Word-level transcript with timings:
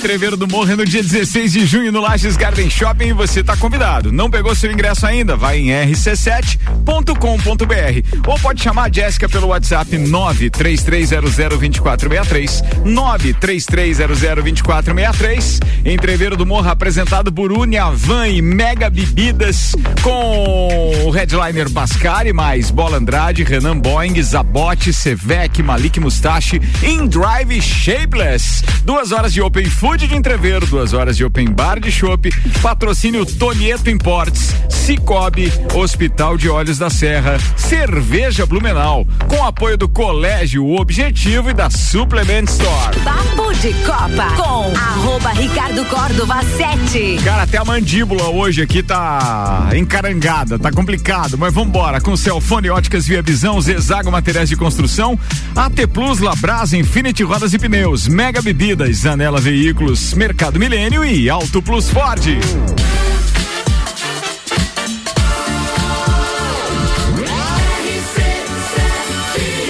Entreveiro 0.00 0.34
do 0.34 0.48
Morro 0.48 0.72
é 0.72 0.76
no 0.76 0.86
dia 0.86 1.02
16 1.02 1.52
de 1.52 1.66
junho 1.66 1.92
no 1.92 2.00
Lages 2.00 2.34
Garden 2.34 2.70
Shopping 2.70 3.08
e 3.08 3.12
você 3.12 3.40
está 3.40 3.54
convidado. 3.54 4.10
Não 4.10 4.30
pegou 4.30 4.54
seu 4.54 4.72
ingresso 4.72 5.06
ainda? 5.06 5.36
Vai 5.36 5.58
em 5.58 5.66
rc7.com.br 5.66 8.26
ou 8.26 8.38
pode 8.38 8.62
chamar 8.62 8.84
a 8.84 8.90
Jéssica 8.90 9.28
pelo 9.28 9.48
WhatsApp 9.48 9.94
933002463 9.98 12.62
933002463 12.82 15.60
Entreveiro 15.84 16.34
do 16.34 16.46
Morro 16.46 16.70
apresentado 16.70 17.30
por 17.30 17.52
Uniavan 17.52 18.26
e 18.26 18.40
Mega 18.40 18.88
Bebidas 18.88 19.76
com 20.00 20.94
o 21.04 21.10
headliner 21.10 21.68
Bascari 21.68 22.32
mais 22.32 22.70
Bola 22.70 22.96
Andrade, 22.96 23.44
Renan 23.44 23.78
Boeing, 23.78 24.22
Zabote, 24.22 24.94
Sevec, 24.94 25.62
Malik 25.62 26.00
Mustache, 26.00 26.58
In 26.82 27.06
Drive 27.06 27.60
Shapeless. 27.60 28.64
Duas 28.82 29.12
horas 29.12 29.34
de 29.34 29.42
Open 29.42 29.66
Food 29.66 29.89
de 29.96 30.14
Entreveiro, 30.14 30.66
duas 30.66 30.92
horas 30.92 31.16
de 31.16 31.24
Open 31.24 31.50
Bar 31.50 31.80
de 31.80 31.90
Chopp, 31.90 32.30
patrocínio 32.60 33.24
Tonieto 33.24 33.88
Imports, 33.88 34.54
Cicobi, 34.68 35.52
Hospital 35.74 36.36
de 36.36 36.48
Olhos 36.48 36.78
da 36.78 36.90
Serra, 36.90 37.38
Cerveja 37.56 38.44
Blumenau, 38.46 39.06
com 39.26 39.44
apoio 39.44 39.76
do 39.76 39.88
Colégio 39.88 40.68
Objetivo 40.68 41.50
e 41.50 41.54
da 41.54 41.70
Suplement 41.70 42.44
Store. 42.44 43.00
Papo 43.00 43.52
de 43.54 43.72
Copa 43.84 44.34
com 44.36 44.76
arroba 44.76 45.30
Ricardo 45.30 45.84
Córdova 45.86 46.42
7. 46.42 47.20
Cara, 47.24 47.42
até 47.42 47.58
a 47.58 47.64
mandíbula 47.64 48.28
hoje 48.28 48.62
aqui 48.62 48.82
tá 48.82 49.70
encarangada, 49.74 50.58
tá 50.58 50.70
complicado, 50.70 51.38
mas 51.38 51.54
vambora. 51.54 52.00
Com 52.00 52.16
Celfone 52.16 52.70
Óticas 52.70 53.06
Via 53.06 53.22
Visão, 53.22 53.60
Zezago 53.60 54.10
Materiais 54.10 54.48
de 54.48 54.56
Construção, 54.56 55.18
AT 55.56 55.86
Plus, 55.92 56.18
Labras, 56.18 56.72
Infinity 56.72 57.22
Rodas 57.22 57.54
e 57.54 57.58
Pneus, 57.58 58.08
Mega 58.08 58.42
Bebidas, 58.42 58.96
Zanela 58.96 59.40
Veículos, 59.40 59.79
Mercado 60.14 60.60
Milênio 60.60 61.02
e 61.02 61.30
Auto 61.30 61.62
Plus 61.62 61.88
Ford. 61.88 62.20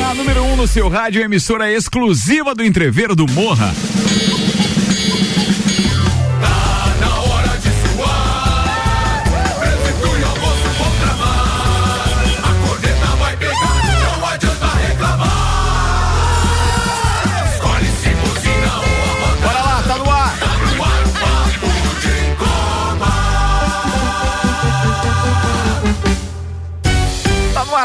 A 0.05 0.15
número 0.15 0.43
1 0.43 0.53
um 0.53 0.57
no 0.57 0.67
seu 0.67 0.89
rádio, 0.89 1.23
emissora 1.23 1.73
exclusiva 1.73 2.57
do 2.57 2.65
Entreveiro 2.65 3.15
do 3.15 3.25
Morra. 3.29 3.73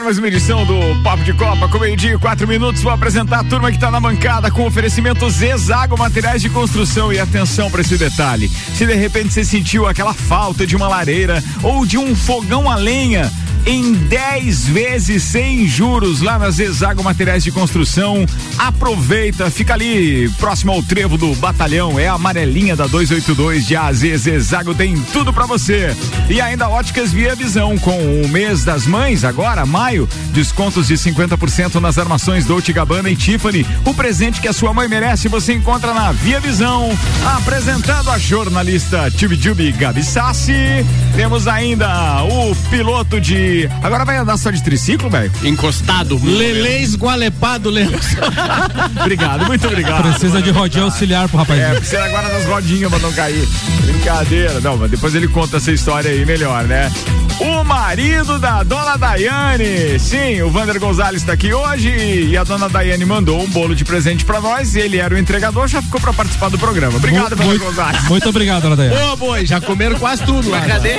Mais 0.05 0.19
uma 0.19 0.27
edição 0.27 0.63
do 0.67 1.01
Papo 1.01 1.23
de 1.23 1.33
Copa, 1.33 1.67
com 1.67 1.79
meio-dia 1.79 2.19
quatro 2.19 2.47
minutos. 2.47 2.83
Vou 2.83 2.91
apresentar 2.91 3.39
a 3.39 3.43
turma 3.43 3.71
que 3.71 3.79
tá 3.79 3.89
na 3.89 3.99
bancada 3.99 4.51
com 4.51 4.63
oferecimento 4.63 5.27
Zezago 5.27 5.97
Materiais 5.97 6.43
de 6.43 6.49
Construção. 6.49 7.11
E 7.11 7.17
atenção 7.17 7.71
para 7.71 7.81
esse 7.81 7.97
detalhe: 7.97 8.47
se 8.47 8.85
de 8.85 8.93
repente 8.93 9.33
você 9.33 9.43
sentiu 9.43 9.87
aquela 9.87 10.13
falta 10.13 10.67
de 10.67 10.75
uma 10.75 10.87
lareira 10.87 11.43
ou 11.63 11.87
de 11.87 11.97
um 11.97 12.15
fogão 12.15 12.69
a 12.69 12.75
lenha, 12.75 13.33
em 13.65 13.93
10 13.93 14.67
vezes 14.67 15.23
sem 15.23 15.67
juros 15.67 16.21
lá 16.21 16.37
na 16.37 16.51
Zezago 16.51 17.03
Materiais 17.03 17.43
de 17.43 17.51
Construção. 17.51 18.25
Aproveita, 18.57 19.49
fica 19.49 19.73
ali 19.73 20.29
próximo 20.39 20.71
ao 20.71 20.83
trevo 20.83 21.17
do 21.17 21.33
batalhão, 21.35 21.99
é 21.99 22.07
a 22.07 22.13
amarelinha 22.13 22.75
da 22.75 22.85
282 22.85 23.65
de 23.65 23.75
AZ 23.75 23.99
Zezago 24.17 24.75
tem 24.75 24.95
tudo 25.11 25.33
pra 25.33 25.45
você. 25.45 25.95
E 26.29 26.39
ainda 26.39 26.69
Óticas 26.69 27.11
Via 27.11 27.35
Visão 27.35 27.77
com 27.77 27.97
o 28.21 28.27
mês 28.27 28.63
das 28.63 28.85
mães 28.85 29.23
agora, 29.23 29.65
maio, 29.65 30.07
descontos 30.31 30.87
de 30.87 30.95
50% 30.95 31.79
nas 31.79 31.97
armações 31.97 32.45
Dolce 32.45 32.71
Gabbana 32.71 33.09
e 33.09 33.15
Tiffany. 33.15 33.65
O 33.83 33.93
presente 33.93 34.41
que 34.41 34.47
a 34.47 34.53
sua 34.53 34.73
mãe 34.73 34.87
merece 34.87 35.27
você 35.27 35.53
encontra 35.53 35.93
na 35.93 36.11
Via 36.11 36.39
Visão. 36.39 36.89
Apresentando 37.37 38.11
a 38.11 38.17
jornalista 38.17 39.09
Tibijubi 39.09 39.71
Gabi 39.71 40.03
Sassi. 40.03 40.85
Temos 41.15 41.47
ainda 41.47 42.23
o 42.23 42.55
piloto 42.69 43.19
de 43.21 43.54
Agora 43.83 44.05
vai 44.05 44.17
andar 44.17 44.37
só 44.37 44.51
de 44.51 44.61
triciclo, 44.63 45.09
velho? 45.09 45.31
Encostado. 45.43 46.19
Lele 46.23 46.77
esgualepado, 46.83 47.69
Lele. 47.69 47.95
Obrigado, 49.01 49.45
muito 49.45 49.67
obrigado. 49.67 50.09
Precisa 50.11 50.41
de 50.41 50.49
rodinha 50.51 50.83
auxiliar 50.83 51.27
pro 51.29 51.37
É, 51.37 51.41
rapazinho. 51.41 51.75
precisa 51.75 52.03
agora 52.05 52.29
das 52.29 52.45
rodinhas 52.45 52.89
pra 52.89 52.99
não 52.99 53.11
cair. 53.13 53.47
Brincadeira. 53.83 54.59
Não, 54.61 54.77
mas 54.77 54.91
depois 54.91 55.13
ele 55.15 55.27
conta 55.27 55.57
essa 55.57 55.71
história 55.71 56.09
aí 56.11 56.25
melhor, 56.25 56.63
né? 56.65 56.91
O 57.39 57.63
marido 57.65 58.39
da 58.39 58.63
dona 58.63 58.95
Daiane. 58.97 59.99
Sim, 59.99 60.41
o 60.41 60.49
Vander 60.49 60.79
Gonzalez 60.79 61.21
tá 61.23 61.33
aqui 61.33 61.53
hoje 61.53 61.89
e 61.89 62.37
a 62.37 62.43
dona 62.45 62.69
Daiane 62.69 63.03
mandou 63.03 63.41
um 63.43 63.49
bolo 63.49 63.75
de 63.75 63.83
presente 63.83 64.23
pra 64.23 64.39
nós. 64.39 64.73
Ele 64.75 64.97
era 64.97 65.13
o 65.13 65.17
entregador, 65.17 65.67
já 65.67 65.81
ficou 65.81 65.99
pra 65.99 66.13
participar 66.13 66.49
do 66.49 66.57
programa. 66.57 66.95
Obrigado, 66.97 67.35
Vander 67.35 67.59
Gonzalez. 67.59 68.03
muito 68.05 68.29
obrigado, 68.29 68.61
dona 68.63 68.75
Daia. 68.77 69.11
Ô, 69.11 69.15
boi, 69.17 69.45
já 69.45 69.59
comeram 69.59 69.97
quase 69.99 70.23
tudo 70.23 70.49
lá. 70.49 70.61
né? 70.61 70.67
Cadê? 70.67 70.95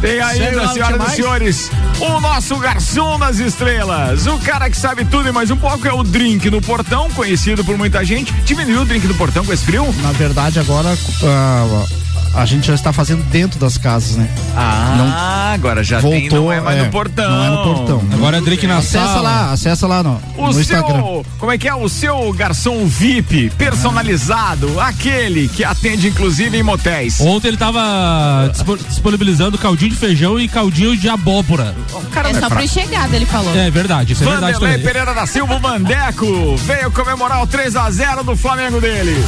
Tem 0.00 0.20
ainda, 0.20 0.68
senhoras 0.68 1.18
e 1.18 1.21
senhores, 1.22 1.70
o 2.00 2.20
nosso 2.20 2.58
garçom 2.58 3.16
das 3.16 3.38
estrelas. 3.38 4.26
O 4.26 4.40
cara 4.40 4.68
que 4.68 4.76
sabe 4.76 5.04
tudo 5.04 5.28
e 5.28 5.32
mais 5.32 5.52
um 5.52 5.56
pouco 5.56 5.86
é 5.86 5.92
o 5.92 6.02
Drink 6.02 6.50
no 6.50 6.60
Portão, 6.60 7.08
conhecido 7.10 7.64
por 7.64 7.78
muita 7.78 8.04
gente. 8.04 8.32
Diminuiu 8.42 8.80
o 8.80 8.84
Drink 8.84 9.06
do 9.06 9.14
Portão 9.14 9.44
com 9.44 9.52
esse 9.52 9.64
frio? 9.64 9.86
Na 10.02 10.10
verdade, 10.10 10.58
agora 10.58 10.98
ah, 11.22 11.86
a 12.34 12.44
gente 12.46 12.66
já 12.66 12.74
está 12.74 12.92
fazendo 12.92 13.22
dentro 13.24 13.58
das 13.60 13.76
casas, 13.76 14.16
né? 14.16 14.28
Ah, 14.56 15.52
agora 15.54 15.82
já 15.84 16.00
tem, 16.00 16.28
Voltou, 16.28 16.44
não 16.46 16.52
é 16.52 16.60
mais 16.60 16.78
é, 16.78 16.84
no 16.84 16.90
portão. 16.90 17.30
não 17.30 17.44
é 17.44 17.50
no 17.50 17.62
portão. 17.74 18.02
Agora 18.12 18.38
é 18.38 18.40
drink 18.40 18.66
na 18.66 18.78
Acessa 18.78 19.06
sala. 19.06 19.20
lá, 19.20 19.52
acessa 19.52 19.86
lá 19.86 20.02
no, 20.02 20.20
O 20.36 20.46
no 20.46 20.52
seu, 20.52 20.62
Instagram. 20.62 21.02
como 21.38 21.52
é 21.52 21.58
que 21.58 21.68
é? 21.68 21.74
O 21.74 21.88
seu 21.88 22.32
garçom 22.32 22.86
VIP 22.86 23.50
personalizado, 23.58 24.80
aquele 24.80 25.48
que 25.48 25.62
atende 25.64 26.08
inclusive 26.08 26.56
em 26.56 26.62
motéis. 26.62 27.20
Ontem 27.20 27.48
ele 27.48 27.56
tava 27.56 28.48
dispo- 28.50 28.78
disponibilizando 28.78 29.58
caldinho 29.58 29.90
de 29.90 29.96
feijão 29.96 30.40
e 30.40 30.48
caldinho 30.48 30.96
de 30.96 31.08
abóbora. 31.08 31.74
O 31.92 32.00
cara 32.06 32.30
É 32.30 32.32
não 32.32 32.40
só 32.40 32.48
pro 32.48 32.66
chegada, 32.66 33.14
ele 33.14 33.26
falou. 33.26 33.54
É 33.54 33.70
verdade, 33.70 34.14
isso 34.14 34.22
é 34.22 34.26
verdade 34.26 34.52
Vanderlei 34.54 34.72
também. 34.78 34.86
Pereira 34.86 35.14
da 35.14 35.26
Silva, 35.26 35.54
o 35.56 35.60
Mandeco, 35.60 36.56
veio 36.56 36.90
comemorar 36.90 37.42
o 37.42 37.46
3 37.46 37.76
a 37.76 37.90
0 37.90 38.24
do 38.24 38.34
Flamengo 38.36 38.80
dele. 38.80 39.22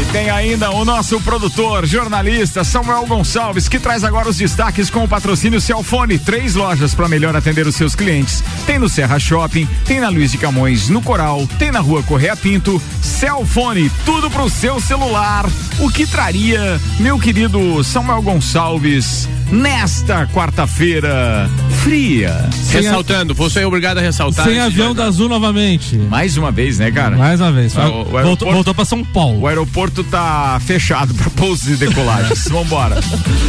E 0.00 0.04
tem 0.12 0.30
ainda 0.30 0.70
o 0.70 0.84
nosso 0.84 1.20
produtor, 1.20 1.84
jornalista 1.84 2.37
Samuel 2.46 3.04
Gonçalves, 3.06 3.68
que 3.68 3.80
traz 3.80 4.04
agora 4.04 4.28
os 4.28 4.36
destaques 4.36 4.88
com 4.88 5.02
o 5.02 5.08
patrocínio 5.08 5.60
Celfone. 5.60 6.18
Três 6.18 6.54
lojas 6.54 6.94
para 6.94 7.08
melhor 7.08 7.34
atender 7.34 7.66
os 7.66 7.74
seus 7.74 7.94
clientes. 7.94 8.44
Tem 8.64 8.78
no 8.78 8.88
Serra 8.88 9.18
Shopping, 9.18 9.68
tem 9.84 9.98
na 9.98 10.08
Luiz 10.08 10.30
de 10.30 10.38
Camões, 10.38 10.88
no 10.88 11.02
Coral, 11.02 11.48
tem 11.58 11.72
na 11.72 11.80
Rua 11.80 12.02
Correia 12.02 12.36
Pinto. 12.36 12.80
Celfone, 13.02 13.90
tudo 14.04 14.30
pro 14.30 14.48
seu 14.48 14.80
celular. 14.80 15.46
O 15.80 15.90
que 15.90 16.06
traria, 16.06 16.80
meu 17.00 17.18
querido 17.18 17.82
Samuel 17.82 18.22
Gonçalves, 18.22 19.28
nesta 19.50 20.26
quarta-feira 20.28 21.50
fria? 21.88 22.48
Sem 22.52 22.80
a- 22.80 22.82
Ressaltando, 22.82 23.34
você 23.34 23.60
é 23.60 23.66
obrigado 23.66 23.96
a 23.98 24.00
ressaltar. 24.02 24.44
Sem 24.46 24.60
avião 24.60 24.94
da 24.94 25.04
Azul 25.06 25.26
novamente. 25.28 25.96
Mais 25.96 26.36
uma 26.36 26.50
vez, 26.50 26.78
né, 26.78 26.90
cara? 26.90 27.16
Mais 27.16 27.40
uma 27.40 27.50
vez. 27.50 27.76
Ah, 27.78 27.88
o- 27.88 28.02
o 28.02 28.04
voltou, 28.22 28.52
voltou 28.52 28.74
pra 28.74 28.84
São 28.84 29.02
Paulo. 29.02 29.40
O 29.40 29.46
aeroporto 29.46 30.04
tá 30.04 30.60
fechado 30.64 31.14
para 31.14 31.30
pousos 31.30 31.66
e 31.68 31.76
decolagens. 31.76 32.44
Vambora. 32.48 32.96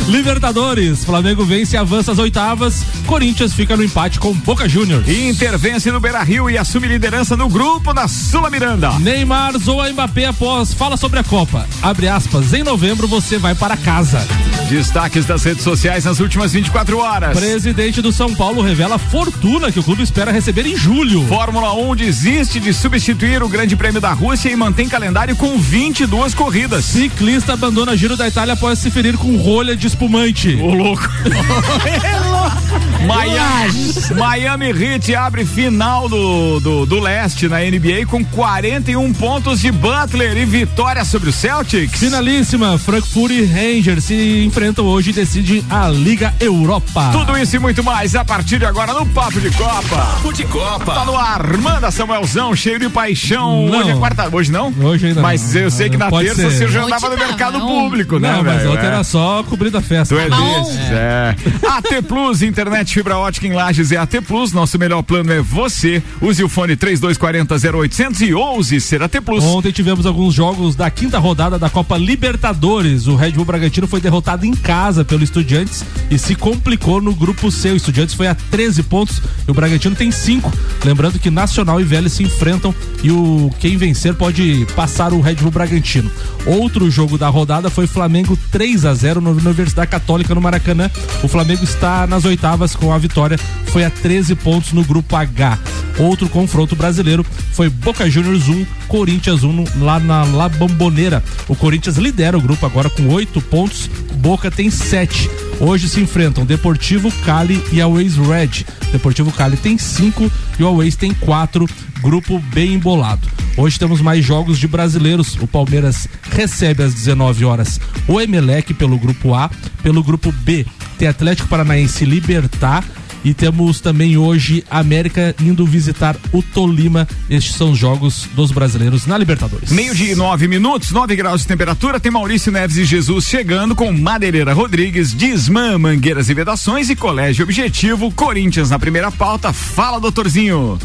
Libertadores, 0.08 1.04
Flamengo 1.04 1.44
vence 1.44 1.76
e 1.76 1.78
avança 1.78 2.14
às 2.14 2.18
oitavas. 2.18 2.84
Corinthians 3.06 3.54
fica 3.54 3.76
no 3.76 3.84
empate 3.84 4.20
com 4.20 4.34
Boca 4.34 4.68
Juniors. 4.70 5.08
Intervence 5.08 5.92
no 5.92 6.00
Beira 6.00 6.24
Rio 6.24 6.50
e 6.50 6.58
assume 6.58 6.88
liderança 6.88 7.36
no 7.36 7.50
grupo 7.50 7.94
na 7.94 8.08
Sula 8.08 8.50
Miranda. 8.50 8.98
Neymar 9.00 9.58
zoa 9.60 9.90
Mbappé 9.92 10.26
após 10.28 10.74
fala 10.74 10.96
sobre 10.96 11.20
a 11.20 11.24
Copa. 11.24 11.68
Abre 11.82 12.08
aspas, 12.08 12.54
em 12.54 12.64
novembro 12.64 13.08
você 13.08 13.38
vai 13.38 13.54
para 13.54 13.76
casa. 13.76 14.26
Destaques 14.70 15.26
das 15.26 15.44
redes 15.44 15.64
sociais 15.64 16.06
nas 16.06 16.20
últimas 16.20 16.54
24 16.54 17.00
horas. 17.00 17.38
Presidente 17.38 18.02
do 18.02 18.12
São 18.12 18.29
Paulo 18.36 18.62
revela 18.62 18.96
a 18.96 19.00
fortuna 19.00 19.72
que 19.72 19.80
o 19.80 19.84
clube 19.84 20.04
espera 20.04 20.32
receber 20.32 20.66
em 20.66 20.76
julho. 20.76 21.26
Fórmula 21.28 21.74
1 21.74 21.96
desiste 21.96 22.60
de 22.60 22.74
substituir 22.74 23.44
o 23.44 23.50
Grande 23.50 23.76
Prêmio 23.76 24.02
da 24.02 24.12
Rússia 24.14 24.50
e 24.50 24.56
mantém 24.56 24.88
calendário 24.88 25.36
com 25.36 25.58
22 25.58 26.34
corridas. 26.34 26.86
Ciclista 26.86 27.54
abandona 27.54 27.96
Giro 27.96 28.18
da 28.18 28.28
Itália 28.28 28.54
após 28.54 28.80
se 28.80 28.90
ferir 28.92 29.18
com 29.18 29.38
rolha 29.38 29.76
de 29.76 29.88
espumante. 29.88 30.56
Ô 30.56 30.74
louco. 30.74 31.04
Miami, 33.06 33.94
Miami 34.16 34.66
Heat 34.72 35.16
abre 35.16 35.46
final 35.46 36.10
do, 36.10 36.60
do, 36.60 36.86
do 36.86 37.00
leste 37.00 37.48
na 37.48 37.60
NBA 37.60 38.06
com 38.08 38.24
41 38.24 39.14
pontos 39.14 39.62
de 39.62 39.72
Butler 39.72 40.38
e 40.38 40.46
vitória 40.46 41.04
sobre 41.06 41.30
o 41.30 41.34
Celtics. 41.34 42.00
Finalíssima, 42.00 42.78
Frankfurt 42.78 43.32
e 43.32 43.46
Rangers 43.46 44.04
se 44.04 44.44
enfrentam 44.46 44.86
hoje 44.86 45.12
e 45.12 45.14
decidem 45.14 45.64
a 45.70 45.88
Liga 45.88 46.34
Europa. 46.40 47.10
Tudo 47.12 47.38
isso 47.38 47.56
e 47.56 47.60
muito 47.60 47.84
mais 47.84 48.16
a 48.16 48.24
partir 48.26 48.60
de 48.60 48.66
agora 48.66 48.94
no 48.94 49.06
Papo 49.08 49.40
de 49.40 49.50
Copa. 49.52 49.96
Papo 49.96 50.34
de 50.34 50.44
Copa. 50.46 50.94
Tá 50.94 51.06
no 51.06 51.16
ar, 51.18 51.58
manda 51.58 51.90
Samuelzão, 51.92 52.56
cheio 52.56 52.80
de 52.80 52.90
paixão. 52.90 53.66
Não. 53.68 53.80
Hoje 53.80 53.92
é 53.92 53.96
quarta, 53.96 54.30
hoje 54.36 54.52
não? 54.52 54.74
Hoje 54.82 55.08
ainda 55.08 55.22
Mas 55.22 55.54
não. 55.54 55.62
eu 55.62 55.72
sei 55.72 55.90
que 55.90 55.98
na 55.98 56.10
Pode 56.10 56.28
terça 56.28 56.50
ser. 56.52 56.58
você 56.58 56.68
já 56.68 56.84
andava 56.84 57.10
no 57.10 57.16
não, 57.18 57.28
mercado 57.28 57.60
não. 57.60 57.68
público, 57.68 58.20
né, 58.20 58.32
Não, 58.34 58.44
mas 58.44 58.66
outra 58.66 58.84
É. 58.84 58.88
era 58.88 59.04
só 59.04 59.42
cobrindo 59.44 59.78
a 59.78 59.82
festa. 59.82 60.14
Tu 60.16 60.20
é 60.22 60.30
bom. 60.30 60.64
desses, 60.64 60.80
é. 60.92 61.36
AT 61.68 62.02
Plus, 62.08 62.42
internet 62.42 62.89
fibra 62.94 63.18
ótica 63.18 63.48
em 63.48 63.54
Lages 63.54 63.92
é 63.92 63.98
AT 63.98 64.22
Plus. 64.28 64.52
Nosso 64.52 64.78
melhor 64.80 65.02
plano 65.04 65.32
é 65.32 65.42
você. 65.42 66.02
Use 66.22 66.44
o 66.44 66.50
fone 66.50 66.76
3240 66.76 67.78
0800 67.78 68.22
e 68.22 68.34
ouse 68.34 68.82
ser 68.82 69.02
AT 69.02 69.22
Plus. 69.22 69.44
Ontem 69.44 69.72
tivemos 69.72 70.06
alguns 70.06 70.34
jogos 70.34 70.76
da 70.76 70.90
quinta 70.90 71.20
rodada 71.20 71.60
da 71.60 71.70
Copa 71.70 71.98
Libertadores. 71.98 73.08
O 73.08 73.16
Red 73.16 73.32
Bull 73.32 73.46
Bragantino 73.46 73.88
foi 73.88 74.02
derrotado 74.02 74.46
em 74.46 74.54
casa 74.54 75.06
pelo 75.06 75.24
Estudiantes 75.24 75.84
e 76.10 76.18
se 76.18 76.36
complicou 76.36 77.02
no 77.02 77.14
grupo 77.14 77.52
C. 77.52 77.72
O 77.72 77.76
Estudiantes 77.76 78.16
foi 78.16 78.28
a 78.28 78.36
13 78.36 78.84
pontos 78.84 79.22
e 79.48 79.52
o 79.52 79.54
Bragantino 79.54 79.96
tem 79.96 80.12
5. 80.12 80.52
Lembrando 80.84 81.20
que 81.20 81.30
Nacional 81.30 81.80
e 81.80 81.84
Vélez 81.84 82.14
se 82.14 82.24
enfrentam 82.24 82.74
e 83.04 83.12
o 83.12 83.52
quem 83.60 83.78
vencer 83.78 84.14
pode 84.14 84.66
passar 84.76 85.14
o 85.14 85.22
Red 85.22 85.36
Bull 85.36 85.52
Bragantino. 85.52 86.12
Outro 86.46 86.90
jogo 86.90 87.18
da 87.18 87.28
rodada 87.30 87.70
foi 87.70 87.88
Flamengo 87.88 88.38
3 88.52 88.86
a 88.86 88.94
0 88.94 89.22
na 89.22 89.30
Universidade 89.30 89.92
Católica 89.92 90.34
no 90.34 90.42
Maracanã. 90.42 90.90
O 91.24 91.28
Flamengo 91.28 91.64
está 91.64 92.08
nas 92.08 92.26
oitavas 92.26 92.76
com 92.80 92.94
a 92.94 92.98
vitória, 92.98 93.38
foi 93.68 93.84
a 93.84 93.90
13 93.90 94.36
pontos 94.36 94.72
no 94.74 94.84
grupo 94.84 95.16
H. 95.16 95.58
Outro 95.98 96.30
confronto 96.30 96.76
brasileiro 96.78 97.26
foi 97.52 97.70
Boca 97.70 98.10
Juniors 98.10 98.48
1, 98.48 98.66
Corinthians 98.88 99.44
1 99.44 99.52
no- 99.52 99.66
lá 99.84 100.00
na 100.00 100.24
La 100.24 100.48
Bombonera. 100.48 101.22
O 101.48 101.56
Corinthians 101.56 101.98
lidera 101.98 102.38
o 102.38 102.42
grupo 102.42 102.66
agora 102.66 102.90
com 102.90 103.08
8 103.10 103.42
pontos, 103.42 103.90
Boca 104.16 104.50
tem 104.50 104.70
7. 104.70 105.30
Hoje 105.60 105.90
se 105.90 106.00
enfrentam 106.00 106.46
Deportivo 106.46 107.12
Cali 107.26 107.62
e 107.74 107.82
Always 107.82 108.16
Red. 108.16 108.66
Deportivo 108.94 109.30
Cali 109.32 109.58
tem 109.58 109.78
5 109.78 110.32
e 110.58 110.64
o 110.64 110.68
Always 110.68 110.96
tem 110.96 111.14
4. 111.14 111.68
Grupo 112.02 112.40
bem 112.54 112.76
embolado. 112.76 113.28
Hoje 113.58 113.78
temos 113.78 114.00
mais 114.00 114.24
jogos 114.24 114.58
de 114.58 114.70
brasileiros. 114.70 115.36
O 115.42 115.46
Palmeiras 115.46 116.08
recebe 116.32 116.82
às 116.82 116.94
19 116.94 117.44
horas 117.44 117.78
o 118.08 118.22
Emelec 118.22 118.74
pelo 118.74 118.98
grupo 118.98 119.36
A. 119.36 119.52
Pelo 119.84 120.02
grupo 120.02 120.32
B 120.32 120.66
tem 121.00 121.08
Atlético 121.08 121.48
Paranaense 121.48 122.04
Libertar. 122.04 122.84
E 123.24 123.34
temos 123.34 123.82
também 123.82 124.18
hoje 124.18 124.64
América 124.70 125.36
indo 125.42 125.66
visitar 125.66 126.16
o 126.32 126.42
Tolima. 126.42 127.08
Estes 127.30 127.56
são 127.56 127.72
os 127.72 127.78
jogos 127.78 128.30
dos 128.34 128.52
brasileiros 128.52 129.06
na 129.06 129.18
Libertadores. 129.18 129.72
Meio 129.72 129.94
dia 129.94 130.14
e 130.14 130.16
nove 130.16 130.48
minutos, 130.48 130.92
9 130.92 131.16
graus 131.18 131.42
de 131.42 131.48
temperatura. 131.48 132.00
Tem 132.00 132.12
Maurício 132.12 132.52
Neves 132.52 132.78
e 132.78 132.86
Jesus 132.86 133.26
chegando 133.26 133.76
com 133.76 133.92
Madeireira 133.92 134.54
Rodrigues, 134.54 135.14
Disman, 135.14 135.78
Mangueiras 135.78 136.30
e 136.30 136.34
Vedações 136.34 136.90
e 136.90 136.96
Colégio 136.96 137.44
Objetivo. 137.44 138.12
Corinthians 138.12 138.70
na 138.70 138.80
primeira 138.80 139.12
pauta. 139.12 139.52
Fala, 139.52 140.00
doutorzinho. 140.00 140.80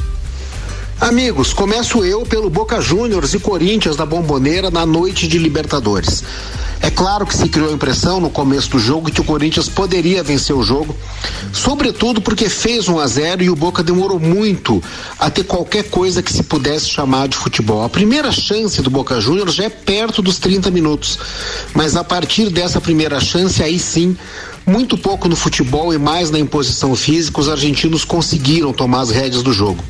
Amigos, 1.00 1.52
começo 1.52 2.05
eu 2.05 2.22
pelo 2.22 2.50
Boca 2.50 2.81
Juniors 2.81 3.34
e 3.34 3.38
Corinthians 3.38 3.96
da 3.96 4.06
Bomboneira 4.06 4.70
na 4.70 4.87
noite 4.87 5.28
de 5.28 5.38
Libertadores. 5.38 6.25
É 6.85 6.91
claro 6.91 7.25
que 7.25 7.35
se 7.35 7.49
criou 7.49 7.71
a 7.71 7.73
impressão 7.73 8.21
no 8.21 8.29
começo 8.29 8.69
do 8.69 8.79
jogo 8.79 9.11
que 9.11 9.23
o 9.23 9.25
Corinthians 9.25 9.71
poderia 9.71 10.23
vencer 10.23 10.55
o 10.55 10.63
jogo, 10.63 10.95
sobretudo 11.51 12.21
porque 12.21 12.47
fez 12.47 12.91
1 12.91 12.99
a 12.99 13.07
0 13.07 13.43
e 13.43 13.49
o 13.49 13.57
Boca 13.57 13.83
demorou 13.83 14.21
muito 14.21 14.83
a 15.19 15.31
ter 15.31 15.45
qualquer 15.45 15.85
coisa 15.85 16.23
que 16.23 16.31
se 16.31 16.43
pudesse 16.43 16.91
chamar 16.91 17.27
de 17.27 17.39
futebol. 17.39 17.83
A 17.83 17.89
primeira 17.89 18.31
chance 18.31 18.83
do 18.83 18.91
Boca 18.91 19.19
Juniors 19.19 19.55
já 19.55 19.65
é 19.65 19.71
perto 19.71 20.21
dos 20.21 20.39
30 20.39 20.71
minutos, 20.71 21.19
mas 21.73 21.97
a 21.97 22.05
partir 22.05 22.51
dessa 22.51 22.83
primeira 22.83 23.19
chance 23.19 23.63
aí 23.63 23.79
sim 23.79 24.15
muito 24.67 24.99
pouco 24.99 25.27
no 25.27 25.37
futebol 25.37 25.93
e 25.95 25.97
mais 25.97 26.31
na 26.31 26.39
imposição 26.39 26.95
física, 26.95 27.41
os 27.41 27.49
argentinos 27.49 28.05
conseguiram 28.05 28.75
tomar 28.75 29.01
as 29.01 29.11
rédeas 29.11 29.43
do 29.43 29.55
jogo. 29.55 29.83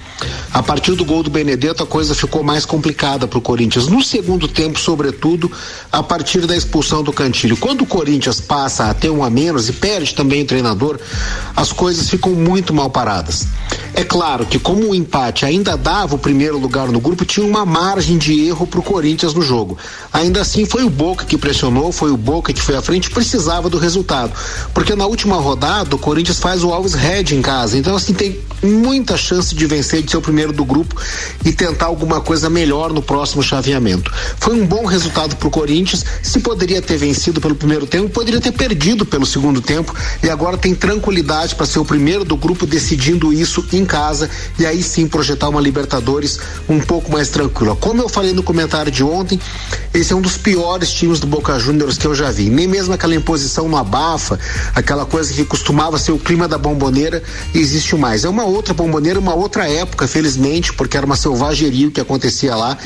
A 0.53 0.63
partir 0.63 0.93
do 0.93 1.05
gol 1.05 1.23
do 1.23 1.31
Benedetto, 1.31 1.83
a 1.83 1.87
coisa 1.87 2.15
ficou 2.15 2.43
mais 2.43 2.65
complicada 2.65 3.27
para 3.27 3.39
o 3.39 3.43
Corinthians. 3.43 3.89
No 3.89 4.03
segundo 4.03 4.47
tempo, 4.47 4.79
sobretudo, 4.79 5.51
a 5.91 6.03
partir 6.03 6.47
da 6.47 6.57
expulsão 6.57 7.03
do 7.03 7.13
Cantilho. 7.13 7.57
Quando 7.57 7.83
o 7.83 7.87
Corinthians 7.87 8.41
passa 8.41 8.89
a 8.89 8.95
ter 8.95 9.11
um 9.11 9.25
a 9.25 9.31
menos 9.31 9.69
e 9.69 9.73
perde 9.73 10.15
também 10.15 10.43
o 10.43 10.47
treinador, 10.47 11.01
as 11.57 11.73
coisas 11.73 12.09
ficam 12.09 12.33
muito 12.33 12.73
mal 12.73 12.89
paradas. 12.89 13.49
É 13.95 14.05
claro 14.05 14.47
que, 14.47 14.59
como 14.59 14.91
o 14.91 14.95
empate 14.95 15.45
ainda 15.45 15.77
dava 15.77 16.15
o 16.15 16.19
primeiro 16.19 16.59
lugar 16.59 16.89
no 16.89 17.01
grupo, 17.01 17.25
tinha 17.25 17.47
uma 17.47 17.65
margem 17.65 18.19
de 18.19 18.47
erro 18.47 18.67
para 18.67 18.81
o 18.81 18.83
Corinthians 18.83 19.35
no 19.35 19.43
jogo. 19.43 19.77
Ainda 20.13 20.41
assim, 20.41 20.65
foi 20.65 20.85
o 20.85 20.91
Boca 20.91 21.25
que 21.25 21.37
pressionou, 21.37 21.91
foi 21.91 22.11
o 22.11 22.17
Boca 22.17 22.53
que 22.53 22.63
foi 22.63 22.77
à 22.77 22.83
frente, 22.83 23.11
precisava 23.11 23.69
do 23.69 23.79
resultado. 23.79 24.33
Porque 24.73 24.95
na 24.95 25.07
última 25.07 25.37
rodada, 25.37 25.95
o 25.95 25.99
Corinthians 25.99 26.39
faz 26.39 26.63
o 26.63 26.73
Alves 26.73 26.95
Red 26.95 27.35
em 27.35 27.43
casa. 27.43 27.77
Então, 27.77 27.97
assim, 27.97 28.13
tem 28.13 28.41
muita 28.63 29.17
chance 29.17 29.55
de 29.55 29.67
vencer, 29.67 30.04
de 30.05 30.11
ser 30.11 30.17
o 30.17 30.23
primeiro 30.23 30.53
do 30.53 30.65
grupo 30.65 30.95
e 31.45 31.53
tentar 31.53 31.87
alguma 31.87 32.21
coisa 32.21 32.49
melhor 32.49 32.93
no 32.93 33.03
próximo 33.03 33.43
chaveamento. 33.43 34.13
Foi 34.39 34.55
um 34.55 34.67
bom 34.67 34.85
resultado 34.85 35.37
para 35.37 35.49
o 35.49 35.51
Corinthians. 35.51 36.05
Se 36.23 36.41
poderia 36.41 36.81
ter 36.81 36.97
vencido 36.97 37.41
pelo 37.41 37.55
primeiro 37.55 37.87
tempo, 37.87 38.09
poderia 38.11 38.41
ter 38.41 38.53
perdido 38.53 39.05
pelo 39.05 39.27
segundo 39.27 39.61
tempo 39.61 39.95
e 40.23 40.29
agora 40.29 40.57
tem 40.57 40.75
tranquilidade 40.75 41.55
para 41.55 41.67
ser 41.67 41.79
o 41.79 41.85
primeiro 41.85 42.25
do 42.25 42.37
grupo 42.37 42.67
decidindo 42.67 43.33
isso 43.33 43.65
em 43.73 43.85
casa 43.85 44.31
e 44.59 44.67
aí 44.67 44.83
sim 44.83 45.07
projetar 45.07 45.49
uma 45.49 45.61
Libertadores 45.61 46.39
um 46.69 46.81
pouco 46.81 47.11
mais 47.11 47.29
tranquila. 47.29 47.77
Como 47.77 48.03
eu 48.03 48.09
falei 48.09 48.33
no 48.33 48.43
comentário 48.43 48.91
de 48.91 49.03
ontem, 49.03 49.41
esse 49.95 50.13
é 50.13 50.17
um 50.17 50.21
dos 50.21 50.37
piores 50.37 50.93
times 50.93 51.21
do 51.21 51.27
Boca 51.27 51.57
Juniors 51.59 51.97
que 51.97 52.07
eu 52.07 52.15
já 52.15 52.31
vi. 52.31 52.51
Nem 52.51 52.67
mesmo 52.67 52.93
aquela 52.93 53.15
imposição 53.15 53.69
no 53.69 53.77
abafa, 53.77 54.39
aquela 54.75 55.07
coisa 55.07 55.33
que 55.33 55.45
costumava 55.45 55.99
ser 55.99 56.11
o 56.11 56.19
clima 56.19 56.49
da 56.49 56.59
bomboneira, 56.59 57.23
existe 57.55 57.95
mais. 57.97 58.25
É 58.25 58.29
uma 58.29 58.45
outra 58.45 58.75
bomboneira, 58.75 59.21
uma 59.21 59.35
outra 59.35 59.69
época, 59.71 59.94
felizmente, 60.07 60.73
porque 60.73 60.97
era 60.97 61.07
uma 61.07 61.17
selvageria 61.17 61.89
o 61.89 61.91
que 61.91 62.01
acontecia 62.01 62.55
lá. 62.55 62.77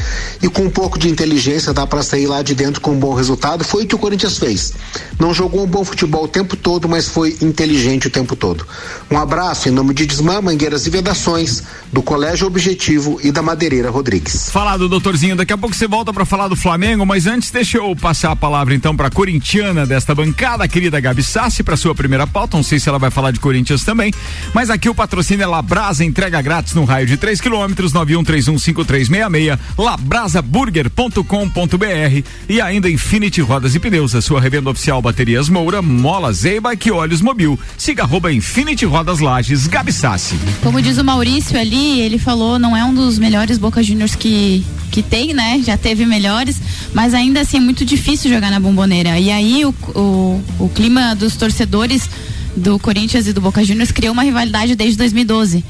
E 0.43 0.49
com 0.49 0.63
um 0.63 0.71
pouco 0.71 0.99
de 0.99 1.09
inteligência 1.09 1.73
dá 1.73 1.87
para 1.87 2.03
sair 2.03 2.27
lá 2.27 2.43
de 2.43 2.55
dentro 2.55 2.81
com 2.81 2.93
um 2.93 2.99
bom 2.99 3.15
resultado. 3.15 3.65
Foi 3.65 3.85
o 3.85 3.87
que 3.87 3.95
o 3.95 3.99
Corinthians 3.99 4.39
fez. 4.39 4.75
Não 5.19 5.33
jogou 5.33 5.65
um 5.65 5.67
bom 5.67 5.85
futebol 5.85 6.25
o 6.25 6.29
tempo 6.29 6.57
todo, 6.57 6.89
mas 6.89 7.09
foi 7.09 7.37
inteligente 7.41 8.07
o 8.07 8.11
tempo 8.11 8.37
todo. 8.37 8.67
Um 9.11 9.19
abraço 9.19 9.69
em 9.69 9.73
nome 9.73 9.95
de 9.95 10.07
Desmã, 10.07 10.41
Mangueiras 10.41 10.87
e 10.87 10.91
Vedações, 10.91 11.63
do 11.93 12.03
Colégio 12.03 12.47
Objetivo 12.47 13.19
e 13.23 13.33
da 13.33 13.43
Madeireira 13.43 13.91
Rodrigues. 13.91 14.51
Falar 14.51 14.77
do 14.77 14.89
doutorzinho, 14.89 15.37
daqui 15.37 15.53
a 15.53 15.59
pouco 15.59 15.75
você 15.75 15.87
volta 15.87 16.13
para 16.13 16.25
falar 16.25 16.49
do 16.49 16.57
Flamengo, 16.57 17.07
mas 17.07 17.27
antes 17.27 17.51
deixa 17.51 17.79
eu 17.79 17.95
passar 17.97 18.33
a 18.33 18.37
palavra 18.37 18.75
então 18.75 18.97
para 18.97 19.11
corintiana 19.11 19.87
desta 19.87 20.15
bancada, 20.15 20.65
a 20.65 20.69
querida 20.69 21.01
Gabi 21.01 21.23
Sassi, 21.23 21.63
para 21.63 21.77
sua 21.77 21.95
primeira 21.95 22.27
pauta. 22.27 22.57
Não 22.57 22.65
sei 22.65 22.79
se 22.79 22.89
ela 22.89 22.99
vai 22.99 23.11
falar 23.11 23.31
de 23.31 23.41
Corinthians 23.41 23.85
também, 23.85 24.13
mas 24.55 24.71
aqui 24.71 24.89
o 24.89 24.95
patrocínio 24.95 25.43
é 25.43 25.47
Labrasa, 25.47 26.05
entrega 26.05 26.41
grátis 26.43 26.75
no 26.75 26.85
raio 26.99 27.07
de 27.07 27.17
3 27.17 27.41
quilômetros, 27.41 27.93
91315366, 27.93 29.57
labrasaburger.com.br 29.77 32.25
e 32.49 32.61
ainda 32.61 32.91
Infinity 32.91 33.41
Rodas 33.41 33.77
e 33.77 33.79
Pneus, 33.79 34.17
a 34.17 34.21
sua 34.21 34.41
revenda 34.41 34.71
oficial 34.71 35.01
Baterias 35.01 35.49
Moura, 35.49 35.81
Mola 35.81 36.33
Zeiba 36.33 36.73
e 36.75 36.91
Olhos 36.91 37.21
Mobil. 37.21 37.57
Siga 37.77 38.03
arroba 38.03 38.33
Infinity 38.33 38.85
Rodas 38.85 39.21
Lages, 39.21 39.69
Gabi 39.69 39.93
Sassi. 39.93 40.35
Como 40.63 40.83
diz 40.83 40.99
o 40.99 41.05
Maurício 41.05 41.57
ali, 41.59 42.01
ele 42.01 42.19
falou, 42.19 42.59
não 42.59 42.77
é 42.77 42.85
um 42.85 42.93
dos 42.93 43.17
melhores 43.19 43.59
Boca 43.59 43.81
Juniors 43.81 44.17
que, 44.17 44.67
que 44.91 45.03
tem, 45.03 45.33
né? 45.33 45.63
Já 45.65 45.77
teve 45.77 46.05
melhores, 46.05 46.61
mas 46.93 47.15
ainda 47.15 47.43
assim 47.43 47.59
é 47.59 47.61
muito 47.61 47.85
difícil 47.85 48.29
jogar 48.29 48.51
na 48.51 48.59
bomboneira. 48.59 49.21
E 49.21 49.31
aí 49.31 49.65
o, 49.65 49.73
o, 49.95 50.43
o 50.59 50.69
clima 50.71 51.15
dos 51.15 51.37
torcedores 51.37 52.11
do 52.57 52.77
Corinthians 52.79 53.27
e 53.29 53.33
do 53.33 53.41
Boca 53.41 53.63
Juniors 53.63 53.93
criou 53.93 54.13
uma 54.13 54.25
rivalidade 54.25 54.75
desde 54.75 54.99
2012. 54.99 55.63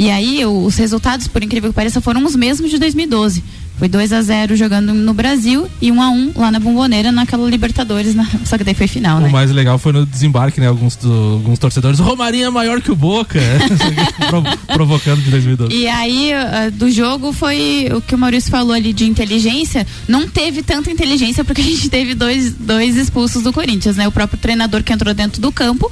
E 0.00 0.08
aí 0.10 0.42
o- 0.46 0.64
os 0.64 0.76
resultados, 0.76 1.28
por 1.28 1.42
incrível 1.44 1.68
que 1.68 1.76
pareça, 1.76 2.00
foram 2.00 2.24
os 2.24 2.34
mesmos 2.34 2.70
de 2.70 2.78
2012. 2.78 3.44
Foi 3.78 3.88
2 3.88 4.12
a 4.12 4.20
0 4.20 4.56
jogando 4.56 4.92
no 4.92 5.14
Brasil 5.14 5.66
e 5.80 5.90
1 5.90 6.02
a 6.02 6.10
1 6.10 6.32
lá 6.36 6.50
na 6.50 6.58
Bomboneira 6.60 7.10
naquela 7.12 7.48
Libertadores, 7.48 8.14
na- 8.14 8.26
só 8.44 8.56
que 8.58 8.64
daí 8.64 8.74
foi 8.74 8.86
final, 8.86 9.18
O 9.18 9.20
né? 9.20 9.28
mais 9.30 9.50
legal 9.50 9.78
foi 9.78 9.92
no 9.92 10.04
desembarque, 10.06 10.60
né? 10.60 10.66
Alguns, 10.68 10.96
do- 10.96 11.10
alguns 11.34 11.58
torcedores. 11.58 11.98
O 12.00 12.02
Romarinho 12.02 12.46
é 12.46 12.50
maior 12.50 12.80
que 12.80 12.90
o 12.90 12.96
Boca. 12.96 13.38
Provo- 14.28 14.58
Provocando 14.68 15.22
de 15.22 15.30
2012. 15.30 15.74
E 15.74 15.86
aí, 15.86 16.32
ah, 16.32 16.70
do 16.72 16.90
jogo 16.90 17.32
foi 17.32 17.88
o 17.94 18.00
que 18.02 18.14
o 18.14 18.18
Maurício 18.18 18.50
falou 18.50 18.72
ali 18.74 18.92
de 18.94 19.04
inteligência. 19.06 19.86
Não 20.08 20.26
teve 20.28 20.62
tanta 20.62 20.90
inteligência 20.90 21.42
porque 21.44 21.60
a 21.62 21.64
gente 21.64 21.88
teve 21.88 22.14
dois, 22.14 22.52
dois 22.54 22.96
expulsos 22.96 23.42
do 23.42 23.52
Corinthians, 23.52 23.96
né? 23.96 24.06
O 24.08 24.12
próprio 24.12 24.38
treinador 24.38 24.82
que 24.82 24.92
entrou 24.92 25.12
dentro 25.14 25.40
do 25.40 25.50
campo 25.52 25.90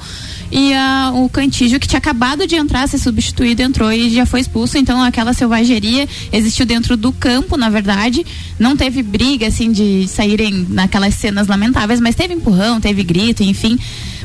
e 0.51 0.73
a, 0.73 1.11
o 1.13 1.29
Cantígio, 1.29 1.79
que 1.79 1.87
tinha 1.87 1.99
acabado 1.99 2.47
de 2.47 2.55
entrar, 2.55 2.87
ser 2.87 2.97
substituído, 2.97 3.61
entrou 3.61 3.91
e 3.91 4.09
já 4.09 4.25
foi 4.25 4.41
expulso. 4.41 4.77
Então 4.77 5.01
aquela 5.01 5.33
selvageria 5.33 6.07
existiu 6.31 6.65
dentro 6.65 6.97
do 6.97 7.11
campo, 7.11 7.55
na 7.55 7.69
verdade. 7.69 8.25
Não 8.57 8.75
teve 8.75 9.03
briga, 9.03 9.47
assim, 9.47 9.71
de 9.71 10.07
saírem 10.07 10.65
naquelas 10.69 11.13
cenas 11.15 11.47
lamentáveis, 11.47 11.99
mas 11.99 12.15
teve 12.15 12.33
empurrão, 12.33 12.79
teve 12.79 13.03
grito, 13.03 13.43
enfim. 13.43 13.77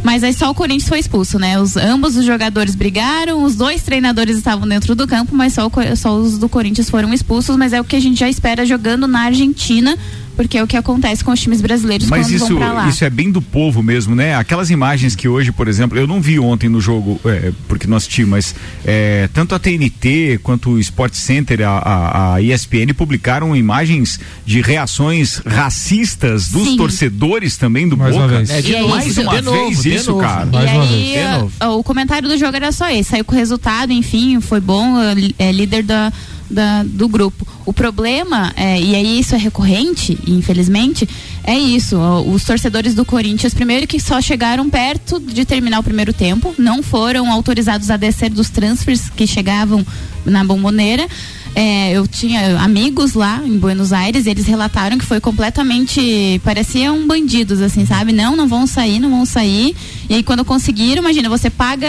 Mas 0.03 0.23
aí 0.23 0.35
só 0.35 0.51
o 0.51 0.55
Corinthians 0.55 0.89
foi 0.89 0.99
expulso, 0.99 1.39
né? 1.39 1.59
Os, 1.59 1.77
ambos 1.77 2.17
os 2.17 2.25
jogadores 2.27 2.75
brigaram, 2.75 3.43
os 3.43 3.55
dois 3.55 3.83
treinadores 3.83 4.37
estavam 4.37 4.69
dentro 4.69 4.95
do 4.95 5.07
campo, 5.07 5.35
mas 5.35 5.55
só, 5.55 5.67
o, 5.67 5.97
só 5.97 6.15
os 6.15 6.37
do 6.37 6.49
Corinthians 6.49 6.91
foram 6.91 7.13
expulsos. 7.13 7.57
Mas 7.57 7.73
é 7.73 7.81
o 7.81 7.85
que 7.85 7.97
a 7.97 8.01
gente 8.01 8.21
já 8.21 8.29
espera 8.29 8.67
jogando 8.67 9.07
na 9.07 9.21
Argentina 9.21 9.97
porque 10.37 10.59
é 10.59 10.63
o 10.63 10.67
que 10.67 10.77
acontece 10.77 11.23
com 11.25 11.31
os 11.33 11.41
times 11.41 11.61
brasileiros 11.61 12.09
Mas 12.09 12.27
quando 12.27 12.35
isso, 12.35 12.47
vão 12.49 12.57
pra 12.59 12.73
lá. 12.73 12.89
isso 12.89 13.05
é 13.05 13.11
bem 13.11 13.31
do 13.31 13.41
povo 13.41 13.83
mesmo, 13.83 14.15
né? 14.15 14.35
Aquelas 14.35 14.71
imagens 14.71 15.15
que 15.15 15.29
hoje, 15.29 15.53
por 15.53 15.69
exemplo, 15.69 15.99
eu 15.99 16.07
não 16.07 16.21
vi 16.21 16.39
ontem 16.39 16.69
no 16.69 16.81
jogo, 16.81 17.21
é, 17.25 17.53
porque 17.69 17.87
não 17.87 17.97
assisti, 17.97 18.25
mas 18.25 18.55
é, 18.85 19.29
tanto 19.33 19.55
a 19.55 19.59
TNT 19.59 20.41
quanto 20.43 20.71
o 20.71 20.81
Sport 20.81 21.15
Center, 21.15 21.63
a, 21.63 21.79
a, 21.79 22.35
a 22.35 22.43
ESPN 22.43 22.93
publicaram 22.97 23.55
imagens 23.57 24.19
de 24.45 24.61
reações 24.61 25.41
racistas 25.47 26.49
dos 26.49 26.69
Sim. 26.69 26.77
torcedores 26.77 27.57
também 27.57 27.89
do 27.89 27.97
Mais 27.97 28.15
uma 28.15 28.23
Boca. 28.27 28.37
vez. 28.39 28.51
É, 28.51 28.63
de 28.63 28.73
E 28.73 28.75
aí, 28.77 28.83
novo, 28.83 28.95
Mais 28.95 29.15
de 29.15 29.21
uma 29.21 29.43
novo, 29.43 29.65
vez 29.67 29.83
de 29.83 29.95
isso, 29.95 30.11
novo. 30.11 30.23
cara. 30.23 30.47
Mais 30.47 30.71
e 30.71 30.75
uma 30.75 30.83
aí, 30.85 30.89
vez. 30.89 31.13
De 31.33 31.39
novo. 31.39 31.53
ó, 31.61 31.79
o 31.79 31.85
comentário 31.85 32.29
do 32.29 32.37
jogo 32.39 32.57
era 32.57 32.73
só 32.73 32.89
esse. 32.91 33.11
Saiu 33.11 33.25
com 33.25 33.35
o 33.35 33.39
resultado, 33.39 33.93
enfim, 33.93 34.41
foi 34.41 34.61
bom, 34.61 34.97
é, 35.01 35.15
é 35.49 35.53
líder 35.53 35.83
da, 35.83 36.13
da- 36.51 36.83
do 36.85 37.09
grupo. 37.09 37.47
O 37.67 37.73
problema, 37.73 38.53
é, 38.57 38.81
e 38.81 38.95
aí 38.95 39.19
isso 39.21 39.35
é 39.35 39.39
recorrente, 39.39 40.19
infelizmente, 40.27 41.09
é 41.43 41.59
isso. 41.59 41.97
Os 42.27 42.45
torcedores 42.45 42.95
do 42.95 43.05
Corinthians, 43.05 43.55
primeiro 43.55 43.87
que 43.87 43.99
só 43.99 44.21
chegaram 44.21 44.69
perto 44.69 45.19
de 45.21 45.45
terminar 45.45 45.79
o 45.81 45.83
primeiro 45.83 46.13
tempo, 46.13 46.55
não 46.59 46.83
foram 46.83 47.31
autorizados 47.33 47.91
a 47.91 47.97
descer 47.97 48.31
dos 48.31 48.51
transfers 48.51 49.09
que 49.09 49.27
chegavam 49.27 49.85
na 50.25 50.45
bomboneira. 50.45 51.07
É, 51.57 51.93
eu 51.93 52.07
tinha 52.09 52.61
amigos 52.61 53.15
lá 53.15 53.41
em 53.47 53.57
Buenos 53.57 53.93
Aires, 53.93 54.27
eles 54.27 54.45
relataram 54.45 54.99
que 54.99 55.05
foi 55.05 55.21
completamente. 55.21 56.41
pareciam 56.45 57.07
bandidos, 57.07 57.61
assim, 57.63 57.87
sabe? 57.87 58.13
Não, 58.13 58.35
não 58.37 58.49
vão 58.49 58.67
sair, 58.67 58.99
não 58.99 59.09
vão 59.11 59.25
sair. 59.25 59.75
E 60.11 60.15
aí, 60.15 60.23
quando 60.23 60.45
conseguiram, 60.45 61.01
imagina, 61.03 61.29
você 61.29 61.49
paga 61.49 61.89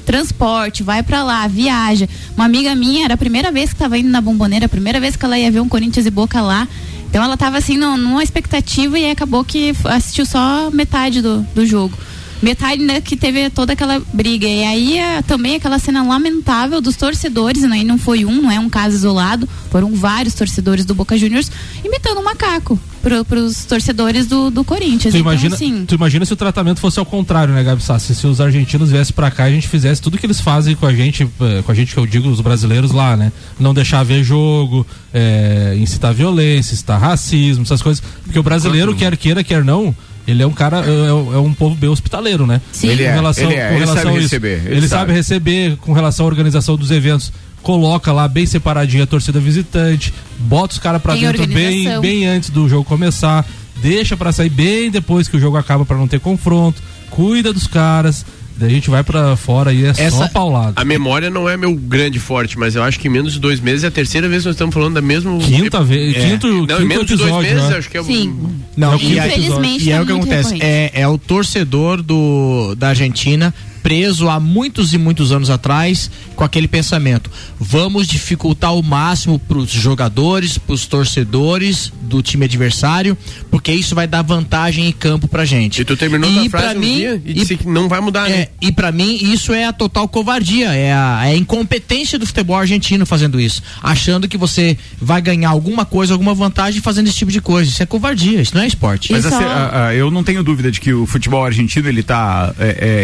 transporte, 0.00 0.82
vai 0.82 1.02
pra 1.02 1.22
lá, 1.22 1.46
viaja. 1.46 2.08
Uma 2.36 2.44
amiga 2.44 2.74
minha, 2.74 3.04
era 3.04 3.14
a 3.14 3.16
primeira 3.18 3.50
vez 3.52 3.70
que 3.72 3.76
tava 3.78 3.96
indo 3.98 4.08
na 4.08 4.20
bomboneira, 4.20 4.66
a 4.66 4.68
primeira 4.68 4.98
vez 5.00 5.16
que 5.16 5.24
ela 5.24 5.38
ia 5.38 5.50
ver 5.50 5.60
um 5.60 5.68
Corinthians 5.68 6.06
e 6.06 6.10
Boca 6.10 6.40
lá. 6.40 6.66
Então 7.08 7.22
ela 7.22 7.36
tava 7.36 7.58
assim 7.58 7.76
num- 7.76 7.96
numa 7.96 8.22
expectativa 8.22 8.98
e 8.98 9.10
acabou 9.10 9.44
que 9.44 9.74
assistiu 9.84 10.24
só 10.24 10.70
metade 10.72 11.20
do, 11.20 11.40
do 11.54 11.66
jogo. 11.66 11.96
Metade 12.42 12.82
né, 12.82 13.00
que 13.02 13.16
teve 13.16 13.50
toda 13.50 13.74
aquela 13.74 14.00
briga. 14.14 14.46
E 14.46 14.64
aí 14.64 14.98
também 15.26 15.56
aquela 15.56 15.78
cena 15.78 16.02
lamentável 16.02 16.80
dos 16.80 16.96
torcedores, 16.96 17.62
né, 17.64 17.78
e 17.80 17.84
não 17.84 17.98
foi 17.98 18.24
um, 18.24 18.40
não 18.42 18.50
é 18.50 18.58
um 18.58 18.70
caso 18.70 18.94
isolado, 18.96 19.48
foram 19.70 19.92
vários 19.94 20.34
torcedores 20.34 20.84
do 20.84 20.94
Boca 20.94 21.18
Juniors 21.18 21.50
imitando 21.84 22.18
um 22.20 22.24
macaco 22.24 22.78
pro, 23.02 23.24
pros 23.24 23.64
torcedores 23.64 24.26
do, 24.26 24.50
do 24.50 24.64
Corinthians. 24.64 25.12
Tu 25.12 25.18
então, 25.18 25.20
imagina, 25.20 25.54
assim, 25.54 25.84
tu 25.86 25.94
imagina 25.94 26.24
se 26.24 26.32
o 26.32 26.36
tratamento 26.36 26.80
fosse 26.80 26.98
ao 26.98 27.06
contrário, 27.06 27.54
né, 27.54 27.62
Gabi 27.62 27.82
Sassi? 27.82 28.14
Se 28.14 28.26
os 28.26 28.40
argentinos 28.40 28.90
viessem 28.90 29.14
pra 29.14 29.30
cá 29.30 29.48
e 29.48 29.52
a 29.52 29.54
gente 29.54 29.68
fizesse 29.68 30.00
tudo 30.00 30.18
que 30.18 30.26
eles 30.26 30.40
fazem 30.40 30.74
com 30.76 30.86
a 30.86 30.94
gente, 30.94 31.28
eh, 31.40 31.62
com 31.64 31.72
a 31.72 31.74
gente 31.74 31.92
que 31.92 31.98
eu 31.98 32.06
digo, 32.06 32.28
os 32.28 32.40
brasileiros 32.40 32.92
lá, 32.92 33.16
né? 33.16 33.32
Não 33.58 33.74
deixar 33.74 34.02
ver 34.02 34.22
jogo, 34.22 34.86
eh, 35.12 35.76
incitar 35.78 36.12
violência, 36.14 36.72
incitar 36.74 37.00
racismo, 37.00 37.62
essas 37.62 37.82
coisas. 37.82 38.02
Porque 38.24 38.38
o 38.38 38.42
brasileiro, 38.42 38.94
quer 38.94 39.16
queira, 39.16 39.42
quer 39.42 39.64
não, 39.64 39.94
ele 40.26 40.42
é 40.42 40.46
um 40.46 40.52
cara, 40.52 40.84
é, 40.86 41.08
é 41.08 41.38
um 41.38 41.52
povo 41.52 41.74
bem 41.74 41.90
hospitaleiro, 41.90 42.46
né? 42.46 42.60
Sim. 42.72 42.88
Ele 42.88 43.02
é, 43.02 43.12
relação, 43.12 43.50
ele 43.50 43.60
é, 43.60 43.76
ele 43.76 43.86
sabe 43.86 44.00
isso. 44.10 44.18
receber, 44.18 44.62
ele 44.66 44.76
Ele, 44.76 44.88
sabe. 44.88 44.88
sabe 44.88 45.12
receber 45.12 45.76
com 45.78 45.92
relação 45.92 46.26
à 46.26 46.28
organização 46.28 46.76
dos 46.76 46.90
eventos. 46.90 47.32
Coloca 47.62 48.10
lá 48.12 48.26
bem 48.26 48.46
separadinha 48.46 49.04
a 49.04 49.06
torcida 49.06 49.38
visitante, 49.38 50.12
bota 50.38 50.72
os 50.74 50.78
caras 50.78 51.00
pra 51.02 51.12
Tem 51.14 51.22
dentro 51.22 51.46
bem, 51.46 52.00
bem 52.00 52.26
antes 52.26 52.48
do 52.50 52.68
jogo 52.68 52.84
começar, 52.84 53.46
deixa 53.82 54.16
pra 54.16 54.32
sair 54.32 54.48
bem 54.48 54.90
depois 54.90 55.28
que 55.28 55.36
o 55.36 55.40
jogo 55.40 55.56
acaba 55.58 55.84
pra 55.84 55.96
não 55.96 56.08
ter 56.08 56.20
confronto, 56.20 56.82
cuida 57.10 57.52
dos 57.52 57.66
caras, 57.66 58.24
daí 58.56 58.70
a 58.70 58.74
gente 58.74 58.88
vai 58.88 59.04
pra 59.04 59.36
fora 59.36 59.74
e 59.74 59.84
é 59.84 59.92
só 59.92 60.02
Essa- 60.02 60.28
paulado. 60.30 60.72
A 60.76 60.84
memória 60.86 61.28
não 61.28 61.46
é 61.48 61.56
meu 61.56 61.74
grande 61.74 62.18
forte, 62.18 62.58
mas 62.58 62.74
eu 62.76 62.82
acho 62.82 62.98
que 62.98 63.08
em 63.08 63.10
menos 63.10 63.34
de 63.34 63.38
dois 63.40 63.60
meses 63.60 63.84
é 63.84 63.88
a 63.88 63.90
terceira 63.90 64.26
vez 64.26 64.42
que 64.42 64.48
nós 64.48 64.54
estamos 64.54 64.72
falando 64.74 64.94
da 64.94 65.02
mesma. 65.02 65.36
Quinta 65.38 65.82
vez, 65.84 66.16
É. 66.16 66.30
quinto, 66.30 66.46
Não, 66.46 66.66
quinto 66.66 66.82
em 66.82 66.86
menos 66.86 67.06
de 67.06 67.16
dois 67.16 67.28
episódio, 67.28 67.54
meses, 67.54 67.68
né? 67.70 67.76
acho 67.76 67.90
que 67.90 67.98
é. 67.98 68.02
Sim. 68.02 68.38
Não, 68.74 68.92
É 68.92 68.96
o 68.96 68.98
quinto 68.98 69.12
e, 69.12 69.18
Infelizmente, 69.18 69.84
e 69.84 69.92
é 69.92 69.96
tá 69.96 70.02
o 70.02 70.06
que 70.06 70.12
acontece. 70.12 70.56
É, 70.60 70.90
é 70.94 71.06
o 71.08 71.18
torcedor 71.18 72.02
do, 72.02 72.74
da 72.74 72.88
Argentina 72.88 73.52
preso 73.82 74.28
há 74.28 74.38
muitos 74.40 74.92
e 74.92 74.98
muitos 74.98 75.32
anos 75.32 75.50
atrás 75.50 76.10
com 76.36 76.44
aquele 76.44 76.68
pensamento: 76.68 77.30
vamos 77.58 78.06
dificultar 78.06 78.70
ao 78.70 78.82
máximo 78.82 79.38
para 79.38 79.58
os 79.58 79.70
jogadores, 79.70 80.58
para 80.58 80.74
os 80.74 80.86
torcedores 80.86 81.92
do 82.02 82.22
time 82.22 82.44
adversário, 82.44 83.16
porque 83.50 83.72
isso 83.72 83.94
vai 83.94 84.06
dar 84.06 84.22
vantagem 84.22 84.86
em 84.88 84.92
campo 84.92 85.28
pra 85.28 85.44
gente. 85.44 85.80
E 85.80 85.84
tu 85.84 85.96
terminou 85.96 86.30
E 86.30 86.46
a 86.46 86.50
frase 86.50 86.76
um 86.76 86.80
mim- 86.80 86.96
dia 86.96 87.22
e 87.24 87.30
e- 87.30 87.34
disse 87.34 87.56
que 87.56 87.68
não 87.68 87.88
vai 87.88 88.00
mudar, 88.00 88.28
né? 88.28 88.36
É, 88.42 88.48
e 88.60 88.72
pra 88.72 88.90
mim 88.90 89.16
isso 89.32 89.52
é 89.52 89.64
a 89.66 89.72
total 89.72 90.08
covardia, 90.08 90.72
é 90.72 90.92
a, 90.92 91.20
é 91.26 91.32
a 91.32 91.36
incompetência 91.36 92.18
do 92.18 92.26
futebol 92.26 92.56
argentino 92.56 93.06
fazendo 93.06 93.40
isso, 93.40 93.62
achando 93.82 94.26
que 94.28 94.36
você 94.36 94.76
vai 95.00 95.20
ganhar 95.22 95.50
alguma 95.50 95.84
coisa, 95.84 96.12
alguma 96.12 96.34
vantagem 96.34 96.80
fazendo 96.80 97.06
esse 97.08 97.16
tipo 97.16 97.30
de 97.30 97.40
coisa. 97.40 97.70
Isso 97.70 97.82
é 97.82 97.86
covardia, 97.86 98.40
isso 98.42 98.54
não 98.54 98.62
é 98.62 98.66
esporte. 98.66 99.12
Mas 99.12 99.24
E 99.24 99.28
a 99.28 99.86
a- 99.88 99.94
eu 99.94 100.10
não 100.10 100.24
tenho 100.24 100.42
dúvida 100.42 100.70
de 100.70 100.80
que 100.80 100.92
o 100.92 101.06
futebol 101.06 101.44
argentino 101.44 101.88
ele 101.88 102.00
está 102.00 102.52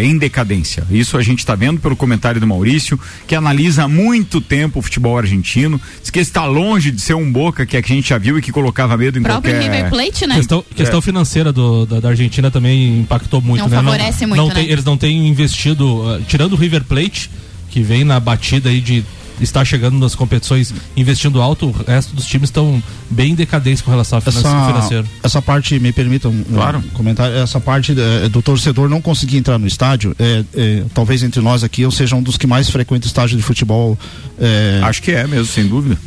em 0.02 0.18
decadência. 0.18 0.65
Isso 0.90 1.16
a 1.16 1.22
gente 1.22 1.38
está 1.40 1.54
vendo 1.54 1.80
pelo 1.80 1.94
comentário 1.96 2.40
do 2.40 2.46
Maurício, 2.46 2.98
que 3.26 3.34
analisa 3.34 3.84
há 3.84 3.88
muito 3.88 4.40
tempo 4.40 4.78
o 4.78 4.82
futebol 4.82 5.16
argentino. 5.16 5.80
Diz 6.00 6.10
que 6.10 6.18
está 6.18 6.44
longe 6.44 6.90
de 6.90 7.00
ser 7.00 7.14
um 7.14 7.30
Boca 7.30 7.64
que 7.66 7.76
a 7.76 7.80
gente 7.80 8.08
já 8.08 8.18
viu 8.18 8.38
e 8.38 8.42
que 8.42 8.50
colocava 8.52 8.96
medo 8.96 9.18
em 9.18 9.22
próprio 9.22 9.52
qualquer. 9.54 9.70
River 9.72 9.90
Plate, 9.90 10.26
né? 10.26 10.34
Questão, 10.36 10.64
questão 10.74 11.00
financeira 11.02 11.52
do- 11.52 11.86
da, 11.86 12.00
da 12.00 12.08
Argentina 12.08 12.50
também 12.50 13.00
impactou 13.00 13.40
muito, 13.40 13.62
Não 13.62 13.68
né? 13.68 13.76
favorece 13.76 14.26
muito, 14.26 14.40
não 14.40 14.48
né? 14.48 14.54
tem- 14.54 14.70
eles 14.70 14.84
não 14.84 14.96
têm 14.96 15.26
investido, 15.28 15.86
uh, 15.86 16.20
tirando 16.26 16.52
o 16.54 16.56
River 16.56 16.84
Plate, 16.84 17.30
que 17.70 17.80
vem 17.82 18.04
na 18.04 18.18
batida 18.18 18.68
aí 18.70 18.80
de 18.80 19.04
estar 19.40 19.64
chegando 19.64 19.98
nas 19.98 20.14
competições 20.14 20.72
investindo 20.96 21.40
alto, 21.40 21.66
o 21.68 21.72
resto 21.86 22.14
dos 22.16 22.26
times 22.26 22.48
estão 22.48 22.82
bem 23.10 23.34
decadentes 23.34 23.82
com 23.82 23.90
relação 23.90 24.18
ao 24.18 24.22
finan- 24.22 24.66
financeiro. 24.66 25.06
essa 25.22 25.40
parte, 25.42 25.78
me 25.78 25.92
permitam 25.92 26.30
um, 26.30 26.44
Claro. 26.44 26.78
um 26.78 26.82
comentário, 26.90 27.36
essa 27.36 27.60
parte 27.60 27.94
eh, 27.98 28.28
do 28.28 28.40
torcedor 28.42 28.88
não 28.88 29.00
conseguir 29.00 29.36
entrar 29.36 29.58
no 29.58 29.66
estádio, 29.66 30.14
é, 30.18 30.44
é, 30.54 30.82
talvez 30.94 31.22
entre 31.22 31.40
nós 31.40 31.62
aqui 31.64 31.82
eu 31.82 31.90
seja 31.90 32.16
um 32.16 32.22
dos 32.22 32.36
que 32.36 32.46
mais 32.46 32.68
frequenta 32.70 33.06
estádio 33.06 33.36
de 33.36 33.42
futebol. 33.42 33.98
é, 34.38 34.80
Acho 34.82 35.02
que 35.02 35.10
é 35.12 35.26
mesmo, 35.26 35.46
sem 35.46 35.66
dúvida. 35.66 35.98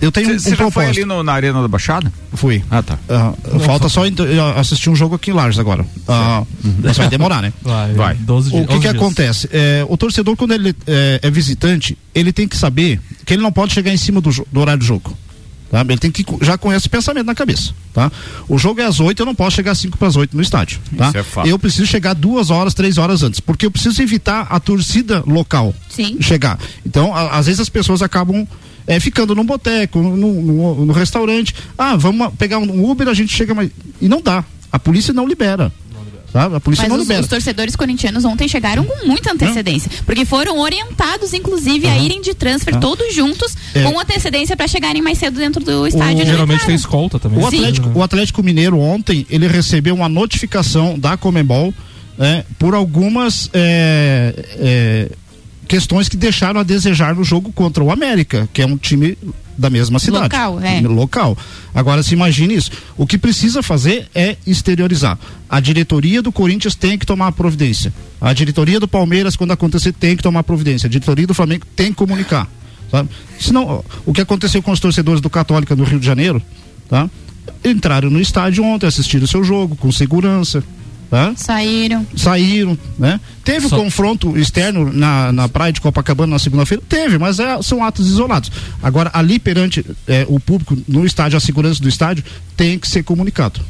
Eu 0.00 0.10
tenho 0.12 0.34
um, 0.34 0.38
Você 0.38 0.48
um 0.54 0.56
já 0.56 0.70
foi 0.70 0.84
ali 0.86 0.94
propósito. 0.94 1.06
no- 1.06 1.22
na 1.22 1.32
Arena 1.32 1.60
da 1.62 1.68
Baixada? 1.68 2.12
Fui. 2.34 2.62
Ah, 2.70 2.82
tá. 2.82 2.98
Ah, 3.08 3.32
falta 3.64 3.88
só 3.88 4.02
assistir 4.56 4.90
um 4.90 4.96
jogo 4.96 5.14
aqui 5.14 5.30
em 5.30 5.34
Lages 5.34 5.58
agora. 5.58 5.84
Ah, 6.08 6.42
mas 6.82 6.96
vai 6.96 7.08
demorar, 7.08 7.42
né? 7.42 7.52
Vai, 7.62 7.92
Vai. 7.94 8.14
12 8.14 8.48
O 8.48 8.52
dias. 8.52 8.62
que, 8.62 8.66
que 8.68 8.74
11 8.74 8.80
dias. 8.88 8.94
acontece? 8.94 9.48
É, 9.52 9.84
o 9.88 9.96
torcedor, 9.96 10.36
quando 10.36 10.52
ele 10.52 10.74
é, 10.86 11.20
é 11.22 11.30
visitante, 11.30 11.96
ele 12.14 12.32
tem 12.32 12.46
que 12.48 12.56
saber 12.56 13.00
que 13.24 13.34
ele 13.34 13.42
não 13.42 13.52
pode 13.52 13.72
chegar 13.72 13.92
em 13.92 13.96
cima 13.96 14.20
do, 14.20 14.30
do 14.50 14.60
horário 14.60 14.78
do 14.80 14.84
jogo. 14.84 15.16
Tá? 15.70 15.82
Ele 15.82 15.98
tem 15.98 16.10
que 16.10 16.24
já 16.42 16.58
com 16.58 16.72
esse 16.72 16.88
pensamento 16.88 17.26
na 17.26 17.34
cabeça. 17.34 17.72
Tá? 17.94 18.10
O 18.48 18.58
jogo 18.58 18.80
é 18.80 18.84
às 18.86 18.98
8, 18.98 19.20
eu 19.22 19.26
não 19.26 19.36
posso 19.36 19.54
chegar 19.54 19.70
às 19.70 19.78
5 19.78 19.96
para 19.96 20.08
as 20.08 20.16
8 20.16 20.36
no 20.36 20.42
estádio. 20.42 20.80
Tá? 20.96 21.10
Isso 21.10 21.40
é. 21.40 21.48
Eu 21.52 21.58
preciso 21.60 21.86
chegar 21.86 22.12
duas 22.12 22.50
horas, 22.50 22.74
três 22.74 22.98
horas 22.98 23.22
antes, 23.22 23.38
porque 23.38 23.66
eu 23.66 23.70
preciso 23.70 24.02
evitar 24.02 24.48
a 24.50 24.58
torcida 24.58 25.22
local 25.24 25.72
Sim. 25.88 26.16
chegar. 26.20 26.58
Então, 26.84 27.14
a- 27.14 27.38
às 27.38 27.46
vezes 27.46 27.60
as 27.60 27.68
pessoas 27.68 28.02
acabam 28.02 28.44
é, 28.86 28.98
ficando 29.00 29.34
num 29.34 29.44
boteco, 29.44 29.98
no 30.00 30.92
restaurante. 30.92 31.54
Ah, 31.76 31.96
vamos 31.96 32.32
pegar 32.38 32.58
um 32.58 32.90
Uber, 32.90 33.08
a 33.08 33.14
gente 33.14 33.34
chega 33.34 33.54
mais. 33.54 33.70
E 34.00 34.08
não 34.08 34.20
dá. 34.20 34.44
A 34.72 34.78
polícia 34.78 35.12
não 35.12 35.26
libera. 35.26 35.72
Sabe? 36.32 36.54
A 36.54 36.60
polícia 36.60 36.82
Mas 36.84 36.90
não 36.90 36.96
os, 36.98 37.02
libera. 37.02 37.22
os 37.22 37.26
torcedores 37.26 37.74
corintianos 37.74 38.24
ontem 38.24 38.46
chegaram 38.46 38.84
com 38.84 39.04
muita 39.06 39.32
antecedência. 39.32 39.90
Porque 40.06 40.24
foram 40.24 40.60
orientados, 40.60 41.34
inclusive, 41.34 41.88
a 41.88 41.98
irem 41.98 42.20
de 42.20 42.34
transfer 42.34 42.78
todos 42.78 43.12
juntos, 43.12 43.56
É. 43.74 43.82
com 43.82 43.98
antecedência 43.98 44.56
para 44.56 44.68
chegarem 44.68 45.02
mais 45.02 45.18
cedo 45.18 45.38
dentro 45.38 45.64
do 45.64 45.88
estádio. 45.88 46.18
não 46.18 46.26
Geralmente 46.26 46.64
tem 46.64 46.74
escolta 46.76 47.18
também. 47.18 47.40
O 47.44 47.50
Sim. 47.50 47.58
Atlético, 47.58 47.90
o 47.98 48.02
Atlético 48.02 48.42
Mineiro 48.44 48.78
ontem 48.78 49.26
ele 49.28 49.48
recebeu 49.48 49.92
uma 49.92 50.08
notificação 50.08 50.96
da 50.96 51.16
Comembol 51.16 51.74
né, 52.16 52.44
por 52.60 52.74
algumas 52.76 53.50
é, 53.52 54.32
é, 54.56 55.10
questões 55.70 56.08
que 56.08 56.16
deixaram 56.16 56.58
a 56.58 56.64
desejar 56.64 57.14
no 57.14 57.22
jogo 57.22 57.52
contra 57.52 57.82
o 57.82 57.92
América, 57.92 58.48
que 58.52 58.60
é 58.60 58.66
um 58.66 58.76
time 58.76 59.16
da 59.56 59.70
mesma 59.70 60.00
cidade. 60.00 60.24
Local, 60.24 60.60
é. 60.60 60.80
Local. 60.80 61.38
Agora 61.72 62.02
se 62.02 62.12
imagine 62.12 62.54
isso. 62.54 62.72
O 62.96 63.06
que 63.06 63.16
precisa 63.16 63.62
fazer 63.62 64.08
é 64.12 64.36
exteriorizar. 64.44 65.16
A 65.48 65.60
diretoria 65.60 66.20
do 66.20 66.32
Corinthians 66.32 66.74
tem 66.74 66.98
que 66.98 67.06
tomar 67.06 67.30
providência. 67.30 67.94
A 68.20 68.32
diretoria 68.32 68.80
do 68.80 68.88
Palmeiras, 68.88 69.36
quando 69.36 69.52
acontecer, 69.52 69.92
tem 69.92 70.16
que 70.16 70.24
tomar 70.24 70.42
providência. 70.42 70.88
A 70.88 70.90
diretoria 70.90 71.24
do 71.24 71.34
Flamengo 71.34 71.64
tem 71.76 71.92
que 71.92 71.94
comunicar. 71.94 72.50
Sabe? 72.90 73.08
Senão, 73.38 73.84
o 74.04 74.12
que 74.12 74.20
aconteceu 74.20 74.60
com 74.60 74.72
os 74.72 74.80
torcedores 74.80 75.20
do 75.20 75.30
Católica 75.30 75.76
no 75.76 75.84
Rio 75.84 76.00
de 76.00 76.06
Janeiro, 76.06 76.42
tá? 76.88 77.08
Entraram 77.64 78.10
no 78.10 78.20
estádio 78.20 78.64
ontem, 78.64 78.88
assistiram 78.88 79.24
o 79.24 79.28
seu 79.28 79.44
jogo 79.44 79.76
com 79.76 79.92
segurança, 79.92 80.64
Hã? 81.12 81.32
Saíram. 81.36 82.06
saíram, 82.16 82.78
né? 82.98 83.18
Teve 83.44 83.68
Só- 83.68 83.76
o 83.76 83.82
confronto 83.84 84.38
externo 84.38 84.92
na, 84.92 85.32
na 85.32 85.48
praia 85.48 85.72
de 85.72 85.80
Copacabana 85.80 86.32
na 86.34 86.38
segunda-feira? 86.38 86.82
Teve, 86.88 87.18
mas 87.18 87.40
é- 87.40 87.60
são 87.62 87.82
atos 87.82 88.06
isolados. 88.06 88.50
Agora, 88.82 89.10
ali 89.12 89.38
perante 89.40 89.84
é, 90.06 90.24
o 90.28 90.38
público, 90.38 90.78
no 90.86 91.04
estádio, 91.04 91.36
a 91.36 91.40
segurança 91.40 91.82
do 91.82 91.88
estádio, 91.88 92.22
tem 92.56 92.78
que 92.78 92.86
ser 92.88 93.02
comunicado. 93.02 93.60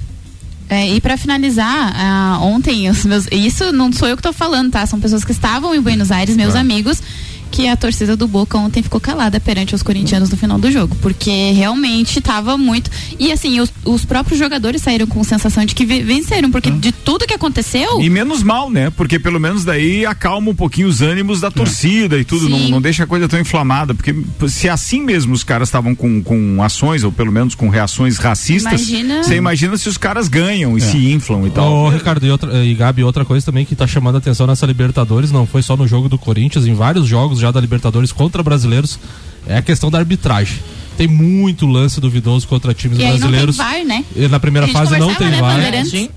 É, 0.68 0.88
e 0.88 1.00
pra 1.00 1.16
finalizar, 1.16 1.92
ah, 1.96 2.38
ontem, 2.42 2.88
os 2.88 3.04
meus, 3.04 3.26
isso 3.32 3.72
não 3.72 3.92
sou 3.92 4.06
eu 4.06 4.16
que 4.16 4.22
tô 4.22 4.32
falando, 4.32 4.70
tá? 4.70 4.86
São 4.86 5.00
pessoas 5.00 5.24
que 5.24 5.32
estavam 5.32 5.74
em 5.74 5.80
Buenos 5.80 6.12
Aires, 6.12 6.36
meus 6.36 6.54
amigos, 6.54 7.02
que 7.50 7.66
a 7.68 7.76
torcida 7.76 8.16
do 8.16 8.28
Boca 8.28 8.56
ontem 8.56 8.82
ficou 8.82 9.00
calada 9.00 9.40
perante 9.40 9.74
os 9.74 9.82
corintianos 9.82 10.30
no 10.30 10.36
final 10.36 10.58
do 10.58 10.70
jogo, 10.70 10.94
porque 11.02 11.50
realmente 11.52 12.20
tava 12.20 12.56
muito. 12.56 12.90
E 13.18 13.32
assim, 13.32 13.60
os, 13.60 13.72
os 13.84 14.04
próprios 14.04 14.38
jogadores 14.38 14.82
saíram 14.82 15.06
com 15.06 15.22
sensação 15.24 15.64
de 15.64 15.74
que 15.74 15.84
ve- 15.84 16.02
venceram, 16.02 16.50
porque 16.50 16.70
de 16.70 16.92
tudo 16.92 17.26
que 17.26 17.34
aconteceu. 17.34 18.00
E 18.00 18.08
menos 18.08 18.42
mal, 18.42 18.70
né? 18.70 18.90
Porque 18.90 19.18
pelo 19.18 19.40
menos 19.40 19.64
daí 19.64 20.06
acalma 20.06 20.50
um 20.50 20.54
pouquinho 20.54 20.88
os 20.88 21.00
ânimos 21.02 21.40
da 21.40 21.50
torcida 21.50 22.18
e 22.18 22.24
tudo, 22.24 22.48
não, 22.48 22.58
não 22.68 22.80
deixa 22.80 23.04
a 23.04 23.06
coisa 23.06 23.28
tão 23.28 23.40
inflamada. 23.40 23.94
Porque 23.94 24.14
se 24.48 24.68
assim 24.68 25.00
mesmo 25.02 25.32
os 25.34 25.42
caras 25.44 25.68
estavam 25.68 25.94
com, 25.94 26.22
com 26.22 26.62
ações, 26.62 27.02
ou 27.04 27.10
pelo 27.12 27.32
menos 27.32 27.54
com 27.54 27.68
reações 27.68 28.16
racistas, 28.18 28.88
Imagina- 28.88 29.22
você 29.24 29.36
imagina 29.36 29.76
se 29.76 29.88
os 29.88 29.96
caras 29.96 30.28
ganham 30.28 30.76
e 30.76 30.80
se 30.80 30.96
inflam 31.12 31.46
e 31.46 31.50
tal. 31.50 31.70
Ô, 31.72 31.88
Ricardo, 31.90 32.24
e, 32.24 32.30
outra, 32.30 32.64
e 32.64 32.74
Gabi, 32.74 33.02
outra 33.02 33.24
coisa 33.24 33.44
também 33.44 33.64
que 33.64 33.74
tá 33.74 33.86
chamando 33.86 34.14
a 34.16 34.18
atenção 34.18 34.46
nessa 34.46 34.66
Libertadores, 34.66 35.32
não 35.32 35.46
foi 35.46 35.62
só 35.62 35.76
no 35.76 35.86
jogo 35.88 36.08
do 36.08 36.16
Corinthians, 36.18 36.66
em 36.66 36.74
vários 36.74 37.06
jogos 37.06 37.39
já 37.40 37.50
da 37.50 37.60
Libertadores 37.60 38.12
contra 38.12 38.42
brasileiros, 38.42 38.98
é 39.46 39.56
a 39.56 39.62
questão 39.62 39.90
da 39.90 39.98
arbitragem. 39.98 40.58
Tem 41.00 41.08
muito 41.08 41.66
lance 41.66 41.98
duvidoso 41.98 42.46
contra 42.46 42.74
times 42.74 42.98
E 42.98 43.02
aí 43.02 43.12
não 43.12 43.12
tem 43.12 43.20
brasileiros. 43.20 43.56
VAR, 43.56 43.84
né? 43.86 44.04
Na 44.28 44.38
primeira 44.38 44.68
fase 44.68 44.98
não 44.98 45.14
tem 45.14 45.30
né, 45.30 45.40
VAR. 45.40 45.58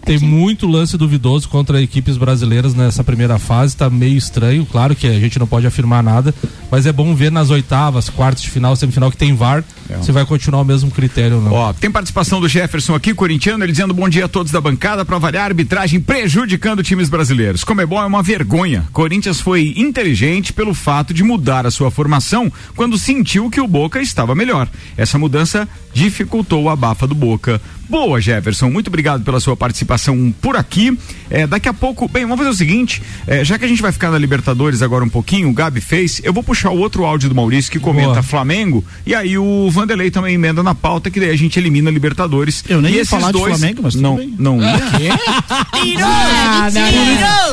Tem 0.04 0.20
muito 0.20 0.68
lance 0.68 0.98
duvidoso 0.98 1.48
contra 1.48 1.82
equipes 1.82 2.18
brasileiras 2.18 2.75
nessa 2.75 3.02
primeira 3.02 3.40
fase, 3.40 3.78
tá 3.78 3.90
meio 3.90 4.18
estranho. 4.18 4.66
Claro 4.66 4.94
que 4.94 5.08
a 5.08 5.18
gente 5.18 5.40
não 5.40 5.48
pode 5.48 5.66
afirmar 5.66 6.04
nada, 6.04 6.36
mas 6.70 6.86
é 6.86 6.92
bom 6.92 7.16
ver 7.16 7.32
nas 7.32 7.50
oitavas, 7.50 8.10
quartas 8.10 8.44
de 8.44 8.50
final, 8.50 8.75
semifinal 8.75 9.10
que 9.10 9.16
tem 9.16 9.34
VAR, 9.34 9.63
se 10.02 10.12
vai 10.12 10.25
continuar 10.25 10.60
o 10.60 10.66
mesmo 10.66 10.92
critério 10.92 11.38
ou 11.38 11.42
não. 11.42 11.54
Ó, 11.54 11.72
tem 11.72 11.90
participação 11.90 12.42
do 12.42 12.50
Jefferson 12.50 12.94
aqui, 12.94 13.13
corintiano, 13.13 13.63
ele 13.63 13.72
dizendo 13.72 13.94
bom 13.94 14.10
dia 14.10 14.25
a 14.25 14.28
todos 14.28 14.52
da 14.52 14.60
bancada 14.60 15.06
para 15.06 15.18
variar 15.18 15.44
a 15.44 15.48
arbitragem 15.48 16.02
prejudicando 16.02 16.84
times 16.84 17.08
brasileiros. 17.08 17.63
Como 17.63 17.80
é 17.80 17.86
bom, 17.86 18.02
é 18.02 18.06
uma 18.06 18.22
vergonha. 18.22 18.86
Corinthians 18.92 19.40
foi 19.40 19.74
inteligente 19.78 20.52
pelo 20.52 20.74
fato 20.74 21.13
de 21.13 21.24
mudar 21.24 21.66
a 21.66 21.72
sua 21.72 21.90
formação 21.90 22.52
quando 22.75 22.98
sentiu 22.98 23.50
que 23.50 23.62
o 23.62 23.68
Boca 23.68 24.02
estava 24.02 24.36
melhor. 24.36 24.68
Essa 24.98 25.18
mudança 25.18 25.68
dificultou 25.94 26.63
o 26.63 26.70
abafa 26.70 27.08
do 27.08 27.15
Boca. 27.15 27.62
Boa, 27.93 28.19
Jefferson, 28.19 28.71
muito 28.71 28.88
obrigado 28.88 29.23
pela 29.23 29.39
sua 29.39 29.55
participação 29.55 30.33
por 30.41 30.57
aqui. 30.57 30.97
É, 31.29 31.45
daqui 31.45 31.69
a 31.69 31.73
pouco, 31.73 32.07
bem, 32.07 32.23
vamos 32.23 32.39
fazer 32.39 32.50
o 32.50 32.53
seguinte: 32.55 33.03
é, 33.27 33.45
já 33.45 33.55
que 33.59 33.65
a 33.65 33.67
gente 33.67 33.83
vai 33.83 33.91
ficar 33.91 34.09
na 34.09 34.17
Libertadores 34.17 34.81
agora 34.81 35.05
um 35.05 35.09
pouquinho, 35.09 35.47
o 35.47 35.53
Gabi 35.53 35.79
fez, 35.79 36.19
eu 36.23 36.33
vou 36.33 36.41
puxar 36.41 36.71
o 36.71 36.79
outro 36.79 37.05
áudio 37.05 37.29
do 37.29 37.35
Maurício 37.35 37.71
que 37.71 37.77
comenta 37.77 38.13
Boa. 38.13 38.23
Flamengo, 38.23 38.83
e 39.05 39.13
aí 39.13 39.38
o 39.38 39.69
Vanderlei 39.69 40.09
também 40.09 40.33
emenda 40.33 40.63
na 40.63 40.73
pauta, 40.73 41.12
que 41.12 41.19
daí 41.19 41.29
a 41.29 41.38
gente 41.38 41.59
elimina 41.59 41.91
a 41.91 41.93
Libertadores. 41.93 42.63
Eu 42.67 42.81
nem 42.81 42.93
e 42.93 42.95
ia 42.95 43.01
esses 43.01 43.12
falar 43.12 43.27
de 43.27 43.33
dois, 43.33 43.59
Flamengo, 43.59 43.81
mas 43.83 43.93
tudo 43.93 44.01
não, 44.01 44.15
bem. 44.15 44.35
não 44.39 44.57
ia. 45.00 45.13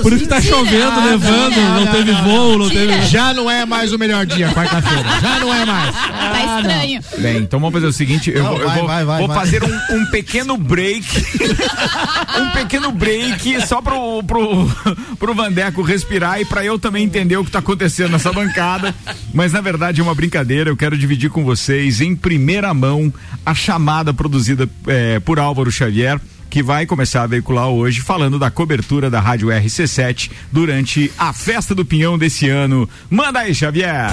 Por 0.01 0.15
isso 0.15 0.23
que 0.23 0.29
tá 0.29 0.41
chovendo, 0.41 1.05
levando, 1.05 1.57
não, 1.57 1.87
teve 1.93 2.13
voo, 2.13 2.59
não 2.59 2.71
teve. 2.71 3.03
Já 3.03 3.35
não 3.35 3.51
é 3.51 3.67
mais 3.67 3.93
o 3.93 3.99
melhor 3.99 4.25
dia, 4.25 4.49
quarta-feira. 4.53 5.21
Já 5.21 5.39
não 5.39 5.53
é 5.53 5.67
mais. 5.67 5.95
Tá 5.95 6.57
estranho. 6.57 7.01
Bem, 7.19 7.37
então 7.39 7.61
vamos 7.61 7.75
fazer 7.75 7.87
o 7.87 7.93
seguinte, 7.93 8.31
eu, 8.31 8.43
Não, 8.43 8.57
vai, 8.57 8.79
vou, 8.79 8.87
vai, 8.87 9.05
vai, 9.05 9.19
vou 9.19 9.29
vai. 9.29 9.37
fazer 9.37 9.63
um, 9.63 9.97
um 9.97 10.07
pequeno 10.07 10.30
break, 10.59 11.07
um 12.41 12.51
pequeno 12.51 12.93
break 12.93 13.67
só 13.67 13.83
pro, 13.83 14.23
pro, 14.23 14.71
pro 15.19 15.35
Vandeco 15.35 15.83
respirar 15.83 16.41
e 16.41 16.45
pra 16.45 16.65
eu 16.65 16.79
também 16.79 17.05
entender 17.05 17.37
o 17.37 17.45
que 17.45 17.51
tá 17.51 17.59
acontecendo 17.59 18.13
nessa 18.13 18.33
bancada, 18.33 18.95
mas 19.35 19.53
na 19.53 19.61
verdade 19.61 20.01
é 20.01 20.05
uma 20.05 20.15
brincadeira, 20.15 20.71
eu 20.71 20.77
quero 20.77 20.97
dividir 20.97 21.31
com 21.31 21.45
vocês 21.45 22.01
em 22.01 22.15
primeira 22.15 22.73
mão 22.73 23.13
a 23.45 23.55
chamada 23.55 24.15
produzida 24.15 24.69
eh, 24.87 25.21
por 25.21 25.39
Álvaro 25.41 25.71
Xavier, 25.71 26.21
que 26.49 26.63
vai 26.63 26.87
começar 26.87 27.23
a 27.23 27.27
veicular 27.27 27.69
hoje 27.69 28.01
falando 28.01 28.39
da 28.39 28.51
cobertura 28.51 29.11
da 29.11 29.21
Rádio 29.21 29.49
RC7 29.49 30.31
durante 30.53 31.11
a 31.19 31.33
Festa 31.33 31.75
do 31.75 31.85
Pinhão 31.85 32.17
desse 32.17 32.49
ano. 32.49 32.89
Manda 33.11 33.41
aí, 33.41 33.55
Xavier! 33.55 34.13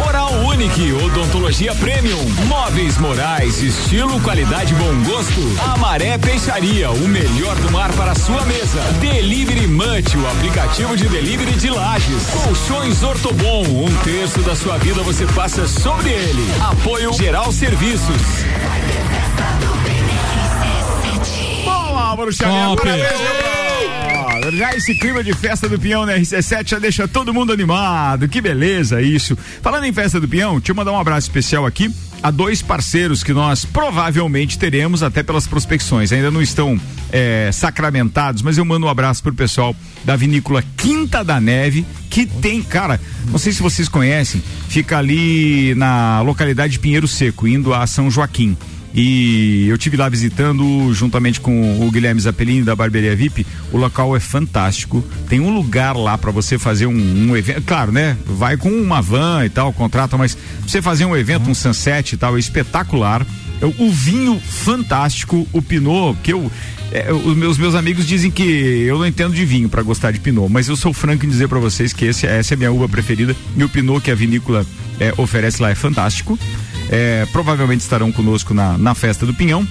Oral 0.00 0.32
Unique, 0.46 0.92
Odontologia 0.92 1.74
Premium, 1.74 2.22
Móveis 2.46 2.98
Morais, 2.98 3.62
estilo, 3.62 4.20
qualidade, 4.20 4.74
bom 4.74 5.02
gosto. 5.04 5.40
Amaré 5.72 6.18
Peixaria, 6.18 6.90
o 6.90 7.08
melhor 7.08 7.56
do 7.56 7.70
mar 7.70 7.92
para 7.92 8.12
a 8.12 8.14
sua 8.14 8.44
mesa. 8.44 8.80
Delivery 9.00 9.66
Munch, 9.66 10.16
o 10.16 10.26
aplicativo 10.28 10.96
de 10.96 11.08
delivery 11.08 11.52
de 11.52 11.70
lajes. 11.70 12.26
Colchões 12.26 13.02
Ortobon, 13.02 13.62
um 13.62 13.96
terço 14.02 14.40
da 14.40 14.54
sua 14.54 14.78
vida 14.78 15.02
você 15.02 15.26
passa 15.26 15.66
sobre 15.66 16.10
ele. 16.10 16.46
Apoio 16.60 17.12
Geral 17.12 17.50
Serviços. 17.52 18.44
Bom, 21.64 21.98
Álvaro 21.98 22.32
Xavier, 22.32 22.76
parabéns, 22.76 23.20
meu 23.20 23.65
Já 24.52 24.74
esse 24.74 24.94
clima 24.94 25.22
de 25.22 25.32
festa 25.34 25.68
do 25.68 25.78
peão 25.78 26.04
na 26.06 26.14
RC7 26.14 26.68
já 26.68 26.78
deixa 26.78 27.08
todo 27.08 27.32
mundo 27.32 27.52
animado. 27.52 28.28
Que 28.28 28.40
beleza 28.40 29.00
isso. 29.00 29.36
Falando 29.62 29.84
em 29.84 29.92
festa 29.92 30.20
do 30.20 30.28
peão, 30.28 30.58
deixa 30.58 30.72
eu 30.72 30.76
mandar 30.76 30.92
um 30.92 30.98
abraço 30.98 31.28
especial 31.28 31.66
aqui 31.66 31.92
a 32.22 32.30
dois 32.30 32.62
parceiros 32.62 33.22
que 33.22 33.32
nós 33.32 33.64
provavelmente 33.64 34.58
teremos 34.58 35.02
até 35.02 35.22
pelas 35.22 35.46
prospecções. 35.46 36.12
Ainda 36.12 36.30
não 36.30 36.42
estão 36.42 36.80
é, 37.12 37.50
sacramentados, 37.52 38.42
mas 38.42 38.58
eu 38.58 38.64
mando 38.64 38.86
um 38.86 38.88
abraço 38.88 39.22
pro 39.22 39.32
pessoal 39.32 39.74
da 40.04 40.16
vinícola 40.16 40.64
Quinta 40.76 41.22
da 41.22 41.40
Neve, 41.40 41.86
que 42.10 42.26
tem, 42.26 42.62
cara, 42.62 43.00
não 43.26 43.38
sei 43.38 43.52
se 43.52 43.62
vocês 43.62 43.88
conhecem, 43.88 44.42
fica 44.68 44.98
ali 44.98 45.74
na 45.74 46.20
localidade 46.22 46.74
de 46.74 46.78
Pinheiro 46.78 47.06
Seco, 47.08 47.46
indo 47.46 47.74
a 47.74 47.86
São 47.86 48.10
Joaquim. 48.10 48.56
E 48.98 49.66
eu 49.68 49.76
tive 49.76 49.94
lá 49.94 50.08
visitando 50.08 50.90
juntamente 50.94 51.38
com 51.38 51.86
o 51.86 51.90
Guilherme 51.90 52.18
Zappellini 52.18 52.62
da 52.64 52.74
Barbearia 52.74 53.14
VIP. 53.14 53.46
O 53.70 53.76
local 53.76 54.16
é 54.16 54.20
fantástico. 54.20 55.04
Tem 55.28 55.38
um 55.38 55.54
lugar 55.54 55.94
lá 55.94 56.16
para 56.16 56.30
você 56.30 56.58
fazer 56.58 56.86
um, 56.86 57.28
um 57.28 57.36
evento. 57.36 57.60
Claro, 57.62 57.92
né? 57.92 58.16
Vai 58.24 58.56
com 58.56 58.70
uma 58.70 59.02
van 59.02 59.44
e 59.44 59.50
tal, 59.50 59.70
contrata, 59.70 60.16
mas 60.16 60.36
você 60.66 60.80
fazer 60.80 61.04
um 61.04 61.14
evento, 61.14 61.50
um 61.50 61.54
sunset 61.54 62.14
e 62.14 62.16
tal, 62.16 62.36
é 62.36 62.40
espetacular. 62.40 63.26
Eu- 63.60 63.74
O 63.78 63.90
vinho 63.92 64.40
fantástico, 64.40 65.46
o 65.52 65.60
Pinot, 65.60 66.16
que 66.22 66.32
eu. 66.32 66.50
é, 66.90 67.12
os 67.12 67.36
meus, 67.36 67.58
meus 67.58 67.74
amigos 67.74 68.06
dizem 68.06 68.30
que 68.30 68.42
eu 68.42 68.98
não 68.98 69.06
entendo 69.06 69.34
de 69.34 69.44
vinho 69.44 69.68
para 69.68 69.82
gostar 69.82 70.10
de 70.10 70.20
Pinot, 70.20 70.50
mas 70.50 70.68
eu 70.68 70.76
sou 70.76 70.92
franco 70.94 71.26
em 71.26 71.28
dizer 71.28 71.48
para 71.48 71.58
vocês 71.58 71.92
que 71.92 72.06
esse, 72.06 72.26
essa 72.26 72.54
é 72.54 72.56
a 72.56 72.58
minha 72.58 72.72
uva 72.72 72.88
preferida 72.88 73.36
e 73.56 73.62
o 73.64 73.68
Pinot 73.68 74.00
que 74.00 74.10
a 74.10 74.14
vinícola 74.14 74.64
é, 74.98 75.12
oferece 75.18 75.60
lá 75.60 75.68
é 75.70 75.74
fantástico. 75.74 76.38
É, 76.90 77.26
provavelmente 77.32 77.80
estarão 77.80 78.12
conosco 78.12 78.54
na, 78.54 78.78
na 78.78 78.94
festa 78.94 79.26
do 79.26 79.34
Pinhão. 79.34 79.66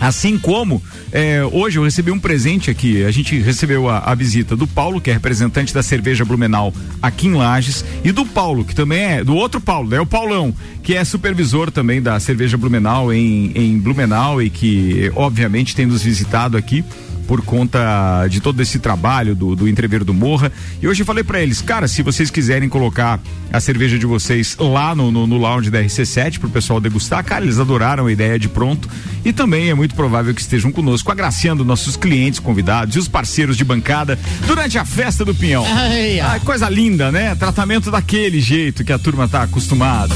Assim 0.00 0.36
como 0.36 0.82
é, 1.12 1.44
hoje 1.44 1.78
eu 1.78 1.84
recebi 1.84 2.10
um 2.10 2.18
presente 2.18 2.70
aqui. 2.70 3.04
A 3.04 3.10
gente 3.10 3.38
recebeu 3.38 3.88
a, 3.88 3.98
a 3.98 4.14
visita 4.14 4.56
do 4.56 4.66
Paulo, 4.66 5.00
que 5.00 5.10
é 5.10 5.12
representante 5.12 5.72
da 5.72 5.82
cerveja 5.82 6.24
Blumenau 6.24 6.74
aqui 7.00 7.28
em 7.28 7.34
Lages, 7.34 7.84
e 8.02 8.10
do 8.10 8.26
Paulo, 8.26 8.64
que 8.64 8.74
também 8.74 9.00
é 9.00 9.24
do 9.24 9.34
outro 9.34 9.60
Paulo, 9.60 9.94
é 9.94 10.00
o 10.00 10.06
Paulão, 10.06 10.54
que 10.82 10.94
é 10.94 11.04
supervisor 11.04 11.70
também 11.70 12.02
da 12.02 12.18
cerveja 12.18 12.56
Blumenau 12.56 13.12
em, 13.12 13.52
em 13.54 13.78
Blumenau 13.78 14.42
e 14.42 14.50
que 14.50 15.10
obviamente 15.14 15.74
tem 15.74 15.86
nos 15.86 16.02
visitado 16.02 16.56
aqui 16.56 16.84
por 17.26 17.42
conta 17.42 18.26
de 18.28 18.40
todo 18.40 18.60
esse 18.60 18.78
trabalho 18.78 19.34
do, 19.34 19.56
do 19.56 19.68
entreveiro 19.68 20.04
do 20.04 20.14
Morra. 20.14 20.52
E 20.80 20.88
hoje 20.88 21.02
eu 21.02 21.06
falei 21.06 21.24
para 21.24 21.42
eles, 21.42 21.60
cara, 21.60 21.88
se 21.88 22.02
vocês 22.02 22.30
quiserem 22.30 22.68
colocar 22.68 23.20
a 23.52 23.60
cerveja 23.60 23.98
de 23.98 24.06
vocês 24.06 24.56
lá 24.58 24.94
no, 24.94 25.10
no, 25.10 25.26
no 25.26 25.36
lounge 25.36 25.70
da 25.70 25.82
RC7 25.82 26.38
pro 26.38 26.48
pessoal 26.48 26.80
degustar, 26.80 27.24
cara, 27.24 27.44
eles 27.44 27.58
adoraram 27.58 28.06
a 28.06 28.12
ideia 28.12 28.38
de 28.38 28.48
pronto. 28.48 28.88
e 29.24 29.32
também 29.32 29.70
é 29.70 29.74
muito 29.74 29.94
provável 29.94 30.34
que 30.34 30.40
estejam 30.40 30.70
conosco 30.70 31.10
agraciando 31.10 31.64
nossos 31.64 31.96
clientes, 31.96 32.40
convidados 32.40 32.96
e 32.96 32.98
os 32.98 33.08
parceiros 33.08 33.56
de 33.56 33.64
bancada 33.64 34.18
durante 34.46 34.78
a 34.78 34.84
festa 34.84 35.24
do 35.24 35.34
Pinhão. 35.34 35.64
Ai, 35.66 36.20
ai. 36.20 36.36
Ah, 36.36 36.40
coisa 36.40 36.68
linda, 36.68 37.10
né? 37.10 37.34
Tratamento 37.34 37.90
daquele 37.90 38.40
jeito 38.40 38.84
que 38.84 38.92
a 38.92 38.98
turma 38.98 39.28
tá 39.28 39.42
acostumada. 39.42 40.14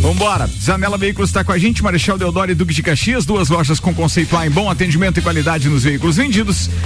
Vambora, 0.00 0.46
Zanela 0.46 0.96
Veículos 0.96 1.28
está 1.28 1.44
com 1.44 1.52
a 1.52 1.58
gente, 1.58 1.82
Marechal 1.82 2.16
Deodoro 2.16 2.50
e 2.50 2.54
Duque 2.54 2.72
de 2.72 2.82
Caxias, 2.82 3.26
duas 3.26 3.50
lojas 3.50 3.78
com 3.78 3.92
conceito 3.92 4.34
A 4.34 4.46
em 4.46 4.50
bom 4.50 4.70
atendimento 4.70 5.18
e 5.18 5.22
qualidade 5.22 5.68
nos 5.68 5.84
veículos 5.84 6.16
vendidos. 6.16 6.39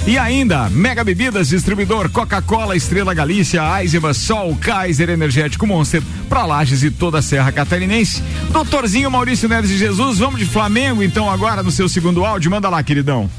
E 0.07 0.19
ainda, 0.19 0.69
Mega 0.69 1.05
Bebidas, 1.05 1.49
distribuidor 1.49 2.11
Coca-Cola, 2.11 2.77
Estrela 2.77 3.15
Galícia, 3.15 3.63
Eisenbahn, 3.81 4.13
Sol, 4.13 4.57
Kaiser, 4.61 5.11
Energético 5.11 5.67
Monster, 5.67 6.03
pra 6.29 6.45
Lages 6.45 6.83
e 6.83 6.91
toda 6.91 7.19
a 7.19 7.23
Serra 7.23 7.53
Catarinense. 7.53 8.23
Doutorzinho 8.51 9.11
Maurício 9.11 9.49
Neves 9.49 9.71
de 9.71 9.79
Jesus, 9.79 10.19
vamos 10.19 10.39
de 10.41 10.47
Flamengo 10.47 11.03
então 11.03 11.31
agora 11.31 11.63
no 11.63 11.71
seu 11.71 11.89
segundo 11.89 12.25
áudio, 12.25 12.51
manda 12.51 12.69
lá, 12.69 12.83
queridão. 12.83 13.31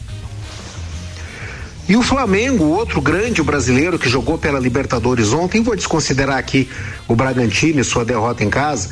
E 1.87 1.95
o 1.95 2.01
Flamengo, 2.01 2.63
outro 2.63 2.99
grande 2.99 3.43
brasileiro 3.43 3.99
que 3.99 4.09
jogou 4.09 4.37
pela 4.37 4.59
Libertadores 4.59 5.33
ontem, 5.33 5.61
vou 5.61 5.75
desconsiderar 5.75 6.37
aqui 6.37 6.67
o 7.07 7.15
Bragantino 7.15 7.79
e 7.79 7.83
sua 7.83 8.03
derrota 8.03 8.43
em 8.43 8.49
casa. 8.49 8.89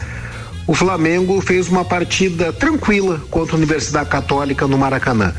O 0.67 0.75
Flamengo 0.75 1.41
fez 1.41 1.67
uma 1.67 1.83
partida 1.83 2.53
tranquila 2.53 3.19
contra 3.31 3.55
a 3.55 3.57
Universidade 3.57 4.09
Católica 4.09 4.67
no 4.67 4.77
Maracanã. 4.77 5.33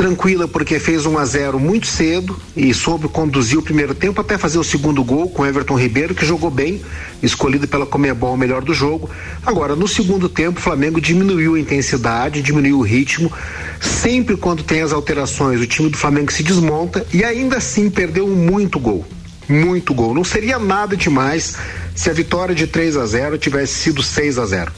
Tranquila 0.00 0.48
porque 0.48 0.78
fez 0.78 1.04
1 1.04 1.18
a 1.18 1.24
0 1.26 1.60
muito 1.60 1.86
cedo 1.86 2.34
e 2.56 2.72
soube 2.72 3.06
conduzir 3.06 3.58
o 3.58 3.62
primeiro 3.62 3.94
tempo 3.94 4.18
até 4.18 4.38
fazer 4.38 4.58
o 4.58 4.64
segundo 4.64 5.04
gol 5.04 5.28
com 5.28 5.44
Everton 5.44 5.78
Ribeiro, 5.78 6.14
que 6.14 6.24
jogou 6.24 6.50
bem, 6.50 6.80
escolhido 7.22 7.68
pela 7.68 7.84
Comebol 7.84 8.32
o 8.32 8.36
melhor 8.38 8.62
do 8.62 8.72
jogo. 8.72 9.10
Agora, 9.44 9.76
no 9.76 9.86
segundo 9.86 10.26
tempo, 10.26 10.58
o 10.58 10.62
Flamengo 10.62 11.02
diminuiu 11.02 11.54
a 11.54 11.60
intensidade, 11.60 12.40
diminuiu 12.40 12.78
o 12.78 12.82
ritmo. 12.82 13.30
Sempre 13.78 14.38
quando 14.38 14.62
tem 14.62 14.80
as 14.80 14.90
alterações, 14.90 15.60
o 15.60 15.66
time 15.66 15.90
do 15.90 15.98
Flamengo 15.98 16.32
se 16.32 16.42
desmonta 16.42 17.04
e 17.12 17.22
ainda 17.22 17.58
assim 17.58 17.90
perdeu 17.90 18.26
muito 18.26 18.80
gol. 18.80 19.04
Muito 19.46 19.92
gol. 19.92 20.14
Não 20.14 20.24
seria 20.24 20.58
nada 20.58 20.96
demais 20.96 21.58
se 21.94 22.08
a 22.08 22.14
vitória 22.14 22.54
de 22.54 22.66
3 22.66 22.96
a 22.96 23.04
0 23.04 23.36
tivesse 23.36 23.74
sido 23.74 24.02
6 24.02 24.38
a 24.38 24.46
0. 24.46 24.72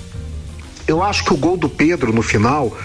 Eu 0.85 1.00
acho 1.00 1.24
que 1.24 1.32
o 1.32 1.37
gol 1.37 1.56
do 1.56 1.68
Pedro 1.68 2.12
no 2.12 2.22
final 2.22 2.76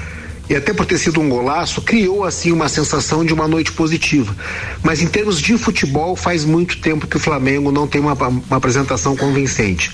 e 0.49 0.55
até 0.55 0.73
por 0.73 0.85
ter 0.85 0.97
sido 0.97 1.19
um 1.19 1.29
golaço, 1.29 1.81
criou 1.81 2.23
assim 2.23 2.51
uma 2.51 2.69
sensação 2.69 3.25
de 3.25 3.33
uma 3.33 3.47
noite 3.47 3.71
positiva. 3.71 4.35
Mas 4.83 5.01
em 5.01 5.07
termos 5.07 5.41
de 5.41 5.57
futebol, 5.57 6.15
faz 6.15 6.45
muito 6.45 6.79
tempo 6.79 7.07
que 7.07 7.17
o 7.17 7.19
Flamengo 7.19 7.71
não 7.71 7.87
tem 7.87 7.99
uma, 7.99 8.13
uma 8.13 8.57
apresentação 8.57 9.15
convincente. 9.15 9.91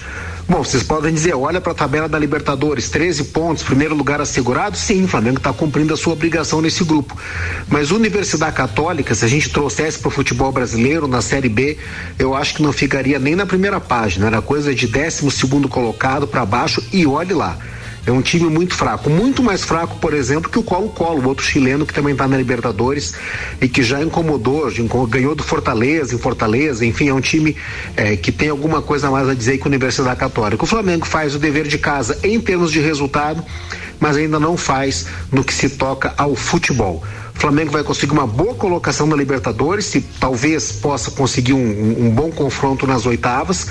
Bom, 0.48 0.62
vocês 0.62 0.84
podem 0.84 1.14
dizer, 1.14 1.34
olha 1.34 1.62
para 1.62 1.72
a 1.72 1.76
tabela 1.76 2.10
da 2.10 2.20
Libertadores, 2.20 2.90
13 2.90 3.26
pontos, 3.26 3.64
primeiro 3.64 3.96
lugar 3.96 4.20
assegurado. 4.20 4.78
Sim, 4.78 5.06
o 5.06 5.08
Flamengo 5.08 5.38
está 5.38 5.54
cumprindo 5.54 5.94
a 5.94 5.98
sua 5.98 6.12
obrigação 6.12 6.62
nesse 6.62 6.84
grupo. 6.84 7.18
Mas 7.70 7.92
Universidade 7.92 8.54
Católica, 8.54 9.16
se 9.16 9.24
a 9.24 9.28
gente 9.28 9.50
trouxesse 9.50 10.00
para 10.00 10.10
o 10.10 10.12
futebol 10.12 10.52
brasileiro 10.52 11.08
na 11.08 11.22
Série 11.22 11.48
B, 11.48 11.78
eu 12.20 12.36
acho 12.36 12.56
que 12.56 12.62
não 12.62 12.74
ficaria 12.74 13.18
nem 13.20 13.36
na 13.36 13.46
primeira 13.46 13.80
página. 13.80 14.28
Era 14.28 14.42
coisa 14.42 14.76
de 14.76 14.86
12 14.86 15.32
segundo 15.32 15.70
colocado 15.70 16.28
para 16.28 16.46
baixo 16.46 16.84
e 16.92 17.08
olhe 17.08 17.34
lá. 17.34 17.58
É 18.06 18.12
um 18.12 18.22
time 18.22 18.50
muito 18.50 18.76
fraco, 18.76 19.10
muito 19.10 19.42
mais 19.42 19.64
fraco, 19.64 19.98
por 19.98 20.14
exemplo, 20.14 20.52
que 20.52 20.60
o 20.60 20.64
Colo-Colo, 20.64 21.26
outro 21.26 21.46
chileno 21.46 21.86
que 21.86 21.94
também 21.94 22.12
está 22.12 22.28
na 22.28 22.36
Libertadores 22.36 23.14
e 23.62 23.70
que 23.70 23.82
já 23.82 24.02
incomodou, 24.02 24.70
ganhou 25.08 25.34
do 25.34 25.44
Fortaleza 25.44 26.14
em 26.14 26.18
Fortaleza, 26.18 26.86
enfim, 26.86 27.08
é 27.08 27.14
um 27.14 27.22
time 27.22 27.56
eh, 27.96 28.18
que 28.18 28.30
tem 28.30 28.50
alguma 28.50 28.82
coisa 28.82 29.10
mais 29.10 29.30
a 29.30 29.34
dizer 29.34 29.58
que 29.58 29.68
Universidade 29.68 30.20
Católica. 30.20 30.64
O 30.64 30.68
Flamengo 30.68 31.06
faz 31.06 31.34
o 31.34 31.40
dever 31.40 31.66
de 31.66 31.78
casa 31.78 32.20
em 32.24 32.42
termos 32.42 32.74
de 32.74 32.82
resultado, 32.82 33.42
mas 34.02 34.18
ainda 34.18 34.38
não 34.38 34.58
faz 34.58 35.08
no 35.32 35.42
que 35.42 35.54
se 35.54 35.70
toca 35.70 36.14
ao 36.18 36.36
futebol. 36.36 37.02
O 37.36 37.40
Flamengo 37.44 37.72
vai 37.72 37.84
conseguir 37.84 38.14
uma 38.14 38.26
boa 38.28 38.54
colocação 38.56 39.06
na 39.06 39.16
Libertadores, 39.18 39.86
se 39.86 40.00
talvez 40.02 40.72
possa 40.72 41.12
conseguir 41.12 41.52
um, 41.54 42.06
um- 42.08 42.10
bom 42.12 42.32
confronto 42.32 42.88
nas 42.88 43.06
oitavas. 43.06 43.68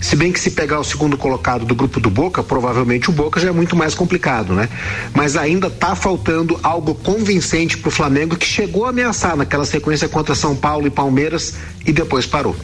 Se 0.00 0.14
bem 0.14 0.30
que 0.30 0.38
se 0.38 0.50
pegar 0.52 0.78
o 0.78 0.84
segundo 0.84 1.16
colocado 1.16 1.64
do 1.64 1.74
grupo 1.74 1.98
do 1.98 2.08
Boca, 2.10 2.42
provavelmente 2.42 3.08
o 3.08 3.12
Boca 3.12 3.40
já 3.40 3.48
é 3.48 3.52
muito 3.52 3.74
mais 3.74 3.94
complicado, 3.94 4.52
né? 4.52 4.68
Mas 5.14 5.34
ainda 5.36 5.68
tá 5.70 5.96
faltando 5.96 6.60
algo 6.62 6.94
convincente 6.94 7.78
pro 7.78 7.90
Flamengo 7.90 8.36
que 8.36 8.46
chegou 8.46 8.84
a 8.84 8.90
ameaçar 8.90 9.36
naquela 9.36 9.64
sequência 9.64 10.08
contra 10.08 10.34
São 10.34 10.54
Paulo 10.54 10.86
e 10.86 10.90
Palmeiras 10.90 11.54
e 11.84 11.92
depois 11.92 12.26
parou. 12.26 12.54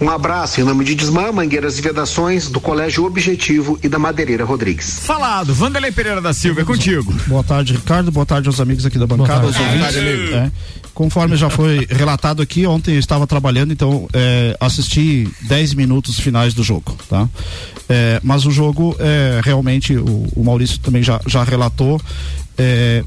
Um 0.00 0.08
abraço 0.08 0.58
em 0.60 0.64
nome 0.64 0.82
de 0.82 0.94
Desmã, 0.94 1.30
Mangueiras 1.30 1.78
e 1.78 1.82
Vedações, 1.82 2.48
do 2.48 2.58
Colégio 2.58 3.04
Objetivo 3.04 3.78
e 3.82 3.88
da 3.88 3.98
Madeireira 3.98 4.46
Rodrigues. 4.46 4.98
Falado, 5.00 5.52
Vanderlei 5.52 5.92
Pereira 5.92 6.22
da 6.22 6.32
Silva, 6.32 6.62
é 6.62 6.64
contigo. 6.64 7.12
Boa 7.26 7.44
tarde, 7.44 7.74
Ricardo. 7.74 8.10
Boa 8.10 8.24
tarde 8.24 8.48
aos 8.48 8.58
amigos 8.60 8.86
aqui 8.86 8.98
da 8.98 9.06
bancada. 9.06 9.42
tarde. 9.42 9.46
aos 9.48 9.58
ouvintes. 9.60 9.89
Amigo. 9.98 10.34
É, 10.34 10.52
conforme 10.94 11.36
já 11.36 11.48
foi 11.48 11.86
relatado 11.90 12.42
aqui, 12.42 12.66
ontem 12.66 12.94
eu 12.94 13.00
estava 13.00 13.26
trabalhando, 13.26 13.72
então 13.72 14.08
é, 14.12 14.56
assisti 14.60 15.28
10 15.42 15.74
minutos 15.74 16.18
finais 16.18 16.54
do 16.54 16.62
jogo, 16.62 16.96
tá? 17.08 17.28
É, 17.88 18.20
mas 18.22 18.46
o 18.46 18.50
jogo, 18.50 18.96
é, 18.98 19.40
realmente, 19.42 19.96
o, 19.96 20.26
o 20.36 20.44
Maurício 20.44 20.78
também 20.78 21.02
já, 21.02 21.20
já 21.26 21.42
relatou, 21.42 22.00
é, 22.56 23.02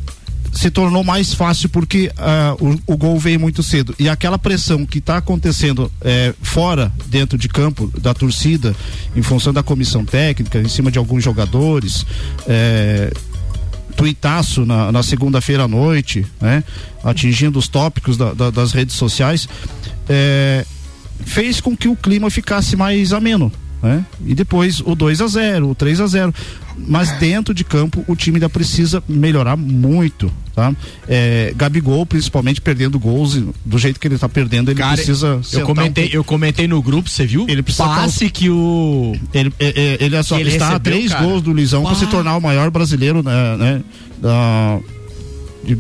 se 0.53 0.69
tornou 0.69 1.03
mais 1.03 1.33
fácil 1.33 1.67
porque 1.69 2.11
ah, 2.17 2.55
o, 2.59 2.93
o 2.93 2.97
gol 2.97 3.19
veio 3.19 3.39
muito 3.39 3.63
cedo. 3.63 3.95
E 3.97 4.07
aquela 4.07 4.37
pressão 4.37 4.85
que 4.85 4.99
está 4.99 5.17
acontecendo 5.17 5.91
é, 6.01 6.33
fora, 6.41 6.91
dentro 7.07 7.37
de 7.37 7.49
campo, 7.49 7.91
da 7.99 8.13
torcida, 8.13 8.75
em 9.15 9.21
função 9.21 9.51
da 9.51 9.63
comissão 9.63 10.05
técnica, 10.05 10.59
em 10.59 10.69
cima 10.69 10.91
de 10.91 10.99
alguns 10.99 11.23
jogadores, 11.23 12.05
é, 12.47 13.11
tuitaço 13.95 14.65
na, 14.65 14.91
na 14.91 15.03
segunda-feira 15.03 15.63
à 15.63 15.67
noite, 15.67 16.25
né? 16.41 16.63
Atingindo 17.03 17.57
os 17.59 17.67
tópicos 17.67 18.17
da- 18.17 18.33
da- 18.33 18.49
das 18.49 18.71
redes 18.71 18.95
sociais, 18.95 19.47
é, 20.09 20.65
fez 21.25 21.61
com 21.61 21.75
que 21.77 21.87
o 21.87 21.95
clima 21.95 22.29
ficasse 22.29 22.75
mais 22.75 23.13
ameno, 23.13 23.51
né? 23.83 24.05
E 24.25 24.33
depois 24.33 24.79
o 24.79 24.95
2 24.95 25.19
a 25.21 25.27
0 25.27 25.69
o 25.69 25.75
3 25.75 25.99
a 25.99 26.07
0 26.07 26.33
Mas 26.87 27.11
dentro 27.19 27.53
de 27.53 27.63
campo 27.65 28.03
o 28.07 28.15
time 28.15 28.37
ainda 28.37 28.49
precisa 28.49 29.03
melhorar 29.07 29.55
muito, 29.57 30.31
tá? 30.55 30.73
É, 31.07 31.53
Gabigol, 31.55 32.05
principalmente, 32.05 32.61
perdendo 32.61 32.97
gols 32.97 33.35
do 33.65 33.77
jeito 33.77 33.99
que 33.99 34.07
ele 34.07 34.17
tá 34.17 34.29
perdendo, 34.29 34.71
ele 34.71 34.79
Cara, 34.79 34.95
precisa 34.95 35.39
eu 35.51 35.61
um 35.61 35.65
comentei, 35.65 36.03
pouco. 36.05 36.15
eu 36.17 36.23
comentei 36.23 36.67
no 36.67 36.81
grupo, 36.81 37.09
você 37.09 37.25
viu? 37.25 37.45
Ele 37.47 37.61
precisa 37.61 37.83
passe 37.83 38.29
que 38.29 38.49
o 38.49 39.13
Ele, 39.33 39.53
é, 39.59 39.67
é, 39.67 39.97
ele, 40.03 40.15
é 40.15 40.23
só, 40.23 40.39
Ele 40.39 40.49
está 40.49 40.65
a 40.65 40.69
recebeu, 40.69 40.93
três 40.93 41.11
cara. 41.11 41.25
gols 41.25 41.41
do 41.41 41.51
Luizão 41.51 41.83
para 41.83 41.95
se 41.95 42.07
tornar 42.07 42.37
o 42.37 42.41
maior 42.41 42.71
brasileiro 42.71 43.21
né, 43.21 43.57
né, 43.57 43.81
da- 44.21 44.79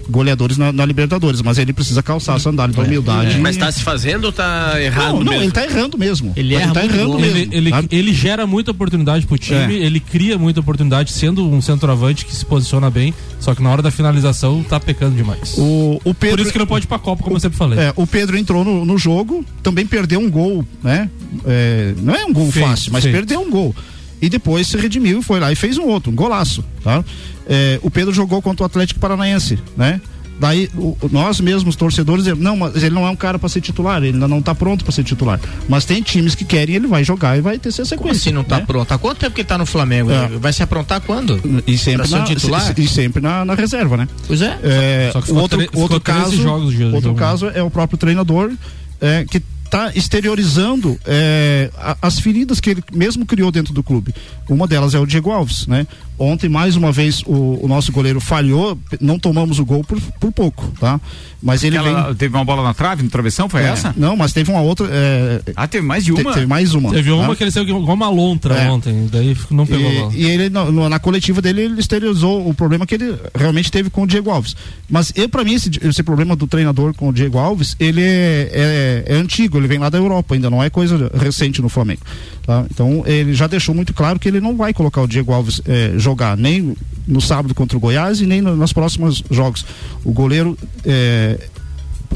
goleadores 0.09 0.57
na, 0.57 0.71
na 0.71 0.85
Libertadores, 0.85 1.41
mas 1.41 1.57
ele 1.57 1.73
precisa 1.73 2.01
calçar 2.01 2.35
a 2.35 2.39
sandália 2.39 2.75
da 2.75 2.81
humildade. 2.81 3.37
Mas 3.39 3.57
tá 3.57 3.71
se 3.71 3.81
fazendo 3.83 4.25
ou 4.25 4.31
tá 4.31 4.75
errado 4.81 5.13
não, 5.15 5.23
não, 5.23 5.31
mesmo? 5.31 5.43
ele 5.43 5.51
tá 5.51 5.63
errando 5.63 5.97
mesmo. 5.97 6.33
Ele 6.35 6.55
erra 6.55 6.73
tá 6.73 6.79
muito 6.81 6.95
errando 6.95 7.11
gol. 7.11 7.19
mesmo. 7.21 7.37
Ele, 7.37 7.49
ele, 7.51 7.69
sabe? 7.69 7.87
ele 7.91 8.13
gera 8.13 8.47
muita 8.47 8.71
oportunidade 8.71 9.25
pro 9.25 9.37
time, 9.37 9.75
É. 9.75 9.85
ele 9.85 9.99
cria 9.99 10.37
muita 10.37 10.59
oportunidade 10.59 11.11
sendo 11.11 11.47
um 11.47 11.61
centroavante 11.61 12.25
que 12.25 12.35
se 12.35 12.45
posiciona 12.45 12.89
bem, 12.89 13.13
só 13.39 13.53
que 13.53 13.61
na 13.61 13.69
hora 13.69 13.81
da 13.81 13.91
finalização 13.91 14.63
tá 14.63 14.79
pecando 14.79 15.15
demais. 15.15 15.55
O, 15.57 15.99
o 16.03 16.13
Pedro, 16.13 16.37
Por 16.37 16.43
isso 16.43 16.53
que 16.53 16.59
não 16.59 16.67
pode 16.67 16.85
ir 16.85 16.87
pra 16.87 16.99
Copa, 16.99 17.23
como 17.23 17.35
eu 17.35 17.39
sempre 17.39 17.57
falei. 17.57 17.79
É, 17.79 17.93
o 17.95 18.07
Pedro 18.07 18.37
entrou 18.37 18.63
no, 18.63 18.85
no 18.85 18.97
jogo, 18.97 19.43
também 19.61 19.85
perdeu 19.85 20.19
um 20.19 20.29
gol, 20.29 20.65
né? 20.83 21.09
É, 21.45 21.93
não 22.01 22.15
é 22.15 22.25
um 22.25 22.31
gol 22.33 22.51
Feito, 22.51 22.67
fácil, 22.67 22.91
mas 22.93 23.03
feito. 23.03 23.15
perdeu 23.15 23.41
um 23.41 23.49
gol. 23.49 23.75
E 24.23 24.29
depois 24.29 24.67
se 24.67 24.77
redimiu 24.77 25.19
e 25.19 25.23
foi 25.23 25.39
lá 25.39 25.51
e 25.51 25.55
fez 25.55 25.77
um 25.77 25.83
outro, 25.85 26.11
um 26.11 26.15
golaço, 26.15 26.63
tá? 26.83 27.03
É, 27.47 27.77
o 27.83 27.91
Pedro 27.91 28.13
jogou 28.13 28.41
contra 28.41 28.63
o 28.63 28.65
Atlético 28.65 28.99
Paranaense, 28.99 29.59
né? 29.75 29.99
Daí 30.39 30.67
o- 30.75 30.97
nós 31.11 31.39
mesmos 31.39 31.75
torcedores, 31.75 32.23
dizemos, 32.23 32.43
não, 32.43 32.57
mas 32.57 32.75
ele 32.83 32.95
não 32.95 33.05
é 33.05 33.09
um 33.09 33.15
cara 33.15 33.37
para 33.37 33.47
ser 33.47 33.61
titular, 33.61 33.97
ele 34.01 34.13
ainda 34.13 34.27
não 34.27 34.41
tá 34.41 34.55
pronto 34.55 34.83
para 34.83 34.91
ser 34.91 35.03
titular. 35.03 35.39
Mas 35.69 35.85
tem 35.85 36.01
times 36.01 36.33
que 36.35 36.43
querem, 36.43 36.75
ele 36.75 36.87
vai 36.87 37.03
jogar 37.03 37.37
e 37.37 37.41
vai 37.41 37.59
ter 37.59 37.69
essa 37.69 37.83
Como 37.83 37.89
sequência. 37.89 38.19
assim 38.19 38.31
não 38.31 38.43
tá 38.43 38.57
né? 38.59 38.63
pronto? 38.65 38.91
Há 38.91 38.97
quanto 38.97 39.19
tempo 39.19 39.35
que 39.35 39.41
ele 39.41 39.47
tá 39.47 39.57
no 39.57 39.65
Flamengo? 39.65 40.09
É. 40.11 40.27
Vai 40.39 40.51
se 40.51 40.63
aprontar 40.63 41.01
quando? 41.01 41.39
E 41.67 41.77
sempre, 41.77 41.99
Pra 41.99 42.07
ser 42.07 42.15
na, 42.17 42.23
titular? 42.23 42.73
e, 42.79 42.87
sempre 42.87 43.21
na, 43.21 43.45
na 43.45 43.53
reserva, 43.53 43.95
né? 43.95 44.07
Pois 44.25 44.41
é. 44.41 44.57
É, 44.63 45.09
Só 45.13 45.21
que 45.21 45.31
outro, 45.33 45.59
outro 45.73 45.99
13 45.99 46.21
caso, 46.21 46.41
jogos 46.41 46.73
de 46.73 46.83
outro 46.85 47.01
jogo. 47.01 47.19
caso 47.19 47.49
é 47.49 47.61
o 47.61 47.69
próprio 47.69 47.97
treinador 47.97 48.51
é, 48.99 49.25
que 49.29 49.41
está 49.73 49.91
exteriorizando 49.95 50.99
é, 51.05 51.69
as 52.01 52.19
feridas 52.19 52.59
que 52.59 52.69
ele 52.69 52.83
mesmo 52.93 53.25
criou 53.25 53.51
dentro 53.51 53.73
do 53.73 53.81
clube. 53.81 54.13
Uma 54.47 54.67
delas 54.67 54.93
é 54.93 54.99
o 54.99 55.05
Diego 55.05 55.31
Alves, 55.31 55.65
né? 55.67 55.87
Ontem 56.19 56.47
mais 56.47 56.75
uma 56.75 56.91
vez 56.91 57.23
o, 57.25 57.59
o 57.63 57.67
nosso 57.67 57.91
goleiro 57.91 58.19
falhou, 58.19 58.77
não 59.01 59.17
tomamos 59.17 59.57
o 59.57 59.65
gol 59.65 59.83
por, 59.83 59.99
por 60.19 60.31
pouco, 60.31 60.71
tá? 60.79 61.01
Mas 61.41 61.63
ele 61.63 61.77
Aquela- 61.77 62.05
vem 62.07 62.15
Teve 62.15 62.35
uma 62.35 62.45
bola 62.45 62.61
na 62.63 62.73
trave, 62.73 63.01
no 63.03 63.09
travessão, 63.09 63.49
foi 63.49 63.61
é, 63.63 63.65
essa? 63.69 63.93
Não, 63.97 64.15
mas 64.15 64.31
teve 64.31 64.51
uma 64.51 64.61
outra. 64.61 64.87
é, 64.91 65.41
Ah, 65.55 65.67
teve 65.67 65.85
mais 65.85 66.05
de 66.05 66.13
te- 66.13 66.21
uma? 66.21 66.33
teve 66.33 66.45
mais 66.45 66.73
uma. 66.75 66.91
Teve 66.91 67.09
tá? 67.09 67.15
uma 67.15 67.35
que 67.35 67.43
ele 67.43 67.51
saiu 67.51 67.63
igual 67.67 67.95
uma 67.95 68.09
lontra 68.09 68.53
É. 68.55 68.69
ontem, 68.71 69.09
daí 69.11 69.35
não 69.49 69.65
pegou 69.65 69.89
a 69.89 69.93
bola. 69.93 70.13
E, 70.13 70.21
e 70.21 70.25
ele, 70.29 70.49
na, 70.49 70.65
no- 70.65 70.87
na 70.87 70.99
coletiva 70.99 71.41
dele, 71.41 71.61
ele 71.61 71.79
exteriorizou 71.79 72.47
o 72.47 72.53
problema 72.53 72.85
que 72.85 72.93
ele 72.95 73.15
realmente 73.35 73.71
teve 73.71 73.89
com 73.89 74.03
o 74.03 74.07
Diego 74.07 74.29
Alves. 74.29 74.55
Mas 74.89 75.11
eu, 75.15 75.27
para 75.27 75.43
mim, 75.43 75.55
esse, 75.55 75.71
esse 75.81 76.03
problema 76.03 76.35
do 76.35 76.45
treinador 76.47 76.93
com 76.93 77.09
o 77.09 77.13
Diego 77.13 77.37
Alves, 77.39 77.75
ele 77.79 78.01
é, 78.01 78.49
é- 78.53 79.03
é 79.07 79.15
antigo. 79.15 79.57
Ele 79.63 79.67
vem 79.69 79.79
lá 79.79 79.89
da 79.89 79.97
Europa, 79.97 80.35
ainda 80.35 80.49
não 80.49 80.61
é 80.61 80.69
coisa 80.69 81.09
recente 81.13 81.61
no 81.61 81.69
Flamengo. 81.69 82.01
tá? 82.45 82.65
Então 82.69 83.03
ele 83.07 83.33
já 83.33 83.47
deixou 83.47 83.73
muito 83.73 83.93
claro 83.93 84.19
que 84.19 84.27
ele 84.27 84.39
não 84.39 84.55
vai 84.55 84.73
colocar 84.73 85.01
o 85.01 85.07
Diego 85.07 85.33
Alves 85.33 85.61
eh, 85.65 85.93
jogar 85.97 86.37
nem 86.37 86.75
no 87.07 87.19
sábado 87.21 87.53
contra 87.55 87.77
o 87.77 87.79
Goiás 87.79 88.21
e 88.21 88.25
nem 88.25 88.41
no, 88.41 88.55
nos 88.55 88.71
próximos 88.73 89.23
jogos. 89.31 89.65
O 90.03 90.11
goleiro 90.11 90.57
eh, 90.85 91.39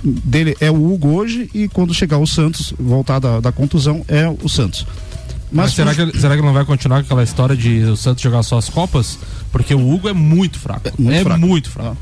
dele 0.04 0.56
é 0.60 0.70
o 0.70 0.92
Hugo 0.94 1.10
hoje 1.10 1.50
e 1.54 1.68
quando 1.68 1.94
chegar 1.94 2.18
o 2.20 2.28
Santos, 2.28 2.74
voltar 2.80 3.20
da, 3.20 3.40
da 3.40 3.52
contusão, 3.52 4.04
é 4.08 4.28
o 4.44 4.48
Santos. 4.48 4.86
Mas, 5.50 5.72
será, 5.74 5.96
que, 5.96 6.02
ele- 6.02 6.20
será 6.20 6.36
que 6.36 6.42
não 6.42 6.52
vai 6.54 6.66
continuar 6.66 6.98
com 7.00 7.06
aquela 7.06 7.24
história 7.24 7.56
de 7.56 7.80
o 7.86 7.96
Santos 7.96 8.22
jogar 8.22 8.44
só 8.44 8.58
as 8.58 8.68
Copas? 8.70 9.18
Porque 9.52 9.74
o 9.74 9.90
Hugo 9.94 10.10
é 10.10 10.14
muito 10.14 10.60
fraco. 10.60 10.90
É 11.34 11.48
muito 11.48 11.70
fraco. 11.70 11.98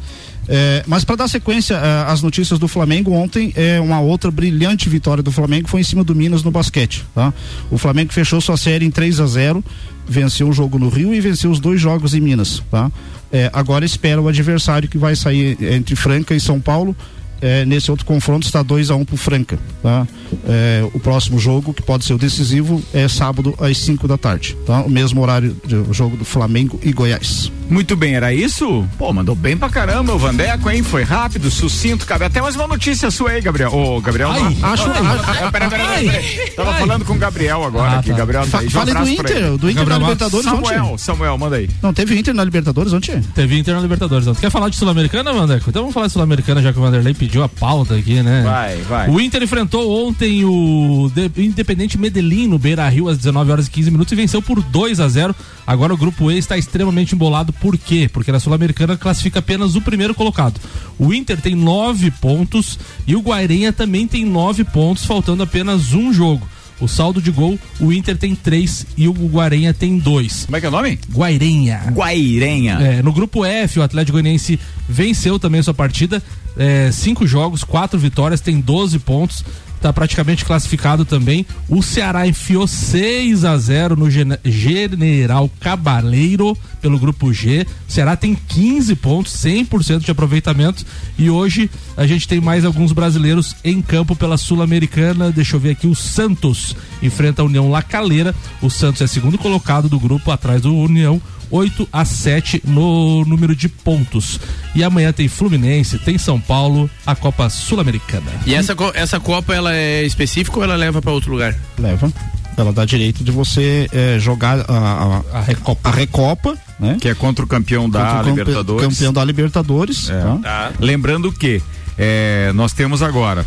É, 0.48 0.84
mas 0.88 1.04
para 1.04 1.16
dar 1.16 1.28
sequência 1.28 1.76
eh, 1.76 2.06
às 2.08 2.22
notícias 2.22 2.60
do 2.60 2.68
Flamengo, 2.68 3.12
ontem 3.12 3.52
é 3.56 3.80
uma 3.80 4.00
outra 4.00 4.30
brilhante 4.30 4.88
vitória 4.88 5.24
do 5.24 5.32
Flamengo 5.32 5.68
foi 5.68 5.82
em 5.82 5.84
cima 5.84 6.04
do 6.04 6.14
Minas 6.16 6.44
no 6.44 6.52
basquete. 6.52 7.04
Tá? 7.14 7.34
O 7.72 7.78
Flamengo 7.78 8.14
fechou 8.14 8.40
sua 8.40 8.58
série 8.58 8.86
em 8.86 8.92
3 8.92 9.20
a 9.20 9.26
0 9.26 9.64
venceu 10.08 10.48
o 10.48 10.54
jogo 10.54 10.78
no 10.78 10.88
Rio 10.88 11.14
e 11.14 11.20
venceu 11.20 11.50
os 11.50 11.60
dois 11.60 11.82
jogos 11.82 12.14
em 12.14 12.22
Minas. 12.22 12.62
Tá? 12.70 12.92
É, 13.32 13.50
agora 13.54 13.84
espera 13.84 14.22
o 14.22 14.28
adversário 14.28 14.88
que 14.88 14.98
vai 14.98 15.16
sair 15.16 15.58
entre 15.62 15.96
Franca 15.96 16.36
e 16.36 16.40
São 16.40 16.60
Paulo. 16.60 16.96
É, 17.42 17.66
nesse 17.66 17.92
outro 17.92 18.06
confronto 18.06 18.46
está 18.46 18.64
2 18.64 18.90
a 18.92 18.96
1 18.96 19.00
um 19.02 19.06
pro 19.06 19.18
Franca. 19.18 19.60
Tá? 19.84 20.08
É, 20.48 20.88
o 20.94 21.00
próximo 21.00 21.38
jogo, 21.40 21.74
que 21.74 21.82
pode 21.82 22.06
ser 22.06 22.14
o 22.14 22.18
decisivo, 22.18 22.82
é 22.94 23.08
sábado 23.08 23.54
às 23.60 23.78
5 23.78 24.08
da 24.08 24.18
tarde. 24.18 24.58
Tá? 24.66 24.82
O 24.82 24.90
mesmo 24.90 25.22
horário 25.22 25.56
do 25.66 25.94
jogo 25.94 26.18
do 26.18 26.26
Flamengo 26.26 26.80
e 26.84 26.92
Goiás. 26.92 27.52
Muito 27.70 27.96
bem, 27.96 28.16
era 28.16 28.32
isso? 28.32 28.88
Pô, 28.98 29.12
mandou 29.12 29.34
bem 29.36 29.58
pra 29.58 29.70
caramba 29.70 30.14
o 30.14 30.20
Vandeco, 30.20 30.70
hein? 30.70 30.84
Foi 30.84 31.02
rápido, 31.04 31.50
sucinto, 31.50 32.06
cabe 32.06 32.24
até 32.24 32.40
mais 32.40 32.56
uma 32.56 32.68
notícia 32.68 33.10
sua 33.10 33.32
aí, 33.32 33.42
Gabriel. 33.42 33.74
Ô, 33.74 34.00
Gabriel. 34.00 34.30
Ai, 34.30 34.56
não. 34.60 34.70
acho- 34.70 34.86
Ai, 34.92 35.52
peraí, 35.52 35.70
peraí, 35.70 36.06
peraí. 36.06 36.52
Tava 36.56 36.74
falando 36.76 37.04
com 37.06 37.14
o 37.14 37.18
Gabriel 37.18 37.64
agora 37.64 37.94
Ah, 37.94 38.00
aqui. 38.00 38.12
tá. 38.12 38.18
Gabriel 38.18 38.48
tá 38.48 38.60
aí. 38.60 38.70
Fa- 38.70 38.86
Dá 38.86 38.92
um 38.92 38.94
fale 38.96 39.06
do 39.16 39.22
Inter, 39.22 39.58
do 39.58 39.70
Inter 39.70 39.74
Gabriel 39.76 40.00
na. 40.00 40.06
Libertadores 40.06 40.46
Samuel, 40.46 40.84
ontem. 40.86 40.98
Samuel, 41.00 41.38
manda 41.40 41.56
aí. 41.56 41.70
Não 41.82 41.92
teve 41.92 42.18
Inter 42.20 42.34
na 42.36 42.44
Libertadores 42.44 42.94
ontem? 42.94 43.20
Teve 43.34 43.58
Inter 43.58 43.74
na 43.74 43.82
Libertadores. 43.82 44.28
ontem. 44.28 44.42
Quer 44.42 44.52
falar 44.52 44.70
de 44.70 44.76
Sul-Americana, 44.76 45.34
Vandeco? 45.34 45.68
Então 45.68 45.82
vamos 45.82 45.94
falar 45.94 46.06
de 46.06 46.14
Sul-Americana, 46.14 46.62
já 46.62 46.72
que 46.72 46.78
o 46.78 46.82
Vanderlei 46.84 47.16
pediu 47.16 47.25
a 47.44 47.50
pauta 47.50 47.96
aqui, 47.96 48.22
né? 48.22 48.44
Vai, 48.44 48.78
vai. 48.82 49.10
O 49.10 49.20
Inter 49.20 49.44
enfrentou 49.44 50.08
ontem 50.08 50.44
o 50.46 51.12
De- 51.14 51.44
Independente 51.44 51.98
Medellín 51.98 52.48
no 52.48 52.58
Beira 52.60 52.88
Rio 52.90 53.08
às 53.10 53.18
19 53.18 53.52
horas 53.52 53.68
e 53.68 53.72
15 53.72 53.92
minutos 53.92 54.12
e 54.12 54.16
venceu 54.16 54.42
por 54.42 54.62
2 54.62 55.00
a 55.00 55.08
0 55.08 55.36
Agora 55.68 55.94
o 55.94 55.98
grupo 55.98 56.30
E 56.32 56.38
está 56.38 56.58
extremamente 56.58 57.16
embolado. 57.16 57.52
Por 57.54 57.78
quê? 57.78 58.10
Porque 58.12 58.32
na 58.32 58.40
Sul-Americana 58.40 58.96
classifica 58.96 59.40
apenas 59.40 59.76
o 59.76 59.82
primeiro 59.82 60.14
colocado. 60.14 60.60
O 61.00 61.14
Inter 61.14 61.42
tem 61.42 61.56
nove 61.56 62.12
pontos 62.12 62.78
e 63.08 63.16
o 63.16 63.22
Guairenha 63.22 63.74
também 63.74 64.08
tem 64.08 64.24
nove 64.26 64.64
pontos, 64.64 65.06
faltando 65.06 65.42
apenas 65.44 65.94
um 65.94 66.14
jogo. 66.14 66.48
O 66.80 66.90
saldo 66.90 67.22
de 67.22 67.32
gol, 67.32 67.58
o 67.80 67.94
Inter 67.94 68.18
tem 68.18 68.36
três 68.36 68.86
e 68.98 69.08
o 69.08 69.14
Guarenha 69.14 69.74
tem 69.74 69.98
dois. 69.98 70.44
Como 70.46 70.58
é 70.58 70.60
que 70.60 70.66
é 70.66 70.70
o 70.70 70.72
nome? 70.74 71.00
Guairenha. 71.10 71.82
Guairenha. 71.94 72.74
É, 72.82 73.02
no 73.02 73.14
grupo 73.14 73.46
F, 73.46 73.80
o 73.80 73.84
Atlético 73.84 74.12
Goianiense 74.14 74.60
venceu 74.88 75.40
também 75.40 75.64
sua 75.64 75.74
partida. 75.74 76.22
É, 76.58 76.90
cinco 76.92 77.26
jogos, 77.28 77.64
quatro 77.64 78.00
vitórias, 78.00 78.42
tem 78.42 78.60
12 78.60 79.00
pontos. 79.00 79.44
Tá 79.82 79.94
praticamente 79.94 80.44
classificado 80.46 81.06
também. 81.06 81.46
O 81.70 81.84
Ceará 81.84 82.26
enfiou 82.26 82.66
6 82.66 83.46
a 83.46 83.56
0 83.56 83.96
no 83.96 84.10
Gene- 84.10 84.40
General 84.44 85.48
Cabaleiro 85.60 86.58
pelo 86.82 86.98
grupo 86.98 87.32
G. 87.32 87.68
O 87.88 87.92
Ceará 87.92 88.16
tem 88.16 88.34
15 88.34 88.96
pontos, 88.96 89.34
100% 89.34 90.00
de 90.06 90.10
aproveitamento. 90.10 90.84
E 91.20 91.30
hoje 91.30 91.70
a 91.96 92.08
gente 92.08 92.28
tem 92.28 92.42
mais 92.42 92.66
alguns 92.66 92.92
brasileiros 92.94 93.56
em 93.64 93.80
campo 93.80 94.16
pela 94.16 94.38
Sul-Americana. 94.38 95.32
Deixa 95.32 95.56
eu 95.56 95.60
ver 95.60 95.72
aqui. 95.72 95.86
O 95.86 95.94
Santos 95.94 96.76
enfrenta 97.04 97.44
a 97.44 97.46
União 97.46 97.70
La 97.70 97.84
Calera. 97.84 98.34
O 98.64 98.70
Santos 98.72 99.02
é 99.02 99.08
segundo 99.08 99.38
colocado 99.38 99.88
do 99.88 100.00
grupo, 100.00 100.32
atrás 100.32 100.62
do 100.62 100.74
União. 100.76 101.22
8 101.52 101.88
a 101.92 102.04
7 102.06 102.62
no 102.66 103.24
número 103.26 103.56
de 103.56 103.68
pontos. 103.70 104.40
E 104.74 104.84
amanhã 104.84 105.12
tem 105.14 105.28
Fluminense, 105.28 105.98
tem 106.00 106.18
São 106.18 106.40
Paulo, 106.40 106.90
a 107.06 107.16
Copa 107.16 107.50
Sul-Americana. 107.50 108.32
E 108.46 108.54
essa, 108.54 108.76
essa 108.94 109.20
Copa, 109.20 109.54
ela 109.54 109.74
é 109.76 110.04
específica 110.04 110.58
ou 110.58 110.64
ela 110.64 110.76
leva 110.76 111.02
pra 111.02 111.12
outro 111.12 111.32
lugar? 111.32 111.56
Leva. 111.78 112.12
Ela 112.58 112.72
dá 112.72 112.86
direito 112.86 113.22
de 113.24 113.32
você 113.32 113.88
eh, 113.92 114.18
jogar 114.18 114.60
a, 114.70 115.22
a, 115.34 115.40
A 115.40 115.42
Recopa. 115.42 115.90
a 115.90 115.92
Recopa, 115.92 116.58
né? 116.80 116.98
Que 117.02 117.10
é 117.10 117.14
contra 117.16 117.44
o 117.44 117.48
campeão 117.48 117.90
da 117.90 118.00
Contra 118.00 118.16
o 118.16 118.24
campe- 118.24 118.40
Libertadores. 118.40 118.88
Campeão 118.88 119.14
da 119.14 119.26
Libertadores. 119.26 120.10
É. 120.10 120.22
tá? 120.22 120.38
Tá. 120.42 120.72
Lembrando 120.80 121.32
que 121.34 121.62
é, 121.98 122.52
nós 122.54 122.72
temos 122.72 123.02
agora. 123.02 123.46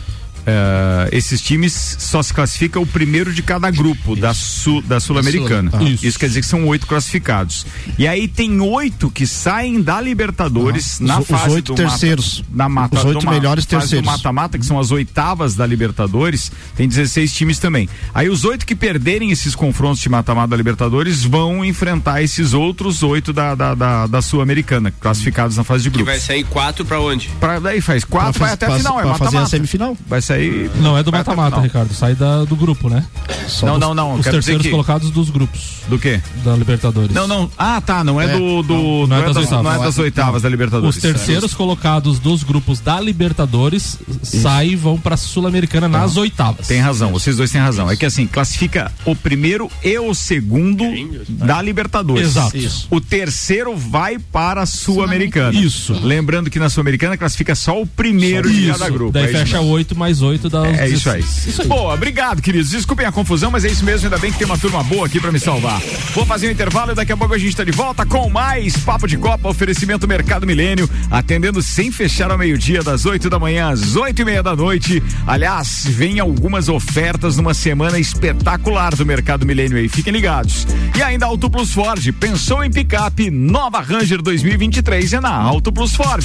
É, 0.51 1.09
esses 1.17 1.41
times 1.43 1.97
só 1.99 2.23
se 2.23 2.33
classifica 2.33 2.81
o 2.81 2.87
primeiro 2.87 3.33
de 3.35 3.43
cada 3.43 3.71
grupo 3.71 4.17
da, 4.17 4.33
sul, 4.33 4.81
da 4.83 4.99
Sul-Americana. 4.99 5.71
Sul. 5.71 5.81
Ah. 5.81 5.85
Isso. 5.85 6.07
Isso. 6.07 6.19
quer 6.19 6.29
dizer 6.29 6.41
que 6.41 6.47
são 6.47 6.67
oito 6.67 6.87
classificados. 6.87 7.67
E 7.99 8.07
aí 8.09 8.27
tem 8.27 8.61
oito 8.61 9.11
que 9.11 9.27
saem 9.27 9.83
da 9.83 10.01
Libertadores 10.01 11.01
Ah. 11.01 11.05
na 11.05 11.15
Os- 11.19 11.23
os 11.23 11.29
fase 11.29 11.55
oito 11.55 11.75
do 11.75 11.83
mata- 11.83 11.91
terceiros. 11.91 12.45
na 12.53 12.69
mata, 12.69 12.97
Os 12.99 13.05
oito 13.05 13.21
do 13.21 13.31
melhores 13.31 13.65
fase 13.65 13.77
do 13.77 13.81
terceiros. 13.81 14.07
mata-mata, 14.07 14.59
que 14.59 14.65
são 14.65 14.79
as 14.79 14.91
oitavas 14.91 15.55
da 15.55 15.67
Libertadores, 15.67 16.51
tem 16.77 16.89
16 16.89 17.33
times 17.35 17.59
também. 17.59 17.89
Aí 18.15 18.29
os 18.31 18.45
oito 18.45 18.65
que 18.65 18.75
perderem 18.75 19.31
esses 19.31 19.55
confrontos 19.55 20.01
de 20.01 20.09
mata-mata 20.09 20.49
da 20.49 20.57
Libertadores 20.57 21.25
vão 21.25 21.65
enfrentar 21.65 22.23
esses 22.23 22.55
outros 22.55 23.03
oito 23.03 23.33
da, 23.33 23.55
da, 23.55 23.75
da, 23.75 24.07
da 24.07 24.23
Sul-Americana, 24.23 24.91
classificados 24.91 25.57
na 25.57 25.65
fase 25.65 25.85
de 25.85 25.91
Que 25.91 25.97
grupos. 25.99 26.13
vai 26.15 26.21
sair 26.21 26.45
quatro 26.45 26.85
pra 26.85 27.01
onde? 27.01 27.29
Pra, 27.41 27.59
daí 27.59 27.81
faz 27.81 28.05
quatro, 28.05 28.33
Pra 28.33 28.41
vai 28.41 28.49
faz- 28.49 28.53
até 28.55 28.67
a 28.67 28.69
pra- 28.71 28.79
final, 28.79 28.99
é 28.99 29.03
pra 29.03 29.11
fazer 29.15 29.25
a 29.25 29.25
mata-mata. 29.41 29.51
semifinal. 29.51 29.97
Vai 30.07 30.23
sair. 30.23 30.38
Não, 30.77 30.97
é 30.97 31.03
do 31.03 31.11
mata-mata. 31.13 31.61
Ricardo. 31.61 31.93
Sai 31.95 32.15
da, 32.15 32.45
do 32.45 32.55
grupo, 32.57 32.89
né? 32.89 33.05
Só 33.47 33.67
Não, 33.67 33.79
dos- 33.79 33.89
não, 33.89 33.95
não. 33.95 34.15
Os 34.15 34.23
quero 34.23 34.37
terceiros 34.37 34.63
que... 34.63 34.71
colocados 34.71 35.11
dos 35.11 35.31
grupos 35.31 35.61
Do 35.89 35.99
quê? 35.99 36.21
da 36.45 36.55
Libertadores. 36.57 37.13
Não, 37.15 37.27
não. 37.27 37.51
Ah, 37.57 37.81
tá. 37.81 38.05
Não 38.05 38.21
é, 38.21 38.27
É, 38.27 38.39
do. 38.39 38.63
do 38.63 38.75
não, 38.75 39.07
não 39.07 39.17
é 39.17 39.23
das 39.27 39.37
oitavas. 39.37 39.65
não 39.65 39.73
é 39.73 39.79
das 39.87 39.99
oitavas 39.99 40.43
da 40.43 40.49
Libertadores. 40.49 40.97
Os 40.97 41.03
terceiros 41.03 41.55
colocados 41.55 42.19
dos 42.19 42.43
grupos 42.43 42.81
da 42.81 43.01
Libertadores 43.01 43.99
saem 44.23 44.73
e 44.73 44.77
vão 44.77 44.99
pra 44.99 45.17
Sul-Americana 45.17 45.89
nas 45.89 46.17
oitavas. 46.17 46.67
Tem 46.67 46.81
razão, 46.81 47.11
vocês 47.13 47.37
dois 47.37 47.51
têm 47.51 47.61
razão. 47.61 47.91
É 47.91 47.97
que 47.97 48.05
assim, 48.05 48.27
classifica 48.27 48.93
o 49.05 49.15
primeiro 49.17 49.71
e 49.83 49.99
o 49.99 50.13
segundo 50.15 50.85
da 51.29 51.63
Libertadores. 51.63 52.27
Exato. 52.29 52.57
Isso. 52.57 52.87
O 52.91 53.01
terceiro 53.01 53.77
vai 53.77 54.19
para 54.19 54.63
a 54.63 54.67
Sul-Americana. 54.67 55.59
Isso. 55.59 55.95
Lembrando 56.03 56.51
que 56.51 56.59
na 56.59 56.69
Sul-Americana 56.69 57.17
classifica 57.17 57.55
só 57.55 57.81
o 57.81 57.87
primeiro 57.87 58.51
de 58.53 58.67
cada 58.71 58.89
grupo. 58.91 59.13
Daí 59.13 59.25
é 59.25 59.27
isso 59.31 59.39
fecha 59.39 59.61
oito 59.61 59.97
mais 59.97 60.18
oito 60.23 60.49
dá 60.49 60.63
os 60.63 60.79
É 60.79 60.89
isso 60.89 61.11
aí. 61.11 61.23
16. 61.23 61.47
Isso 61.47 61.63
aí. 61.63 61.69
Boa, 61.69 61.95
obrigado, 61.95 62.43
queridos. 62.43 62.71
Desculpem 62.71 63.07
a 63.07 63.13
confusão, 63.13 63.51
mas 63.51 63.65
é 63.65 63.69
isso 63.69 63.85
mesmo. 63.85 64.07
Ainda 64.07 64.19
bem 64.19 64.33
que 64.33 64.39
tem 64.39 64.47
uma 64.47 64.59
turma 64.59 64.83
boa 64.83 65.07
aqui 65.07 65.21
pra 65.21 65.33
me 65.33 65.39
salvar. 65.39 65.81
Vou 66.15 66.25
fazer 66.27 66.49
um 66.49 66.51
intervalo 66.51 66.93
e 66.93 66.95
daqui 66.95 67.13
a 67.13 67.17
pouco 67.17 67.35
a 67.35 67.39
gente 67.39 67.55
tá 67.55 67.65
de 67.65 67.73
volta 67.73 68.05
com 68.07 68.29
mais 68.29 68.77
Papo 68.79 69.07
de 69.07 69.17
Copa, 69.17 69.49
oferecimento 69.49 70.07
Mercado 70.07 70.47
Milênio, 70.47 70.89
atendendo 71.11 71.63
sem 71.63 71.91
fechar 71.91 72.31
ao 72.31 72.39
meio-dia, 72.39 72.83
das 72.83 73.07
8 73.07 73.29
da 73.29 73.39
manhã 73.39 73.71
às 73.71 73.97
8 73.97 74.23
e 74.23 74.25
meia 74.25 74.43
da 74.43 74.55
noite. 74.55 75.03
Aliás, 75.27 75.85
vem 75.87 76.21
algumas 76.21 76.69
ofertas 76.69 77.37
numa 77.37 77.55
semana 77.55 77.99
espetacular 77.99 78.95
do 78.95 79.05
Mercado 79.05 79.45
Milênio 79.45 79.79
aí. 79.79 79.89
Fiquem 79.89 80.13
ligados. 80.13 80.67
E 80.97 81.03
ainda 81.03 81.27
Auto 81.27 81.51
Plus 81.51 81.73
Ford. 81.73 82.13
Pensou 82.13 82.65
em 82.65 82.71
picape? 82.71 83.31
Nova 83.31 83.81
Ranger 83.81 84.23
2023 84.23 85.13
é 85.15 85.21
na 85.21 85.35
Auto 85.35 85.73
Plus 85.73 85.95
Ford. 85.95 86.25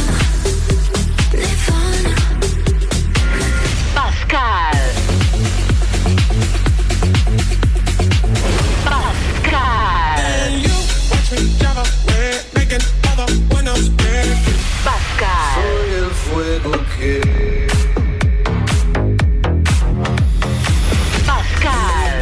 Bascar. 15.21 15.53
Bascar. 21.27 22.19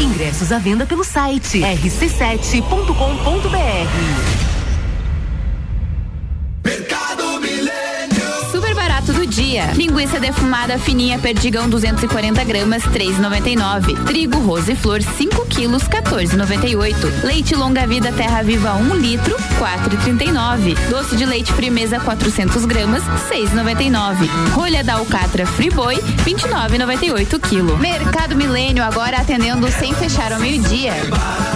Ingressos 0.00 0.50
à 0.50 0.58
venda 0.58 0.86
pelo 0.86 1.04
site 1.04 1.60
rc7.com.br. 1.60 4.25
Dia. 9.56 9.66
meio-dia. 9.66 9.72
Linguiça 9.72 10.20
defumada 10.20 10.78
fininha 10.78 11.18
perdigão 11.18 11.68
240 11.68 12.44
gramas 12.44 12.82
3,99. 12.84 14.04
Trigo 14.04 14.38
Rose 14.40 14.74
Flor 14.74 15.00
5 15.00 15.46
quilos 15.46 15.84
14,98. 15.84 17.24
Leite 17.24 17.54
longa 17.54 17.86
vida 17.86 18.12
Terra 18.12 18.42
Viva 18.42 18.74
1 18.74 18.94
litro 18.96 19.36
4,39. 19.58 20.76
Doce 20.90 21.16
de 21.16 21.24
leite 21.24 21.52
Frimeza 21.52 21.98
400 21.98 22.64
gramas 22.66 23.02
6,99. 23.30 24.28
Rolha 24.52 24.84
da 24.84 24.94
alcatra 24.94 25.46
Friboi 25.46 25.96
29,98 25.96 27.40
quilo. 27.40 27.78
Mercado 27.78 28.36
Milênio 28.36 28.82
agora 28.82 29.18
atendendo 29.18 29.70
sem 29.70 29.94
fechar 29.94 30.32
ao 30.32 30.40
meio-dia. 30.40 30.92
Faça 30.92 31.55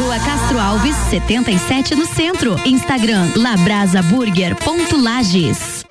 Rua 0.00 0.18
Castro 0.20 0.58
Alves, 0.58 0.96
77 1.10 1.94
no 1.94 2.06
centro. 2.06 2.58
Instagram 2.64 3.28
labrasaburger.lages. 3.36 5.84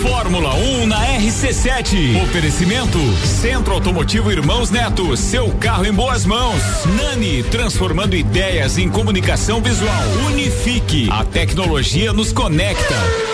Fórmula 0.00 0.54
1 0.54 0.86
na 0.86 1.06
RC7. 1.18 2.22
Oferecimento 2.22 2.98
Centro 3.26 3.74
Automotivo 3.74 4.32
Irmãos 4.32 4.70
Neto. 4.70 5.14
Seu 5.18 5.50
carro 5.56 5.84
em 5.84 5.92
boas 5.92 6.24
mãos. 6.24 6.62
Nani, 6.96 7.42
transformando 7.42 8.16
ideias 8.16 8.78
em 8.78 8.88
comunicação 8.88 9.60
visual. 9.60 10.02
Unifique. 10.26 11.10
A 11.10 11.26
tecnologia 11.26 12.14
nos 12.14 12.32
conecta. 12.32 13.33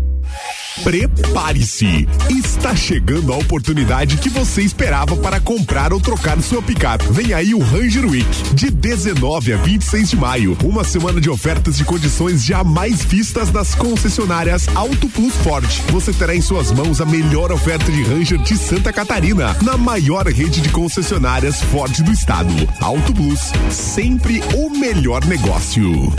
Prepare-se! 0.83 2.07
Está 2.29 2.75
chegando 2.75 3.31
a 3.31 3.37
oportunidade 3.37 4.17
que 4.17 4.29
você 4.29 4.63
esperava 4.63 5.15
para 5.15 5.39
comprar 5.39 5.93
ou 5.93 5.99
trocar 5.99 6.41
sua 6.41 6.61
picape. 6.61 7.05
Vem 7.11 7.33
aí 7.33 7.53
o 7.53 7.59
Ranger 7.59 8.09
Week, 8.09 8.55
de 8.55 8.71
19 8.71 9.53
a 9.53 9.57
26 9.57 10.09
de 10.09 10.17
maio. 10.17 10.57
Uma 10.63 10.83
semana 10.83 11.21
de 11.21 11.29
ofertas 11.29 11.77
de 11.77 11.85
condições 11.85 12.43
jamais 12.43 13.03
vistas 13.03 13.51
nas 13.51 13.75
concessionárias 13.75 14.67
Auto 14.73 15.07
Plus 15.09 15.35
Ford. 15.43 15.69
Você 15.91 16.11
terá 16.13 16.35
em 16.35 16.41
suas 16.41 16.71
mãos 16.71 16.99
a 16.99 17.05
melhor 17.05 17.51
oferta 17.51 17.91
de 17.91 18.01
Ranger 18.01 18.39
de 18.39 18.57
Santa 18.57 18.91
Catarina, 18.91 19.55
na 19.61 19.77
maior 19.77 20.25
rede 20.25 20.61
de 20.61 20.69
concessionárias 20.69 21.61
Ford 21.61 21.95
do 22.01 22.11
estado. 22.11 22.53
Auto 22.81 23.13
Plus, 23.13 23.51
sempre 23.69 24.41
o 24.55 24.69
melhor 24.71 25.23
negócio. 25.25 26.11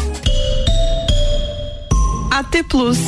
AT 2.30 2.62
Plus. 2.68 2.98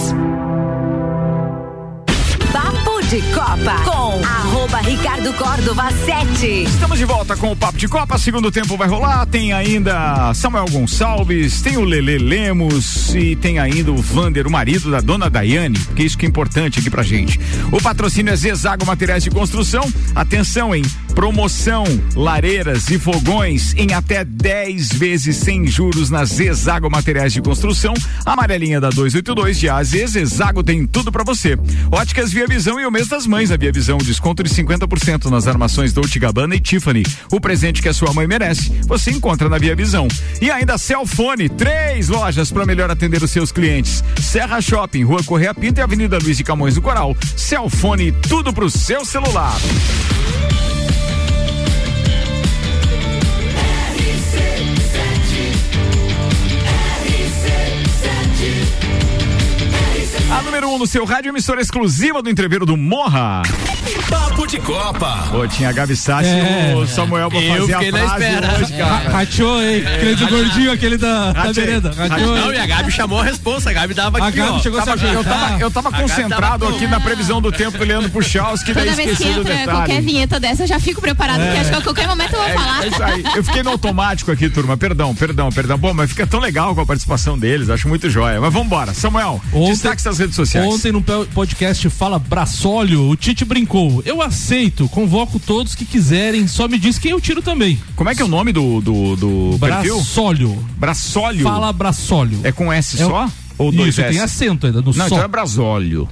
De 3.14 3.22
Copa 3.32 3.76
com 3.84 4.24
arroba 4.24 4.78
Ricardo 4.78 5.32
Córdova 5.34 5.88
7. 6.04 6.64
Estamos 6.64 6.98
de 6.98 7.04
volta 7.04 7.36
com 7.36 7.52
o 7.52 7.54
Papo 7.54 7.78
de 7.78 7.86
Copa, 7.86 8.18
segundo 8.18 8.50
tempo 8.50 8.76
vai 8.76 8.88
rolar, 8.88 9.24
tem 9.26 9.52
ainda 9.52 10.34
Samuel 10.34 10.64
Gonçalves, 10.68 11.62
tem 11.62 11.76
o 11.76 11.84
Lele 11.84 12.18
Lemos 12.18 13.14
e 13.14 13.36
tem 13.36 13.60
ainda 13.60 13.92
o 13.92 13.96
Vander, 13.98 14.48
o 14.48 14.50
marido 14.50 14.90
da 14.90 15.00
dona 15.00 15.30
Daiane, 15.30 15.78
que 15.94 16.02
isso 16.02 16.18
que 16.18 16.26
é 16.26 16.28
importante 16.28 16.80
aqui 16.80 16.90
pra 16.90 17.04
gente. 17.04 17.38
O 17.70 17.80
patrocínio 17.80 18.32
é 18.32 18.36
Zezago 18.36 18.84
Materiais 18.84 19.22
de 19.22 19.30
Construção, 19.30 19.88
atenção 20.12 20.74
em 20.74 20.82
Promoção 21.14 21.84
lareiras 22.16 22.90
e 22.90 22.98
fogões 22.98 23.72
em 23.76 23.92
até 23.94 24.24
10 24.24 24.94
vezes 24.94 25.36
sem 25.36 25.66
juros 25.66 26.10
nas 26.10 26.30
Zezago 26.30 26.90
Materiais 26.90 27.32
de 27.32 27.40
Construção. 27.40 27.94
Amarelinha 28.26 28.80
da 28.80 28.88
282 28.90 29.58
de 29.58 29.68
AZ, 29.68 29.90
Zezago 30.10 30.62
tem 30.62 30.86
tudo 30.86 31.12
pra 31.12 31.22
você. 31.22 31.56
Óticas 31.90 32.32
Via 32.32 32.46
Visão 32.46 32.80
e 32.80 32.84
o 32.84 32.90
mês 32.90 33.08
das 33.08 33.26
mães. 33.26 33.50
A 33.50 33.56
Via 33.56 33.70
Visão, 33.70 33.98
desconto 33.98 34.42
de 34.42 34.50
50% 34.50 35.30
nas 35.30 35.46
armações 35.46 35.92
Dolce 35.92 36.18
Gabbana 36.18 36.56
e 36.56 36.60
Tiffany. 36.60 37.04
O 37.30 37.40
presente 37.40 37.80
que 37.80 37.88
a 37.88 37.94
sua 37.94 38.12
mãe 38.12 38.26
merece, 38.26 38.70
você 38.86 39.10
encontra 39.10 39.48
na 39.48 39.58
Via 39.58 39.76
Visão. 39.76 40.08
E 40.40 40.50
ainda 40.50 40.76
Celfone, 40.76 41.48
três 41.48 42.08
lojas 42.08 42.50
para 42.50 42.66
melhor 42.66 42.90
atender 42.90 43.22
os 43.22 43.30
seus 43.30 43.52
clientes. 43.52 44.02
Serra 44.20 44.60
Shopping, 44.60 45.04
Rua 45.04 45.22
Correia 45.22 45.54
Pinto 45.54 45.80
e 45.80 45.82
Avenida 45.82 46.18
Luiz 46.18 46.36
de 46.36 46.44
Camões 46.44 46.74
do 46.74 46.82
Coral. 46.82 47.16
Celfone, 47.36 48.12
tudo 48.12 48.52
pro 48.52 48.68
seu 48.68 49.04
celular. 49.04 49.56
A 60.36 60.42
número 60.42 60.68
1 60.68 60.74
um 60.74 60.78
no 60.78 60.86
seu 60.86 61.04
rádio, 61.04 61.28
emissora 61.30 61.60
exclusiva 61.60 62.20
do 62.22 62.28
entreveiro 62.28 62.66
do 62.66 62.76
Morra. 62.76 63.42
Papo 64.10 64.46
de 64.46 64.58
Copa. 64.58 65.28
Pô, 65.30 65.46
tinha 65.46 65.68
a 65.68 65.72
Gabi 65.72 65.94
Sassi 65.96 66.28
É. 66.28 66.72
e 66.72 66.74
o 66.74 66.86
Samuel 66.86 67.28
pra 67.30 67.40
Eu 67.40 67.60
fazer 67.60 67.74
a 67.74 67.78
fiquei 67.78 67.92
na 67.92 67.98
frase 68.08 68.24
espera. 68.24 68.58
hoje, 68.58 68.72
cara. 68.76 69.10
Rachou, 69.10 69.62
hein? 69.62 69.84
Aquele 69.86 70.14
do 70.16 70.28
gordinho, 70.28 70.72
aquele 70.72 70.96
da, 70.98 71.32
da 71.32 71.42
Rachei. 71.42 71.64
merenda. 71.64 71.92
Rachou, 71.96 72.36
Não, 72.36 72.52
e 72.52 72.58
a 72.58 72.66
Gabi 72.66 72.90
chamou 72.90 73.20
a 73.20 73.24
resposta. 73.24 73.70
A 73.70 73.72
Gabi 73.72 73.94
dava 73.94 74.18
A 74.18 74.28
aqui, 74.28 74.38
Gabi 74.38 74.50
ó. 74.50 74.58
chegou 74.58 74.80
a 74.80 74.84
Tava- 74.84 75.00
eu 75.06 75.10
ajeitar. 75.20 75.40
tava, 75.48 75.60
eu 75.60 75.70
tava 75.70 75.88
A 75.88 75.92
concentrado 75.92 76.64
tava 76.66 76.76
aqui 76.76 76.86
na 76.88 77.00
previsão 77.00 77.40
do 77.40 77.52
tempo 77.52 77.78
do 77.78 77.84
Leandro 77.84 78.10
Puchalski, 78.10 78.72
daí 78.72 78.84
Toda 78.84 78.96
vez 78.96 79.16
que 79.18 79.24
entra 79.28 79.64
qualquer 79.64 80.02
vinheta 80.02 80.40
dessa, 80.40 80.64
eu 80.64 80.66
já 80.66 80.80
fico 80.80 81.00
preparado, 81.00 81.40
porque 81.42 81.58
acho 81.58 81.70
que 81.70 81.76
a 81.76 81.80
qualquer 81.82 82.08
momento 82.08 82.34
eu 82.34 82.40
vou 82.42 82.50
falar. 82.50 82.84
É 82.84 82.88
isso 82.88 83.02
aí. 83.02 83.24
Eu 83.36 83.44
fiquei 83.44 83.62
no 83.62 83.70
automático 83.70 84.30
aqui, 84.32 84.50
turma. 84.50 84.76
Perdão, 84.76 85.14
perdão, 85.14 85.48
perdão. 85.50 85.78
Bom, 85.78 85.94
mas 85.94 86.10
fica 86.10 86.26
tão 86.26 86.40
legal 86.40 86.74
com 86.74 86.80
a 86.80 86.86
participação 86.86 87.38
deles. 87.38 87.70
Acho 87.70 87.88
muito 87.88 88.10
joia. 88.10 88.40
Mas 88.40 88.52
vamos 88.52 88.66
embora. 88.66 88.92
Samuel, 88.92 89.40
destaque 89.70 90.02
das 90.02 90.18
redes 90.24 90.36
sociais. 90.36 90.66
Ontem 90.66 90.90
no 90.90 91.02
podcast 91.02 91.88
Fala 91.90 92.18
Braçólio, 92.18 93.08
o 93.08 93.16
Tite 93.16 93.44
brincou. 93.44 94.02
Eu 94.06 94.22
aceito, 94.22 94.88
convoco 94.88 95.38
todos 95.38 95.74
que 95.74 95.84
quiserem, 95.84 96.46
só 96.46 96.66
me 96.66 96.78
diz 96.78 96.98
quem 96.98 97.10
eu 97.10 97.20
tiro 97.20 97.42
também. 97.42 97.80
Como 97.94 98.08
é 98.08 98.14
que 98.14 98.22
é 98.22 98.24
o 98.24 98.28
nome 98.28 98.52
do, 98.52 98.80
do, 98.80 99.16
do 99.16 99.58
perfil? 99.60 99.96
Braçólio. 99.96 100.64
Braçólio. 100.76 101.42
Fala 101.42 101.72
Braçólio. 101.72 102.40
É 102.42 102.50
com 102.50 102.72
S 102.72 103.00
É 103.00 103.04
só? 103.04 103.28
Ou 103.58 103.70
dois 103.70 103.90
Isso, 103.90 104.00
S? 104.00 104.12
tem 104.12 104.20
acento 104.20 104.66
ainda 104.66 104.80
no 104.80 104.86
Não, 104.86 104.92
só. 104.92 105.06
então 105.06 105.22
é 105.22 105.28
Brasólio. 105.28 106.08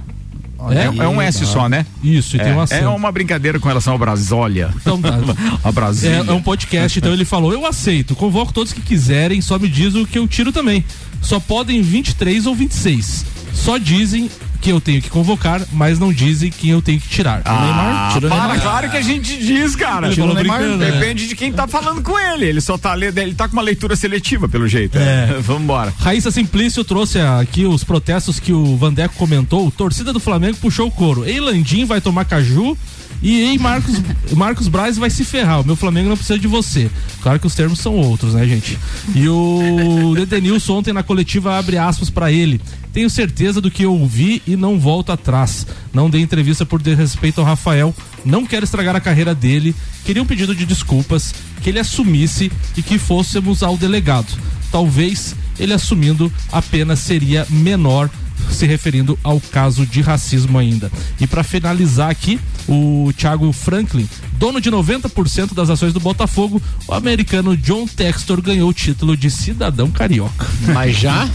É? 0.69 1.01
É, 1.01 1.05
é 1.05 1.07
um 1.09 1.21
S 1.21 1.45
só, 1.45 1.67
né? 1.67 1.85
Isso, 2.01 2.37
e 2.37 2.39
tem 2.39 2.51
é, 2.51 2.55
um 2.55 2.59
é 2.59 2.63
acento. 2.63 2.89
uma 2.89 3.11
brincadeira 3.11 3.59
com 3.59 3.67
relação 3.67 3.93
ao 3.93 3.99
Brasólia. 3.99 4.69
Então 4.77 5.01
tá. 5.01 5.19
a 5.61 5.71
Brasília. 5.71 6.23
É, 6.25 6.29
é 6.29 6.31
um 6.31 6.41
podcast, 6.41 6.97
então 6.97 7.11
ele 7.11 7.25
falou: 7.25 7.51
Eu 7.51 7.65
aceito, 7.65 8.15
convoco 8.15 8.53
todos 8.53 8.71
que 8.71 8.79
quiserem, 8.79 9.41
só 9.41 9.59
me 9.59 9.67
diz 9.67 9.93
o 9.95 10.05
que 10.05 10.17
eu 10.17 10.25
tiro 10.25 10.53
também. 10.53 10.85
Só 11.21 11.37
podem 11.39 11.81
23 11.81 12.45
ou 12.45 12.55
26. 12.55 13.32
Só 13.53 13.77
dizem 13.77 14.29
que 14.59 14.71
eu 14.71 14.79
tenho 14.79 15.01
que 15.01 15.09
convocar, 15.09 15.61
mas 15.73 15.99
não 15.99 16.11
dizem 16.13 16.49
quem 16.49 16.69
eu 16.69 16.81
tenho 16.81 16.99
que 16.99 17.07
tirar. 17.09 17.41
Ah, 17.43 18.09
Tira 18.13 18.27
o 18.27 18.29
para, 18.29 18.39
Neymar. 18.43 18.61
claro 18.61 18.89
que 18.89 18.95
a 18.97 19.01
gente 19.01 19.37
diz, 19.37 19.75
cara. 19.75 20.07
Brincando, 20.09 20.77
né? 20.77 20.91
Depende 20.91 21.27
de 21.27 21.35
quem 21.35 21.51
tá 21.51 21.67
falando 21.67 22.01
com 22.01 22.17
ele. 22.17 22.45
Ele 22.45 22.61
só 22.61 22.77
tá 22.77 22.93
lendo, 22.93 23.17
ele 23.17 23.33
tá 23.35 23.47
com 23.47 23.53
uma 23.53 23.61
leitura 23.61 23.95
seletiva, 23.95 24.47
pelo 24.47 24.65
jeito. 24.67 24.97
É. 24.97 25.37
Vamos 25.43 25.63
embora. 25.63 25.93
Raíssa 25.99 26.31
Simplício 26.31 26.83
trouxe 26.85 27.19
aqui 27.19 27.65
os 27.65 27.83
protestos 27.83 28.39
que 28.39 28.53
o 28.53 28.77
Vandeco 28.77 29.15
comentou. 29.15 29.69
Torcida 29.69 30.13
do 30.13 30.19
Flamengo 30.19 30.57
puxou 30.57 30.87
o 30.87 30.91
couro. 30.91 31.25
Ei, 31.25 31.39
Landim 31.41 31.83
vai 31.83 31.99
tomar 31.99 32.23
caju. 32.23 32.77
E 33.21 33.39
ei, 33.41 33.57
Marcos, 33.57 34.01
Marcos 34.35 34.67
Braz 34.69 34.97
vai 34.97 35.09
se 35.09 35.25
ferrar. 35.25 35.59
O 35.61 35.65
meu 35.65 35.75
Flamengo 35.75 36.07
não 36.09 36.15
precisa 36.17 36.39
de 36.39 36.47
você. 36.47 36.89
Claro 37.21 37.37
que 37.39 37.47
os 37.47 37.55
termos 37.55 37.79
são 37.79 37.95
outros, 37.95 38.33
né, 38.33 38.45
gente? 38.45 38.77
E 39.13 39.27
o 39.27 40.15
Edenilson 40.19 40.77
ontem 40.77 40.93
na 40.93 41.03
coletiva 41.03 41.57
abre 41.57 41.77
aspas 41.77 42.09
pra 42.09 42.31
ele. 42.31 42.61
Tenho 42.93 43.09
certeza 43.09 43.59
do 43.59 43.71
que 43.71 43.83
eu 43.83 43.93
ouvi 43.93 44.41
e 44.45 44.55
não 44.55 44.79
volto 44.79 45.11
atrás. 45.11 45.65
Não 45.91 46.09
dei 46.09 46.21
entrevista 46.21 46.63
por 46.63 46.79
desrespeito 46.79 47.41
ao 47.41 47.47
Rafael. 47.47 47.93
Não 48.23 48.45
quero 48.45 48.63
estragar 48.63 48.95
a 48.95 49.01
carreira 49.01 49.33
dele. 49.33 49.75
Queria 50.05 50.21
um 50.21 50.25
pedido 50.27 50.55
de 50.55 50.63
desculpas, 50.63 51.33
que 51.61 51.69
ele 51.69 51.79
assumisse 51.79 52.51
e 52.77 52.83
que 52.83 52.99
fôssemos 52.99 53.63
ao 53.63 53.75
delegado. 53.75 54.37
Talvez 54.71 55.35
ele 55.59 55.73
assumindo 55.73 56.31
a 56.51 56.61
pena 56.61 56.95
seria 56.95 57.47
menor 57.49 58.09
se 58.49 58.65
referindo 58.65 59.17
ao 59.23 59.39
caso 59.39 59.85
de 59.85 60.01
racismo 60.01 60.57
ainda. 60.57 60.91
E 61.19 61.27
para 61.27 61.43
finalizar 61.43 62.09
aqui, 62.09 62.39
o 62.67 63.11
Thiago 63.17 63.51
Franklin, 63.51 64.07
dono 64.33 64.59
de 64.61 64.71
90% 64.71 65.53
das 65.53 65.69
ações 65.69 65.93
do 65.93 65.99
Botafogo, 65.99 66.61
o 66.87 66.93
americano 66.93 67.55
John 67.57 67.87
Textor 67.87 68.41
ganhou 68.41 68.69
o 68.69 68.73
título 68.73 69.15
de 69.17 69.29
cidadão 69.29 69.89
carioca. 69.91 70.47
Mas 70.73 70.97
já? 70.97 71.27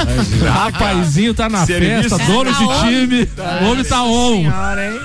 Rapazinho 0.53 1.35
tá 1.35 1.49
na 1.49 1.67
Serviço. 1.67 2.17
festa, 2.17 2.33
dono 2.33 2.51
de 2.53 2.67
time, 2.81 3.29
o 3.63 3.71
homem 3.71 3.85
tá 3.85 4.03
on. 4.03 4.45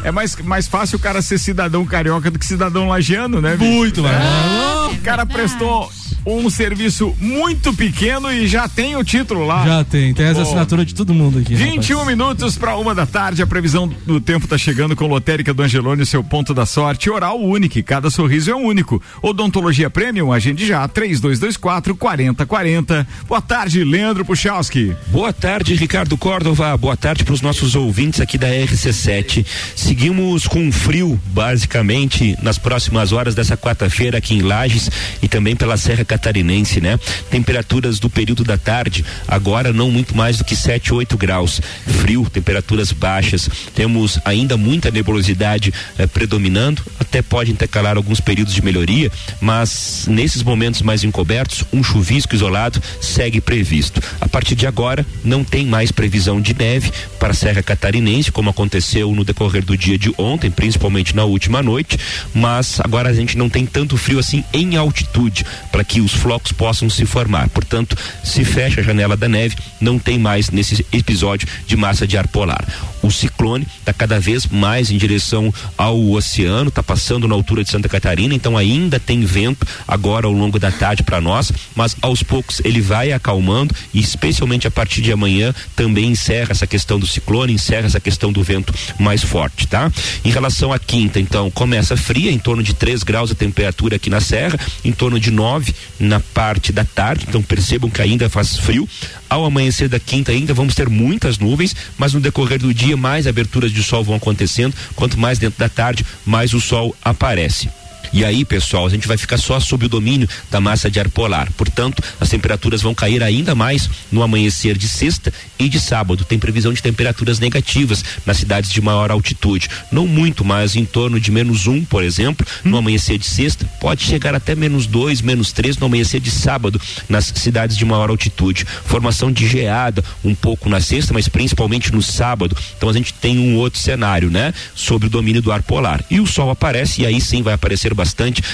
É 0.04 0.12
mais, 0.12 0.36
mais 0.38 0.68
fácil 0.68 0.97
o 0.97 0.99
cara 0.99 1.22
ser 1.22 1.38
cidadão 1.38 1.86
carioca 1.86 2.30
do 2.32 2.39
que 2.39 2.45
cidadão 2.45 2.88
lagiano, 2.88 3.41
né? 3.41 3.56
bicho? 3.58 3.72
Muito, 3.72 4.01
mano. 4.04 4.91
O 4.91 4.97
cara 5.01 5.26
prestou 5.26 5.91
um 6.26 6.49
serviço 6.49 7.14
muito 7.20 7.74
pequeno 7.74 8.32
e 8.32 8.47
já 8.47 8.68
tem 8.68 8.95
o 8.95 9.04
título 9.04 9.45
lá. 9.45 9.66
Já 9.66 9.84
tem, 9.84 10.14
tem 10.14 10.28
as 10.28 10.38
Pô. 10.38 10.43
assinatura 10.43 10.86
de 10.86 10.95
todo 10.95 11.14
mundo 11.14 11.39
aqui. 11.39 11.56
21 11.94 12.06
minutos 12.06 12.58
para 12.58 12.76
uma 12.76 12.96
da 12.96 13.06
tarde, 13.06 13.44
a 13.44 13.46
previsão 13.46 13.88
do 13.88 14.20
tempo 14.20 14.48
tá 14.48 14.58
chegando 14.58 14.96
com 14.96 15.06
Lotérica 15.06 15.54
do 15.54 15.62
Angelone, 15.62 16.04
seu 16.08 16.24
ponto 16.24 16.52
da 16.52 16.66
sorte. 16.66 17.08
Oral 17.08 17.39
único, 17.39 17.84
cada 17.84 18.10
sorriso 18.10 18.50
é 18.50 18.56
um 18.56 18.66
único. 18.66 19.00
Odontologia 19.22 19.91
Premium, 19.91 20.34
agende 20.34 20.66
já, 20.66 20.88
3224 20.88 21.96
4040. 21.96 23.08
Boa 23.28 23.41
tarde, 23.41 23.84
Leandro 23.84 24.26
Puchalski. 24.26 24.96
Boa 25.10 25.32
tarde, 25.32 25.76
Ricardo 25.76 26.18
Córdova. 26.18 26.76
Boa 26.76 26.98
tarde 26.98 27.24
para 27.24 27.36
os 27.36 27.41
nossos 27.41 27.76
ouvintes 27.76 28.20
aqui 28.20 28.39
da 28.39 28.48
RC7. 28.48 29.46
Seguimos 29.76 30.48
com 30.48 30.72
frio, 30.72 31.22
basicamente, 31.28 32.36
nas 32.41 32.58
próximas 32.58 33.12
horas 33.12 33.36
dessa 33.36 33.56
quarta-feira 33.56 34.18
aqui 34.18 34.34
em 34.34 34.41
Lages 34.41 34.89
e 35.22 35.28
também 35.28 35.56
pela 35.56 35.78
Serra 35.78 36.04
Catarinense, 36.04 36.82
né? 36.82 37.00
Temperaturas 37.30 38.00
do 38.00 38.10
período 38.10 38.44
da 38.44 38.58
tarde, 38.58 39.06
agora 39.28 39.72
não 39.72 39.91
muito 39.91 40.18
mais 40.18 40.39
do 40.39 40.44
que 40.44 40.56
7, 40.56 40.91
8 40.91 41.16
graus. 41.16 41.62
Frio, 41.86 42.27
temperaturas 42.29 42.91
baixas. 42.91 43.49
Temos 43.73 44.19
ainda 44.25 44.57
muita 44.57 44.91
nebulosidade 44.91 45.73
eh, 45.97 46.07
predominando, 46.07 46.81
até 46.99 47.21
pode 47.21 47.51
intercalar 47.51 47.97
alguns 47.97 48.19
períodos 48.19 48.53
de 48.53 48.61
melhoria, 48.63 49.11
mas 49.39 50.05
nesses 50.07 50.43
momentos 50.43 50.81
mais 50.81 51.03
encobertos, 51.03 51.63
um 51.71 51.84
chuvisco 51.84 52.36
isolado 52.36 52.81
segue 53.01 53.41
previsto. 53.41 54.01
A 54.19 54.27
partir 54.27 54.55
de 54.55 54.67
agora, 54.67 55.05
não 55.23 55.43
tem 55.43 55.65
mais 55.65 55.91
previsão 55.91 56.41
de 56.41 56.53
neve 56.53 56.91
para 57.24 57.32
a 57.32 57.34
Serra 57.34 57.63
Catarinense, 57.63 58.34
como 58.34 58.49
aconteceu 58.49 59.09
no 59.15 59.24
decorrer 59.24 59.63
do 59.63 59.78
dia 59.78 59.97
de 59.97 60.13
ontem, 60.17 60.51
principalmente 60.51 61.15
na 61.15 61.24
última 61.24 61.63
noite, 61.63 61.97
mas 62.36 62.82
agora 62.82 63.07
a 63.07 63.13
gente 63.13 63.38
não 63.38 63.49
tem 63.49 63.65
tanto 63.65 63.95
frio 63.95 64.19
assim 64.19 64.43
em 64.51 64.76
altitude 64.76 65.45
para 65.71 65.86
que 65.86 66.01
os 66.01 66.11
flocos 66.11 66.51
possam 66.51 66.89
se 66.89 67.05
formar. 67.05 67.47
Portanto, 67.47 67.97
se 68.26 68.43
fecha 68.43 68.82
a 68.82 68.84
janela 68.84 69.15
da 69.15 69.30
neve, 69.30 69.55
não 69.80 69.97
tem 69.97 70.19
mais 70.19 70.49
nesse 70.49 70.86
episódio 70.91 71.47
de 71.65 71.78
massa 71.78 72.05
de 72.05 72.17
ar 72.17 72.28
polar. 72.28 72.65
O 73.04 73.12
ciclone 73.12 73.68
está 73.80 73.91
cada 73.91 74.18
vez 74.18 74.47
mais 74.47 74.89
em 74.89 74.97
direção 74.97 75.54
ao 75.78 76.12
oceano, 76.12 76.70
está 76.70 76.82
passando 76.82 77.28
na 77.28 77.36
altura 77.36 77.62
de 77.62 77.70
Santa 77.70 77.89
Catarina, 77.89 78.34
então 78.34 78.58
ainda 78.58 78.97
tem 78.97 79.26
vento 79.26 79.68
agora 79.86 80.26
ao 80.26 80.32
longo 80.32 80.58
da 80.58 80.72
tarde 80.72 81.04
para 81.04 81.20
nós, 81.20 81.51
mas 81.76 81.97
aos 82.01 82.24
poucos 82.24 82.62
ele 82.64 82.80
vai 82.80 83.12
acalmando 83.12 83.76
e 83.93 83.99
especialmente 83.99 84.66
a 84.66 84.72
partir 84.72 85.01
de 85.01 85.12
amanhã 85.12 85.54
também 85.76 86.12
encerra 86.12 86.51
essa 86.51 86.66
questão 86.66 86.97
do 86.97 87.06
ciclone, 87.06 87.51
encerra 87.51 87.88
essa 87.88 87.99
questão 87.99 88.32
do 88.32 88.41
vento 88.41 88.74
mais 88.97 89.22
forte, 89.22 89.68
tá? 89.68 89.91
Em 90.24 90.32
relação 90.32 90.72
à 90.72 90.80
quinta, 90.80 91.20
então, 91.20 91.51
começa 91.51 91.97
fria, 91.97 92.32
em 92.32 92.39
torno 92.39 92.64
de 92.64 92.74
3 92.74 93.04
graus 93.04 93.32
a 93.32 93.36
temperatura 93.36 93.97
aqui 93.97 94.10
na 94.10 94.22
serra, 94.22 94.58
em 94.86 94.93
torno 94.93 95.20
de 95.20 95.30
9 95.30 95.76
na 95.99 96.22
parte 96.22 96.72
da 96.72 96.86
tarde, 96.86 97.26
então 97.28 97.41
percebam 97.41 97.89
que 97.89 98.01
ainda 98.01 98.30
faz 98.30 98.58
frio. 98.58 98.88
Ao 99.30 99.43
amanhecer 99.43 99.89
da 99.89 99.99
quinta 99.99 100.32
ainda 100.32 100.54
vamos 100.54 100.76
ter 100.76 100.88
muitas 100.88 101.39
nuvens, 101.39 101.76
mas 101.97 102.14
no 102.14 102.22
decorrer 102.22 102.60
do 102.60 102.74
dia 102.74 102.93
mais 102.96 103.28
aberturas 103.28 103.72
de 103.72 103.84
sol 103.84 104.04
vão 104.04 104.16
acontecendo, 104.16 104.76
quanto 104.96 105.20
mais 105.20 105.39
dentro 105.39 105.60
da 105.60 105.70
tarde, 105.70 106.06
mais 106.26 106.54
o 106.54 106.62
sol 106.62 106.96
aparece. 107.04 107.70
E 108.14 108.24
aí, 108.24 108.45
pessoal, 108.45 108.86
a 108.86 108.89
gente 108.91 109.07
vai 109.07 109.18
ficar 109.18 109.39
só 109.39 109.59
sob 109.59 109.88
o 109.88 109.89
domínio 109.89 110.30
da 110.51 110.61
massa 110.61 110.89
de 110.89 110.99
ar 110.99 111.09
polar. 111.09 111.51
Portanto, 111.53 112.03
as 112.20 112.30
temperaturas 112.30 112.80
vão 112.80 112.93
cair 112.93 113.24
ainda 113.24 113.55
mais 113.55 113.89
no 114.11 114.22
amanhecer 114.22 114.78
de 114.78 114.88
sexta 114.88 115.34
e 115.57 115.68
de 115.68 115.80
sábado. 115.80 116.24
Tem 116.24 116.38
previsão 116.38 116.72
de 116.72 116.82
temperaturas 116.82 117.39
negativas 117.39 118.05
nas 118.24 118.38
cidades 118.38 118.72
de 118.72 118.80
maior 118.80 119.09
altitude. 119.09 119.68
Não 119.91 120.05
muito, 120.05 120.45
mas 120.45 120.76
em 120.76 120.86
torno 120.86 121.20
de 121.20 121.32
menos 121.32 121.66
um, 121.66 121.84
por 121.84 122.03
exemplo, 122.03 122.45
no 122.64 122.78
amanhecer 122.78 123.18
de 123.18 123.26
sexta. 123.26 123.66
Pode 123.82 124.03
chegar 124.03 124.36
até 124.36 124.53
menos 124.53 124.86
dois, 124.86 125.20
menos 125.20 125.51
três 125.51 125.76
no 125.78 125.88
amanhecer 125.88 126.22
de 126.22 126.30
sábado 126.30 126.80
nas 127.09 127.34
cidades 127.36 127.76
de 127.76 127.84
maior 127.84 128.11
altitude. 128.11 128.64
Formação 128.86 129.32
de 129.32 129.47
geada 129.47 130.03
um 130.24 130.36
pouco 130.36 130.70
na 130.70 130.80
sexta, 130.80 131.16
mas 131.16 131.28
principalmente 131.28 131.91
no 131.91 132.01
sábado. 132.01 132.55
Então 132.78 132.89
a 132.89 132.93
gente 132.93 133.11
tem 133.11 133.39
um 133.39 133.55
outro 133.55 133.80
cenário, 133.80 134.30
né? 134.30 134.53
Sobre 134.76 135.07
o 135.07 135.09
domínio 135.09 135.41
do 135.41 135.51
ar 135.51 135.64
polar. 135.64 136.05
E 136.11 136.20
o 136.20 136.28
sol 136.28 136.51
aparece 136.51 137.01
e 137.01 137.07
aí 137.07 137.20
sim 137.20 137.41
vai 137.41 137.55
aparecer 137.55 137.91
bastante 137.91 138.03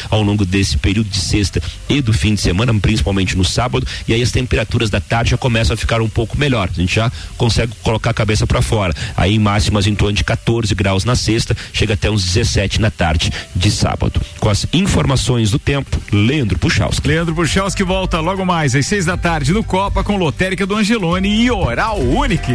ao 0.09 0.21
longo 0.21 0.45
desse 0.45 0.77
período 0.77 1.09
de 1.09 1.17
sexta 1.17 1.61
e 1.87 2.01
do 2.01 2.13
fim 2.13 2.33
de 2.35 2.41
semana, 2.41 2.73
principalmente 2.79 3.35
no 3.37 3.43
sábado, 3.43 3.85
e 4.07 4.13
aí 4.13 4.21
as 4.21 4.31
temperaturas 4.31 4.89
da 4.89 4.99
tarde 4.99 5.31
já 5.31 5.37
começam 5.37 5.73
a 5.73 5.77
ficar 5.77 6.01
um 6.01 6.09
pouco 6.09 6.37
melhor. 6.37 6.69
A 6.71 6.79
gente 6.79 6.95
já 6.95 7.11
consegue 7.37 7.73
colocar 7.83 8.11
a 8.11 8.13
cabeça 8.13 8.45
para 8.45 8.61
fora. 8.61 8.93
Aí 9.15 9.37
máximas 9.39 9.87
em 9.87 9.95
torno 9.95 10.13
de 10.13 10.23
14 10.23 10.73
graus 10.75 11.05
na 11.05 11.15
sexta, 11.15 11.55
chega 11.73 11.93
até 11.93 12.09
uns 12.09 12.23
17 12.25 12.81
na 12.81 12.91
tarde 12.91 13.31
de 13.55 13.71
sábado. 13.71 14.21
Com 14.39 14.49
as 14.49 14.65
informações 14.73 15.51
do 15.51 15.59
tempo, 15.59 15.99
Leandro 16.11 16.57
Puchalski. 16.57 17.07
Leandro 17.07 17.35
Puchalski 17.35 17.83
volta 17.83 18.19
logo 18.19 18.45
mais 18.45 18.75
às 18.75 18.85
seis 18.85 19.05
da 19.05 19.17
tarde 19.17 19.53
no 19.53 19.63
Copa 19.63 20.03
com 20.03 20.17
Lotérica 20.17 20.65
do 20.65 20.75
Angelone 20.75 21.29
e 21.29 21.51
Oral 21.51 21.99
Unique. 21.99 22.53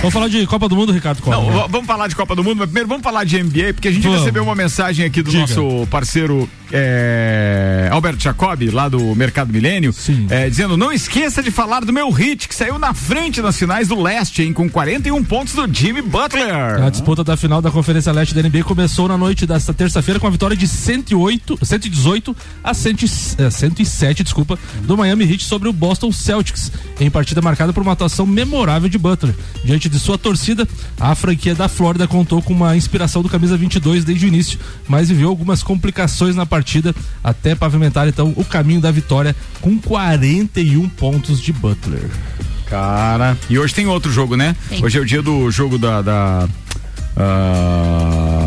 Vamos 0.00 0.12
falar 0.12 0.28
de 0.28 0.46
Copa 0.46 0.68
do 0.68 0.76
Mundo, 0.76 0.92
Ricardo 0.92 1.22
Costa. 1.22 1.40
Não, 1.40 1.68
vamos 1.68 1.86
falar 1.86 2.08
de 2.08 2.14
Copa 2.16 2.34
do 2.34 2.44
Mundo, 2.44 2.58
mas 2.58 2.66
primeiro 2.66 2.88
vamos 2.88 3.02
falar 3.02 3.24
de 3.24 3.42
NBA, 3.42 3.74
porque 3.74 3.88
a 3.88 3.92
gente 3.92 4.02
Vamos. 4.04 4.20
recebeu 4.20 4.42
uma 4.42 4.54
mensagem 4.54 5.04
aqui 5.04 5.22
do 5.22 5.30
Diga. 5.30 5.42
nosso 5.42 5.86
parceiro 5.90 6.35
through 6.44 6.65
é, 6.72 7.88
Alberto 7.90 8.22
Jacobi, 8.22 8.70
lá 8.70 8.88
do 8.88 9.14
Mercado 9.14 9.52
Milênio, 9.52 9.94
é, 10.28 10.48
dizendo: 10.50 10.76
não 10.76 10.92
esqueça 10.92 11.42
de 11.42 11.50
falar 11.50 11.84
do 11.84 11.92
meu 11.92 12.10
hit, 12.10 12.48
que 12.48 12.54
saiu 12.54 12.78
na 12.78 12.92
frente 12.92 13.40
nas 13.40 13.56
finais 13.56 13.88
do 13.88 14.00
leste, 14.00 14.42
hein, 14.42 14.52
com 14.52 14.68
41 14.68 15.22
pontos 15.24 15.54
do 15.54 15.72
Jimmy 15.72 16.02
Butler. 16.02 16.82
A 16.82 16.90
disputa 16.90 17.22
da 17.22 17.36
final 17.36 17.62
da 17.62 17.70
Conferência 17.70 18.12
Leste 18.12 18.34
da 18.34 18.42
NBA 18.42 18.64
começou 18.64 19.08
na 19.08 19.16
noite 19.16 19.46
desta 19.46 19.72
terça-feira 19.72 20.18
com 20.18 20.26
a 20.26 20.30
vitória 20.30 20.56
de 20.56 20.66
108, 20.66 21.58
118 21.62 22.36
a 22.62 22.74
100, 22.74 22.96
eh, 23.38 23.50
107, 23.50 24.24
desculpa, 24.24 24.58
do 24.82 24.96
Miami 24.96 25.24
Heat 25.24 25.44
sobre 25.44 25.68
o 25.68 25.72
Boston 25.72 26.10
Celtics, 26.10 26.72
em 26.98 27.10
partida 27.10 27.40
marcada 27.40 27.72
por 27.72 27.82
uma 27.82 27.92
atuação 27.92 28.26
memorável 28.26 28.88
de 28.88 28.98
Butler. 28.98 29.34
Diante 29.64 29.88
de 29.88 29.98
sua 29.98 30.18
torcida, 30.18 30.66
a 30.98 31.14
franquia 31.14 31.54
da 31.54 31.68
Flórida 31.68 32.06
contou 32.08 32.42
com 32.42 32.52
uma 32.52 32.76
inspiração 32.76 33.22
do 33.22 33.28
camisa 33.28 33.56
22 33.56 34.04
desde 34.04 34.26
o 34.26 34.28
início, 34.28 34.58
mas 34.88 35.08
viveu 35.08 35.28
algumas 35.28 35.62
complicações 35.62 36.34
na 36.34 36.44
partida 36.44 36.55
até 37.22 37.54
pavimentar 37.54 38.08
então 38.08 38.32
o 38.36 38.44
caminho 38.44 38.80
da 38.80 38.90
vitória 38.90 39.34
com 39.60 39.78
41 39.78 40.88
pontos 40.90 41.40
de 41.40 41.52
Butler. 41.52 42.08
Cara. 42.66 43.36
E 43.48 43.58
hoje 43.58 43.74
tem 43.74 43.86
outro 43.86 44.10
jogo, 44.10 44.36
né? 44.36 44.56
Tem. 44.68 44.84
Hoje 44.84 44.98
é 44.98 45.00
o 45.00 45.04
dia 45.04 45.22
do 45.22 45.50
jogo 45.50 45.78
da. 45.78 46.02
da 46.02 46.48
ah, 47.16 48.45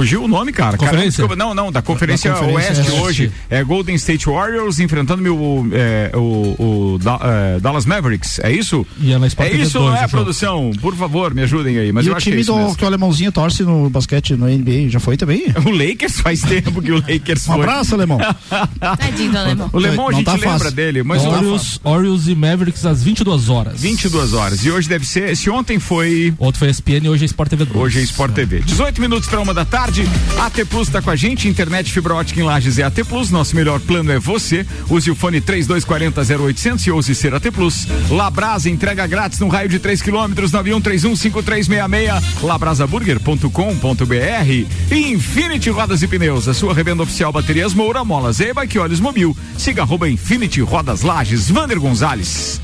Fugiu 0.00 0.24
o 0.24 0.28
nome, 0.28 0.50
cara. 0.50 0.78
Conferência? 0.78 1.10
desculpa, 1.10 1.36
não, 1.36 1.54
não, 1.54 1.70
da 1.70 1.82
Conferência, 1.82 2.30
Da 2.32 2.38
Conferência 2.38 2.70
Oeste, 2.70 2.90
Oeste. 2.92 3.02
hoje. 3.02 3.32
É 3.50 3.62
Golden 3.62 3.94
State 3.96 4.24
Warriors 4.24 4.80
enfrentando 4.80 5.22
o, 5.34 5.68
é, 5.74 6.10
o, 6.14 6.94
o 6.94 6.98
Da- 6.98 7.20
é, 7.22 7.60
Dallas 7.60 7.84
Mavericks. 7.84 8.38
É 8.38 8.50
isso? 8.50 8.86
E 8.98 9.12
é 9.12 9.18
na 9.18 9.26
Sport 9.26 9.48
é 9.48 9.50
TV 9.50 9.62
isso, 9.64 9.78
2 9.78 9.90
não 9.94 9.96
é, 10.02 10.08
produção? 10.08 10.70
Por 10.80 10.96
favor, 10.96 11.34
me 11.34 11.42
ajudem 11.42 11.76
aí. 11.78 11.92
Mas 11.92 12.06
e 12.06 12.08
eu 12.08 12.14
o 12.14 12.16
acho 12.16 12.24
que 12.24 12.30
é 12.30 12.32
time 12.32 12.40
isso 12.42 12.54
do, 12.70 12.74
que 12.76 12.82
o 12.82 12.86
alemãozinho 12.86 13.30
torce 13.30 13.62
no 13.62 13.90
basquete, 13.90 14.34
no 14.36 14.46
NBA, 14.46 14.88
já 14.88 14.98
foi 15.00 15.18
também? 15.18 15.44
O 15.66 15.70
Lakers 15.70 16.20
faz 16.20 16.40
tempo 16.40 16.80
que 16.80 16.90
o 16.92 16.94
Lakers 16.96 17.46
Um 17.46 17.52
foi. 17.52 17.60
abraço, 17.62 17.94
alemão. 17.94 18.18
Tadinho 18.80 19.32
do 19.32 19.38
alemão. 19.38 19.70
O 19.72 19.78
Lemão 19.78 20.08
a 20.08 20.10
Não 20.12 20.16
gente 20.18 20.24
tá 20.26 20.32
lembra 20.32 20.48
fácil. 20.50 20.70
dele, 20.72 21.02
mas 21.02 21.22
o 21.24 21.28
Orioles, 21.28 21.80
Orioles 21.84 22.26
e 22.26 22.34
Mavericks 22.34 22.86
às 22.86 23.02
22 23.02 23.50
horas. 23.50 23.78
22 23.80 24.32
horas. 24.32 24.64
E 24.64 24.70
hoje 24.70 24.88
deve 24.88 25.06
ser. 25.06 25.36
Se 25.36 25.50
ontem 25.50 25.78
foi. 25.78 26.32
Ontem 26.38 26.58
foi 26.58 26.70
ESPN 26.70 27.04
e 27.04 27.08
hoje 27.10 27.24
é 27.24 27.26
Sport 27.26 27.50
TV 27.50 27.64
2. 27.66 27.76
Hoje 27.78 27.98
é 28.00 28.02
Sport 28.02 28.32
TV. 28.32 28.60
18 28.60 28.98
minutos 29.00 29.28
para 29.28 29.38
uma 29.40 29.52
da 29.52 29.64
tarde. 29.66 29.89
AT 30.38 30.64
Plus 30.68 30.88
está 30.88 31.02
com 31.02 31.10
a 31.10 31.16
gente. 31.16 31.48
Internet 31.48 31.92
fibra 31.92 32.14
ótica 32.14 32.40
em 32.40 32.44
Lages 32.44 32.78
é 32.78 32.84
AT 32.84 33.04
Plus. 33.08 33.30
Nosso 33.30 33.56
melhor 33.56 33.80
plano 33.80 34.12
é 34.12 34.18
você. 34.18 34.64
Use 34.88 35.10
o 35.10 35.16
fone 35.16 35.40
3240 35.40 36.44
0800 36.44 36.86
e 36.86 36.90
ouse 36.90 37.14
ser 37.14 37.34
AT 37.34 37.50
Plus. 37.50 37.86
Labrasa 38.08 38.70
entrega 38.70 39.06
grátis 39.06 39.38
no 39.40 39.48
raio 39.48 39.68
de 39.68 39.78
3 39.78 40.00
quilômetros 40.00 40.52
91315366. 40.52 42.22
Labrasaburger.com.br. 42.42 44.66
E 44.90 45.10
Infinity 45.10 45.70
Rodas 45.70 46.02
e 46.02 46.08
Pneus. 46.08 46.46
A 46.46 46.54
sua 46.54 46.72
revenda 46.72 47.02
oficial 47.02 47.32
Baterias 47.32 47.74
Moura, 47.74 48.04
Molas 48.04 48.38
e 48.40 48.78
Olhos 48.78 49.00
Mobil. 49.00 49.36
Siga 49.58 49.82
arroba 49.82 50.08
Infinity 50.08 50.60
Rodas 50.60 51.02
Lages. 51.02 51.50
Vander 51.50 51.80
Gonzalez. 51.80 52.60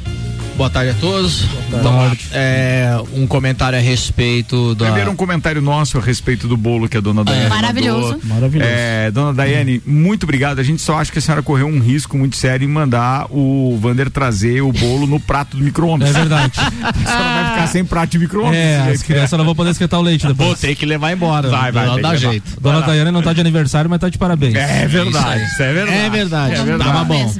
Boa 0.57 0.71
tarde 0.71 0.93
a 0.93 0.95
todos. 0.95 1.43
Vamos 1.71 1.85
lá. 1.85 2.17
É, 2.33 2.97
um 3.13 3.27
comentário 3.27 3.79
a 3.79 3.83
respeito 3.83 4.75
da. 4.75 4.87
Primeiro 4.87 5.11
um 5.11 5.17
comentário 5.17 5.61
nosso 5.61 5.99
a 5.99 6.01
respeito 6.01 6.49
do 6.49 6.57
bolo 6.57 6.89
que 6.89 6.97
a 6.97 7.01
dona 7.01 7.23
Daiane 7.23 7.51
Maravilhoso. 7.51 8.13
mandou. 8.13 8.21
Maravilhoso. 8.25 8.71
É, 8.73 9.11
dona 9.11 9.35
Daiane, 9.35 9.83
muito 9.85 10.25
obrigado. 10.25 10.59
A 10.59 10.63
gente 10.63 10.81
só 10.81 10.99
acha 10.99 11.13
que 11.13 11.19
a 11.19 11.21
senhora 11.23 11.43
correu 11.43 11.67
um 11.67 11.79
risco 11.79 12.17
muito 12.17 12.37
sério 12.37 12.65
em 12.65 12.69
mandar 12.73 13.27
o 13.31 13.79
Vander 13.83 14.09
trazer 14.09 14.63
o 14.63 14.73
bolo 14.73 15.07
no 15.07 15.21
prato 15.21 15.59
do 15.59 15.63
micro-ondas. 15.63 16.09
É 16.09 16.13
verdade. 16.13 16.53
a 16.57 16.93
senhora 16.95 17.35
vai 17.35 17.51
ficar 17.53 17.67
sem 17.67 17.85
prato 17.85 18.11
de 18.13 18.19
micro-ondas. 18.19 18.57
É, 18.57 18.93
as 18.93 19.03
crianças 19.03 19.37
não 19.37 19.45
vão 19.45 19.55
poder 19.55 19.71
esquentar 19.73 20.01
o 20.01 20.03
leite 20.03 20.27
depois. 20.27 20.49
Vou 20.49 20.57
ter 20.57 20.75
que 20.75 20.87
levar 20.87 21.13
embora. 21.13 21.51
Vai, 21.51 21.71
vai, 21.71 21.87
Não 21.87 22.01
dá 22.01 22.13
levar. 22.13 22.17
jeito. 22.17 22.59
Dona. 22.59 22.81
Daiane 22.81 23.11
não 23.11 23.21
tá 23.21 23.35
de 23.35 23.43
aniversário, 23.43 23.91
mas 23.91 24.01
tá 24.01 24.09
de 24.09 24.17
parabéns. 24.17 24.55
É 24.55 24.87
verdade, 24.87 25.45
isso 25.45 25.63
é 25.63 25.73
verdade. 25.73 25.99
É 25.99 26.11
verdade. 26.11 26.55
É 26.55 26.65
verdade. 26.65 26.91
Tava 26.91 27.05
bom. 27.05 27.35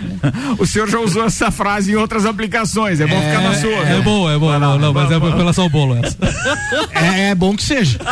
O 0.59 0.67
senhor 0.67 0.89
já 0.89 0.99
usou 0.99 1.25
essa 1.25 1.51
frase 1.51 1.93
em 1.93 1.95
outras 1.95 2.27
aplicações. 2.27 3.01
É 3.01 3.06
bom 3.07 3.21
ficar 3.21 3.41
na 3.41 3.55
sua. 3.55 3.89
É 3.89 4.01
boa, 4.01 4.33
é 4.33 4.39
boa. 4.39 4.59
Não, 4.59 4.79
não, 4.79 4.93
mas 4.93 5.11
é 5.11 5.19
pela 5.19 5.53
só 5.53 5.67
o 5.67 5.71
bolo 5.71 5.99
essa. 6.03 6.17
É, 6.93 7.31
é 7.31 7.35
bom 7.35 7.55
que 7.55 7.63
seja. 7.63 7.99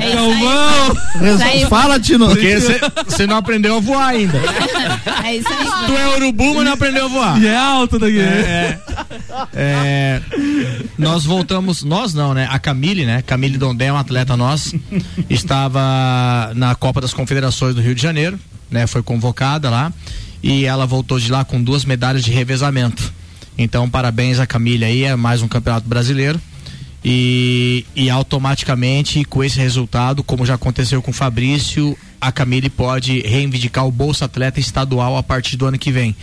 É 0.00 0.08
isso 0.08 0.18
aí. 0.18 0.40
Galvão! 0.40 1.34
Isso 1.34 1.42
aí. 1.42 1.66
Fala, 1.66 1.98
Tino. 2.00 2.28
Porque 2.28 2.56
você 3.06 3.26
não 3.26 3.36
aprendeu 3.36 3.76
a 3.76 3.80
voar 3.80 4.08
ainda. 4.08 4.38
É 5.24 5.36
isso 5.36 5.48
aí. 5.48 5.86
Tu 5.86 5.92
é 5.92 6.16
urubu, 6.16 6.54
mas 6.54 6.64
não 6.64 6.72
aprendeu 6.72 7.06
a 7.06 7.08
voar. 7.08 7.42
E 7.42 7.46
é 7.46 7.56
alto 7.56 7.98
daqui. 7.98 8.20
É, 8.20 8.78
é, 9.54 10.22
nós 10.98 11.24
voltamos, 11.24 11.82
nós 11.82 12.14
não, 12.14 12.34
né? 12.34 12.48
A 12.50 12.58
Camille, 12.58 13.04
né? 13.04 13.22
Camille 13.22 13.58
Dondé 13.58 13.86
é 13.86 13.92
uma 13.92 14.00
atleta 14.00 14.36
nossa, 14.36 14.76
estava 15.28 16.52
na 16.54 16.74
Copa 16.74 17.00
das 17.00 17.14
Confederações 17.14 17.74
do 17.74 17.80
Rio 17.80 17.94
de 17.94 18.02
Janeiro, 18.02 18.38
né? 18.70 18.86
Foi 18.86 19.02
convocada 19.02 19.70
lá 19.70 19.92
e 20.42 20.64
ela 20.64 20.86
voltou 20.86 21.18
de 21.18 21.30
lá 21.30 21.44
com 21.44 21.62
duas 21.62 21.84
medalhas 21.84 22.24
de 22.24 22.30
revezamento. 22.30 23.12
Então, 23.56 23.88
parabéns 23.88 24.38
a 24.38 24.46
Camille 24.46 24.84
aí, 24.84 25.04
é 25.04 25.16
mais 25.16 25.42
um 25.42 25.48
campeonato 25.48 25.88
brasileiro. 25.88 26.40
E, 27.04 27.84
e 27.96 28.08
automaticamente, 28.08 29.24
com 29.24 29.42
esse 29.42 29.58
resultado, 29.58 30.22
como 30.22 30.46
já 30.46 30.54
aconteceu 30.54 31.02
com 31.02 31.10
o 31.10 31.14
Fabrício, 31.14 31.96
a 32.22 32.30
Camille 32.30 32.70
pode 32.70 33.18
reivindicar 33.22 33.84
o 33.84 33.90
Bolsa 33.90 34.26
Atleta 34.26 34.60
estadual 34.60 35.16
a 35.16 35.24
partir 35.24 35.56
do 35.56 35.66
ano 35.66 35.76
que 35.76 35.90
vem. 35.90 36.14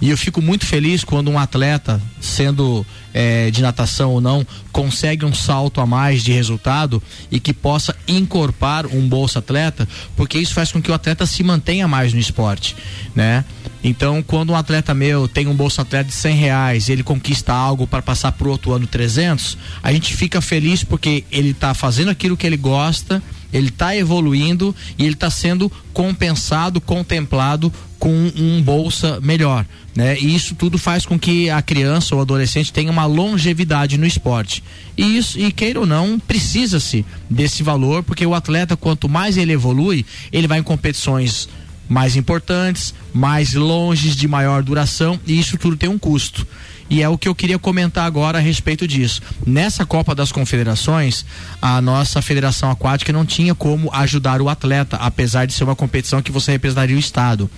E 0.00 0.10
eu 0.10 0.18
fico 0.18 0.42
muito 0.42 0.66
feliz 0.66 1.04
quando 1.04 1.30
um 1.30 1.38
atleta, 1.38 2.02
sendo 2.20 2.84
eh, 3.14 3.52
de 3.52 3.62
natação 3.62 4.10
ou 4.10 4.20
não, 4.20 4.44
consegue 4.72 5.24
um 5.24 5.32
salto 5.32 5.80
a 5.80 5.86
mais 5.86 6.24
de 6.24 6.32
resultado 6.32 7.00
e 7.30 7.38
que 7.38 7.52
possa 7.52 7.94
incorporar 8.08 8.84
um 8.86 9.08
Bolsa 9.08 9.38
Atleta, 9.38 9.88
porque 10.16 10.38
isso 10.38 10.52
faz 10.52 10.72
com 10.72 10.82
que 10.82 10.90
o 10.90 10.94
atleta 10.94 11.24
se 11.24 11.44
mantenha 11.44 11.86
mais 11.86 12.12
no 12.12 12.18
esporte, 12.18 12.74
né? 13.14 13.44
Então, 13.82 14.24
quando 14.24 14.50
um 14.50 14.56
atleta 14.56 14.92
meu 14.92 15.28
tem 15.28 15.46
um 15.46 15.54
Bolsa 15.54 15.82
Atleta 15.82 16.08
de 16.08 16.14
100 16.14 16.34
reais, 16.34 16.88
ele 16.88 17.04
conquista 17.04 17.52
algo 17.52 17.86
para 17.86 18.02
passar 18.02 18.32
pro 18.32 18.50
outro 18.50 18.72
ano 18.72 18.88
300, 18.88 19.56
a 19.80 19.92
gente 19.92 20.14
fica 20.16 20.40
feliz 20.40 20.82
porque 20.82 21.22
ele 21.30 21.50
está 21.50 21.74
fazendo 21.74 22.10
aquilo 22.10 22.36
que 22.36 22.46
ele 22.46 22.56
gosta, 22.56 23.22
ele 23.54 23.68
está 23.68 23.96
evoluindo 23.96 24.74
e 24.98 25.04
ele 25.04 25.14
está 25.14 25.30
sendo 25.30 25.70
compensado, 25.92 26.80
contemplado 26.80 27.72
com 28.00 28.30
um 28.36 28.60
bolsa 28.60 29.20
melhor, 29.22 29.64
né? 29.94 30.18
E 30.18 30.34
isso 30.34 30.56
tudo 30.56 30.76
faz 30.76 31.06
com 31.06 31.18
que 31.18 31.48
a 31.48 31.62
criança 31.62 32.14
ou 32.14 32.20
adolescente 32.20 32.72
tenha 32.72 32.90
uma 32.90 33.06
longevidade 33.06 33.96
no 33.96 34.04
esporte. 34.04 34.62
E 34.98 35.16
isso, 35.16 35.38
e 35.38 35.50
queira 35.52 35.80
ou 35.80 35.86
não, 35.86 36.18
precisa-se 36.18 37.06
desse 37.30 37.62
valor, 37.62 38.02
porque 38.02 38.26
o 38.26 38.34
atleta 38.34 38.76
quanto 38.76 39.08
mais 39.08 39.38
ele 39.38 39.52
evolui, 39.52 40.04
ele 40.32 40.48
vai 40.48 40.58
em 40.58 40.62
competições 40.62 41.48
mais 41.88 42.16
importantes, 42.16 42.92
mais 43.12 43.54
longes, 43.54 44.16
de 44.16 44.26
maior 44.26 44.62
duração, 44.62 45.18
e 45.26 45.38
isso 45.38 45.56
tudo 45.56 45.76
tem 45.76 45.88
um 45.88 45.98
custo. 45.98 46.46
E 46.88 47.02
é 47.02 47.08
o 47.08 47.16
que 47.16 47.28
eu 47.28 47.34
queria 47.34 47.58
comentar 47.58 48.06
agora 48.06 48.38
a 48.38 48.40
respeito 48.40 48.86
disso. 48.86 49.22
Nessa 49.46 49.86
Copa 49.86 50.14
das 50.14 50.30
Confederações, 50.30 51.24
a 51.60 51.80
nossa 51.80 52.20
Federação 52.20 52.70
Aquática 52.70 53.12
não 53.12 53.24
tinha 53.24 53.54
como 53.54 53.90
ajudar 53.92 54.40
o 54.40 54.48
atleta, 54.48 54.96
apesar 54.96 55.46
de 55.46 55.52
ser 55.52 55.64
uma 55.64 55.76
competição 55.76 56.22
que 56.22 56.32
você 56.32 56.52
representaria 56.52 56.96
o 56.96 56.98
Estado. 56.98 57.50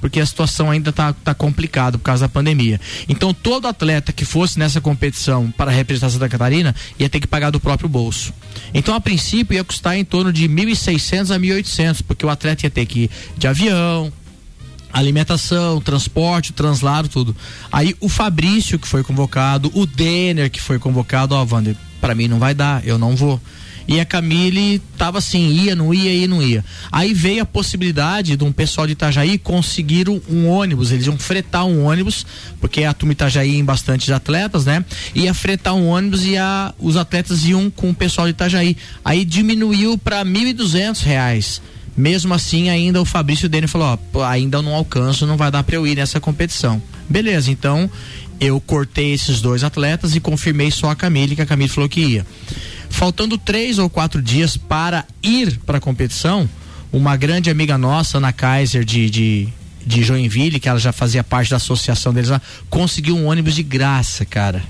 Porque 0.00 0.20
a 0.20 0.26
situação 0.26 0.70
ainda 0.70 0.90
está 0.90 1.12
tá 1.12 1.34
complicada 1.34 1.96
por 1.96 2.04
causa 2.04 2.26
da 2.26 2.28
pandemia. 2.28 2.78
Então, 3.08 3.32
todo 3.32 3.66
atleta 3.66 4.12
que 4.12 4.26
fosse 4.26 4.58
nessa 4.58 4.80
competição 4.80 5.50
para 5.50 5.70
representar 5.70 6.10
Santa 6.10 6.28
Catarina 6.28 6.74
ia 6.98 7.08
ter 7.08 7.18
que 7.18 7.26
pagar 7.26 7.50
do 7.50 7.58
próprio 7.58 7.88
bolso. 7.88 8.32
Então, 8.74 8.94
a 8.94 9.00
princípio, 9.00 9.54
ia 9.54 9.64
custar 9.64 9.96
em 9.96 10.04
torno 10.04 10.32
de 10.32 10.48
1.600 10.48 11.34
a 11.34 11.38
1.800, 11.38 12.02
porque 12.06 12.26
o 12.26 12.28
atleta 12.28 12.66
ia 12.66 12.70
ter 12.70 12.84
que 12.84 13.04
ir 13.04 13.10
de 13.38 13.48
avião, 13.48 14.12
alimentação, 14.92 15.80
transporte, 15.80 16.52
translado, 16.52 17.08
tudo. 17.08 17.36
Aí 17.70 17.94
o 18.00 18.08
Fabrício 18.08 18.78
que 18.78 18.88
foi 18.88 19.02
convocado, 19.02 19.70
o 19.74 19.86
Denner 19.86 20.50
que 20.50 20.60
foi 20.60 20.78
convocado, 20.78 21.34
ó, 21.34 21.46
Wander, 21.50 21.76
para 22.00 22.14
mim 22.14 22.28
não 22.28 22.38
vai 22.38 22.54
dar, 22.54 22.86
eu 22.86 22.98
não 22.98 23.14
vou. 23.14 23.40
E 23.88 24.00
a 24.00 24.04
Camille 24.04 24.80
tava 24.98 25.18
assim, 25.18 25.48
ia, 25.52 25.76
não 25.76 25.94
ia, 25.94 26.12
ia, 26.12 26.26
não 26.26 26.42
ia. 26.42 26.64
Aí 26.90 27.14
veio 27.14 27.42
a 27.42 27.46
possibilidade 27.46 28.36
de 28.36 28.42
um 28.42 28.50
pessoal 28.50 28.86
de 28.86 28.94
Itajaí 28.94 29.38
conseguir 29.38 30.08
um 30.08 30.48
ônibus, 30.48 30.90
eles 30.90 31.06
iam 31.06 31.16
fretar 31.16 31.64
um 31.64 31.84
ônibus, 31.84 32.26
porque 32.60 32.82
a 32.82 32.92
turma 32.92 33.12
Itajaí 33.12 33.56
em 33.56 33.64
bastantes 33.64 34.10
atletas, 34.10 34.64
né? 34.64 34.84
Ia 35.14 35.32
fretar 35.32 35.74
um 35.74 35.86
ônibus 35.86 36.24
e 36.24 36.36
a, 36.36 36.74
os 36.78 36.96
atletas 36.96 37.44
iam 37.44 37.70
com 37.70 37.90
o 37.90 37.94
pessoal 37.94 38.26
de 38.26 38.32
Itajaí. 38.32 38.76
Aí 39.04 39.24
diminuiu 39.24 39.96
para 39.96 40.24
1.200 40.24 41.02
reais. 41.04 41.62
Mesmo 41.96 42.34
assim, 42.34 42.68
ainda 42.68 43.00
o 43.00 43.04
Fabrício 43.04 43.48
Dene 43.48 43.66
falou: 43.66 43.98
ó, 44.14 44.22
ainda 44.24 44.60
não 44.60 44.74
alcanço, 44.74 45.26
não 45.26 45.36
vai 45.36 45.50
dar 45.50 45.62
para 45.62 45.76
eu 45.76 45.86
ir 45.86 45.96
nessa 45.96 46.20
competição. 46.20 46.80
Beleza, 47.08 47.50
então 47.50 47.90
eu 48.38 48.60
cortei 48.60 49.14
esses 49.14 49.40
dois 49.40 49.64
atletas 49.64 50.14
e 50.14 50.20
confirmei 50.20 50.70
só 50.70 50.90
a 50.90 50.96
Camille, 50.96 51.34
que 51.34 51.42
a 51.42 51.46
Camille 51.46 51.70
falou 51.70 51.88
que 51.88 52.00
ia. 52.00 52.26
Faltando 52.90 53.38
três 53.38 53.78
ou 53.78 53.88
quatro 53.88 54.22
dias 54.22 54.56
para 54.56 55.04
ir 55.22 55.58
para 55.64 55.78
a 55.78 55.80
competição, 55.80 56.48
uma 56.92 57.16
grande 57.16 57.50
amiga 57.50 57.76
nossa, 57.78 58.18
Ana 58.18 58.32
Kaiser, 58.32 58.84
de, 58.84 59.10
de, 59.10 59.48
de 59.84 60.02
Joinville, 60.02 60.60
que 60.60 60.68
ela 60.68 60.78
já 60.78 60.92
fazia 60.92 61.24
parte 61.24 61.50
da 61.50 61.56
associação 61.56 62.12
deles 62.12 62.30
lá, 62.30 62.40
conseguiu 62.68 63.16
um 63.16 63.26
ônibus 63.26 63.54
de 63.54 63.62
graça, 63.62 64.24
cara. 64.24 64.62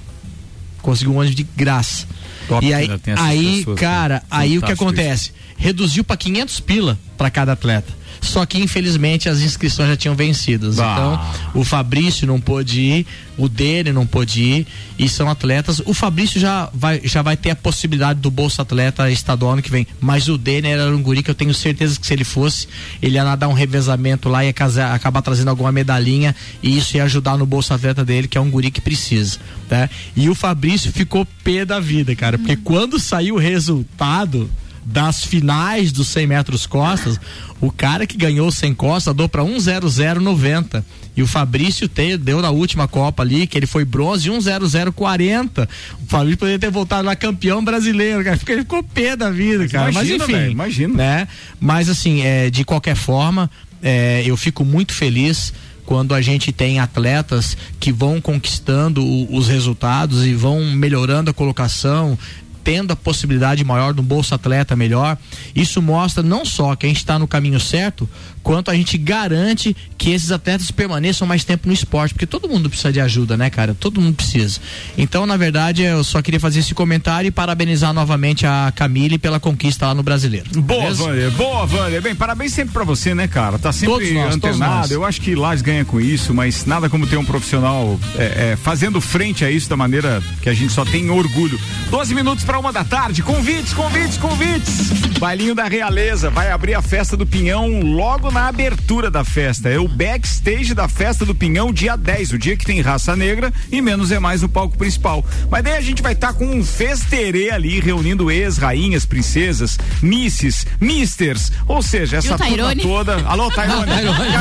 Conseguiu 0.81 1.13
um 1.13 1.19
ônibus 1.19 1.37
de 1.37 1.47
graça. 1.57 2.07
Top 2.49 2.65
e 2.65 2.73
aí, 2.73 2.85
essas 2.85 3.25
aí 3.25 3.57
pessoas, 3.59 3.81
cara, 3.81 4.15
né? 4.15 4.23
aí 4.31 4.59
o 4.59 4.63
que 4.63 4.73
acontece? 4.73 5.33
Reduziu 5.57 6.05
para 6.05 6.17
500 6.17 6.61
pila 6.61 6.99
para 7.17 7.31
cada 7.31 7.53
atleta. 7.53 7.93
Só 8.21 8.45
que 8.45 8.59
infelizmente 8.59 9.29
as 9.29 9.41
inscrições 9.41 9.89
já 9.89 9.97
tinham 9.97 10.15
vencido. 10.15 10.71
Então, 10.71 11.21
o 11.55 11.65
Fabrício 11.65 12.27
não 12.27 12.41
pôde 12.41 12.81
ir, 12.81 13.07
o 13.37 13.49
Dene 13.49 13.93
não 13.93 14.07
pôde 14.07 14.43
ir, 14.43 14.67
e 14.99 15.09
são 15.09 15.29
atletas. 15.29 15.81
O 15.85 15.95
Fabrício 15.95 16.41
já 16.41 16.69
vai, 16.73 17.01
já 17.05 17.23
vai 17.23 17.37
ter 17.37 17.51
a 17.51 17.57
possibilidade 17.57 18.21
do 18.21 18.31
Bolsa 18.31 18.63
Atleta 18.63 19.11
estadual 19.11 19.53
ano 19.53 19.63
que 19.63 19.71
vem. 19.71 19.87
Mas 20.01 20.29
o 20.29 20.39
Dene 20.39 20.69
era 20.69 20.95
um 20.95 21.03
guri 21.03 21.23
que 21.23 21.31
eu 21.31 21.35
tenho 21.35 21.55
certeza 21.55 21.99
que 21.99 22.07
se 22.07 22.13
ele 22.13 22.25
fosse, 22.25 22.69
ele 23.01 23.17
ia 23.17 23.25
nadar 23.25 23.49
um 23.49 23.53
revezamento 23.53 24.29
lá 24.29 24.45
e 24.45 24.49
acabar 24.49 25.23
trazendo 25.23 25.49
alguma 25.49 25.71
medalhinha, 25.71 26.35
e 26.63 26.77
isso 26.77 26.97
ia 26.97 27.05
ajudar 27.05 27.37
no 27.37 27.47
Bolsa 27.47 27.75
Atleta 27.75 28.05
dele, 28.05 28.29
que 28.29 28.39
é 28.39 28.41
um 28.41 28.51
guri 28.51 28.71
que 28.71 28.81
precisa. 28.81 29.39
Tá? 29.69 29.89
E 30.17 30.29
o 30.29 30.35
Fabrício 30.35 30.93
ficou 30.93 31.27
pé 31.45 31.65
da 31.65 31.79
vida, 31.79 32.15
cara, 32.17 32.39
porque 32.39 32.57
quando 32.57 32.99
saiu 32.99 33.37
o 33.37 33.39
resultado 33.39 34.51
das 34.89 35.25
finais 35.25 35.91
dos 35.91 36.07
100 36.09 36.27
metros 36.29 36.65
costas, 36.65 37.19
o 37.61 37.73
cara 37.73 38.07
que 38.07 38.17
ganhou 38.17 38.51
100 38.53 38.73
costas 38.75 39.15
deu 39.15 39.29
para 39.29 39.43
10090 39.43 40.85
e 41.17 41.23
o 41.23 41.27
Fabrício 41.27 41.89
te, 41.89 42.17
deu 42.17 42.41
na 42.41 42.51
última 42.51 42.87
Copa 42.87 43.23
ali, 43.23 43.47
que 43.47 43.59
ele 43.59 43.67
foi 43.67 43.85
bronze 43.85 44.31
10040. 44.31 45.69
O 46.05 46.07
Fabrício 46.09 46.39
poderia 46.39 46.59
ter 46.59 46.71
voltado 46.71 47.07
lá 47.07 47.17
campeão 47.17 47.65
brasileiro, 47.65 48.23
cara, 48.23 48.37
porque 48.37 48.53
ele 48.53 48.63
ficou 48.63 48.83
pé 48.83 49.17
da 49.17 49.31
vida, 49.31 49.67
cara. 49.69 49.91
imagina, 49.91 50.19
Mas 50.19 50.29
enfim, 50.29 50.39
velho, 50.41 50.53
imagina. 50.53 50.95
né? 50.95 51.29
Mas 51.59 51.89
assim, 51.89 52.23
é, 52.23 52.49
de 52.51 52.65
qualquer 52.65 52.95
forma, 52.97 53.51
é, 53.83 54.23
eu 54.25 54.37
fico 54.37 54.65
muito 54.65 54.93
feliz 54.93 55.53
quando 55.85 56.15
a 56.15 56.21
gente 56.21 56.51
tem 56.53 56.81
atletas 56.81 57.57
que 57.79 57.93
vão 57.93 58.21
conquistando 58.21 59.05
o- 59.05 59.37
os 59.37 59.47
resultados 59.49 60.27
e 60.27 60.35
vão 60.35 60.65
melhorando 60.73 61.31
a 61.31 61.35
colocação, 61.35 62.19
tendo 62.67 62.91
a 62.91 62.97
possibilidade 62.97 63.63
maior 63.63 63.95
de 63.95 64.01
um 64.01 64.05
bolsa 64.05 64.35
atleta 64.35 64.75
melhor. 64.75 65.17
Isso 65.55 65.81
mostra 65.81 66.21
não 66.21 66.45
só 66.45 66.75
que 66.75 66.85
a 66.85 66.89
gente 66.89 66.99
está 66.99 67.17
no 67.17 67.29
caminho 67.29 67.61
certo, 67.61 68.09
quanto 68.47 68.71
a 68.71 68.75
gente 68.77 68.97
garante 68.97 69.77
que 69.99 70.13
esses 70.13 70.31
atletas 70.31 70.71
permaneçam 70.71 71.27
mais 71.27 71.43
tempo 71.43 71.67
no 71.67 71.75
esporte, 71.75 72.15
porque 72.15 72.27
todo 72.27 72.49
mundo 72.49 72.69
precisa 72.69 72.93
de 72.93 73.01
ajuda, 73.01 73.37
né, 73.37 73.51
cara? 73.51 73.75
Todo 73.75 74.01
mundo 74.01 74.15
precisa. 74.15 74.61
Então, 74.97 75.27
na 75.27 75.37
verdade, 75.37 75.83
eu 75.83 76.05
só 76.05 76.23
queria 76.23 76.39
fazer 76.39 76.61
esse 76.61 76.73
comentário 76.73 77.27
e 77.27 77.33
parabenizar 77.33 77.93
novamente 77.93 78.47
a 78.47 78.73
Camille 78.77 79.19
pela 79.19 79.41
conquista 79.41 79.89
lá 79.89 79.95
no 79.97 80.03
Brasileiro. 80.05 80.49
Boa? 80.63 80.95
Vander. 80.95 81.33
Boa, 81.33 81.67
Vander. 81.67 82.01
Bem, 82.01 82.15
parabéns 82.15 82.53
sempre 82.53 82.73
pra 82.73 82.85
você, 82.85 83.17
né, 83.17 83.27
cara? 83.27 83.59
Tá 83.59 83.73
sempre 83.73 83.95
Todos 83.95 84.13
nós, 84.13 84.37
antenado. 84.37 84.95
Eu 84.95 85.05
acho 85.05 85.21
que 85.21 85.35
Lages 85.35 85.63
ganha 85.63 85.85
com 85.85 86.01
isso, 86.01 86.33
mas 86.33 86.65
nada 86.67 86.89
como 86.89 87.05
ter 87.05 87.17
um 87.17 87.25
profissional 87.25 87.99
é, 88.17 88.53
é, 88.53 88.57
fazendo 88.57 89.01
frente 89.01 89.45
a 89.45 89.51
isso 89.51 89.69
da 89.69 89.77
maneira 89.77 90.23
que 90.41 90.49
a 90.49 90.55
gente 90.55 90.73
só 90.73 90.85
tem 90.85 91.11
orgulho. 91.11 91.59
12 91.91 92.15
minutos 92.15 92.45
pra 92.45 92.61
uma 92.61 92.73
da 92.73 92.85
tarde. 92.85 93.25
Convites, 93.25 93.75
convites, 93.75 94.17
convites. 94.19 94.91
Bailinho 95.19 95.55
da 95.55 95.65
Realeza 95.65 96.31
vai 96.31 96.53
abrir 96.53 96.75
a 96.75 96.83
festa 96.83 97.17
do 97.17 97.27
Pinhão 97.27 97.81
logo 97.81 98.31
na 98.31 98.36
abertura 98.43 99.11
da 99.11 99.25
festa. 99.25 99.69
É 99.69 99.79
o 99.79 99.89
backstage 99.89 100.75
da 100.75 100.89
festa 100.89 101.25
do 101.25 101.35
Pinhão, 101.35 101.73
dia 101.73 101.97
10, 101.97 102.33
o 102.33 102.39
dia 102.39 102.57
que 102.57 102.65
tem 102.65 102.81
raça 102.81 103.17
negra 103.17 103.53
e 103.73 103.81
menos 103.81 104.13
é 104.13 104.19
mais 104.19 104.43
no 104.43 104.49
palco 104.49 104.77
principal. 104.77 105.25
Mas 105.51 105.65
daí 105.65 105.77
a 105.77 105.81
gente 105.81 106.03
vai 106.03 106.13
estar 106.13 106.33
com 106.33 106.47
um 106.47 106.65
festerê 106.65 107.51
ali, 107.51 107.81
reunindo 107.81 108.31
ex-rainhas, 108.31 109.07
princesas, 109.07 109.79
misses, 110.03 110.67
misters, 110.81 111.51
ou 111.67 111.81
seja, 111.83 112.19
essa 112.19 112.35
o 112.35 112.39
turma 112.39 112.77
toda. 112.77 113.17
Alô, 113.27 113.51
Tairone. 113.55 113.91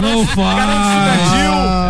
Não 0.01 0.27
faz. 0.27 0.65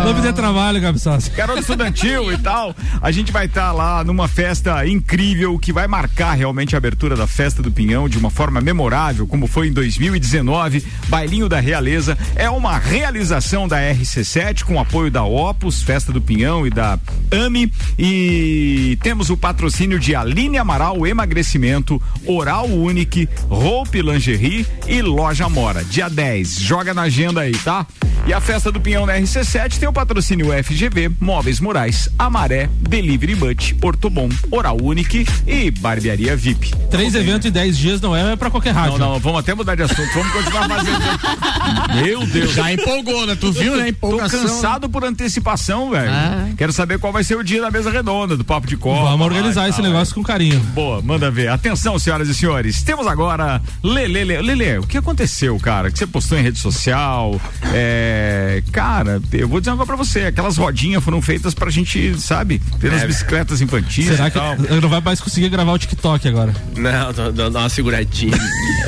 Não 0.04 0.14
me 0.14 0.20
dê 0.20 0.32
trabalho, 0.32 0.80
Gabsas. 0.80 1.28
Garoto 1.28 1.60
estudantil 1.60 2.32
e 2.32 2.38
tal. 2.38 2.74
A 3.02 3.10
gente 3.10 3.32
vai 3.32 3.46
estar 3.46 3.72
lá 3.72 4.04
numa 4.04 4.28
festa 4.28 4.86
incrível 4.86 5.58
que 5.58 5.72
vai 5.72 5.86
marcar 5.88 6.34
realmente 6.34 6.74
a 6.74 6.78
abertura 6.78 7.16
da 7.16 7.26
festa 7.26 7.62
do 7.62 7.72
Pinhão 7.72 8.08
de 8.08 8.16
uma 8.16 8.30
forma 8.30 8.60
memorável, 8.60 9.26
como 9.26 9.46
foi 9.46 9.68
em 9.68 9.72
2019. 9.72 10.84
Bailinho 11.08 11.48
da 11.48 11.58
Realeza 11.58 11.95
é 12.34 12.50
uma 12.50 12.78
realização 12.78 13.66
da 13.66 13.78
RC7 13.78 14.64
com 14.64 14.78
apoio 14.78 15.10
da 15.10 15.24
Opus, 15.24 15.82
Festa 15.82 16.12
do 16.12 16.20
Pinhão 16.20 16.66
e 16.66 16.70
da 16.70 16.98
AMI. 17.30 17.72
E 17.98 18.98
temos 19.02 19.30
o 19.30 19.36
patrocínio 19.36 19.98
de 19.98 20.14
Aline 20.14 20.58
Amaral 20.58 21.06
Emagrecimento, 21.06 22.00
Oral 22.26 22.66
Unique, 22.66 23.28
Roupe 23.48 24.02
Lingerie 24.02 24.66
e 24.86 25.00
Loja 25.00 25.48
Mora. 25.48 25.82
Dia 25.84 26.10
10. 26.10 26.60
Joga 26.60 26.92
na 26.92 27.02
agenda 27.02 27.40
aí, 27.40 27.52
tá? 27.52 27.86
E 28.26 28.32
a 28.32 28.40
festa 28.40 28.72
do 28.72 28.80
Pinhão 28.80 29.06
na 29.06 29.14
RC7 29.14 29.78
tem 29.78 29.88
o 29.88 29.92
patrocínio 29.92 30.48
FGV, 30.64 31.12
Móveis 31.20 31.60
Morais, 31.60 32.08
Amaré, 32.18 32.68
Delivery 32.80 33.36
But, 33.36 33.76
Ortobon, 33.80 34.28
Oral 34.50 34.76
Unique 34.82 35.24
e 35.46 35.70
Barbearia 35.70 36.36
VIP. 36.36 36.72
Três 36.90 37.14
eventos 37.14 37.46
em 37.46 37.52
dez 37.52 37.78
dias 37.78 38.00
não 38.00 38.16
é 38.16 38.34
pra 38.34 38.50
qualquer 38.50 38.74
rádio. 38.74 38.98
Não, 38.98 39.12
não, 39.12 39.20
vamos 39.20 39.38
até 39.38 39.54
mudar 39.54 39.76
de 39.76 39.82
assunto, 39.82 40.12
vamos 40.12 40.32
continuar 40.32 40.68
fazendo. 40.68 40.98
Meu 41.94 42.26
Deus. 42.26 42.52
Já 42.52 42.72
empolgou, 42.72 43.26
né? 43.26 43.36
Tu 43.38 43.52
viu, 43.52 43.76
né? 43.76 43.84
Tô 43.84 43.88
Empolgação. 44.08 44.40
cansado 44.42 44.88
por 44.88 45.04
antecipação, 45.04 45.90
velho. 45.90 46.10
Ah. 46.10 46.48
Quero 46.56 46.72
saber 46.72 46.98
qual 46.98 47.12
vai 47.12 47.22
ser 47.24 47.36
o 47.36 47.42
dia 47.44 47.60
da 47.60 47.70
mesa 47.70 47.90
redonda, 47.90 48.36
do 48.36 48.44
Papo 48.44 48.66
de 48.66 48.76
Copa. 48.76 49.02
Vamos 49.10 49.26
organizar 49.26 49.68
esse 49.68 49.80
tal, 49.80 49.90
negócio 49.90 50.14
com 50.14 50.22
carinho. 50.22 50.58
Boa, 50.74 51.00
manda 51.02 51.30
ver. 51.30 51.48
Atenção, 51.48 51.98
senhoras 51.98 52.28
e 52.28 52.34
senhores. 52.34 52.82
Temos 52.82 53.06
agora 53.06 53.60
Lele. 53.82 54.24
Lele, 54.24 54.40
Lele, 54.54 54.78
o 54.78 54.86
que 54.86 54.96
aconteceu, 54.98 55.58
cara? 55.58 55.90
Que 55.90 55.98
você 55.98 56.06
postou 56.06 56.38
em 56.38 56.42
rede 56.42 56.58
social? 56.58 57.40
É, 57.72 58.62
cara, 58.72 59.20
eu 59.32 59.48
vou 59.48 59.60
dizer 59.60 59.70
uma 59.70 59.76
coisa 59.84 59.96
pra 59.96 60.04
você. 60.04 60.20
Aquelas 60.26 60.56
rodinhas 60.56 61.02
foram 61.04 61.20
feitas 61.20 61.54
pra 61.54 61.70
gente, 61.70 62.18
sabe? 62.20 62.60
Ter 62.80 62.92
as 62.92 63.02
É. 63.02 63.06
bicicletas 63.06 63.60
infantis 63.60 64.06
Será 64.06 64.28
e 64.28 64.30
que 64.30 64.38
tal. 64.38 64.54
eu 64.56 64.80
não 64.80 64.88
vai 64.88 65.00
mais 65.00 65.20
conseguir 65.20 65.48
gravar 65.48 65.72
o 65.72 65.78
TikTok 65.78 66.26
agora? 66.28 66.54
Não, 66.76 67.32
dá- 67.32 67.60
uma 67.60 67.68
seguradinha. 67.68 68.36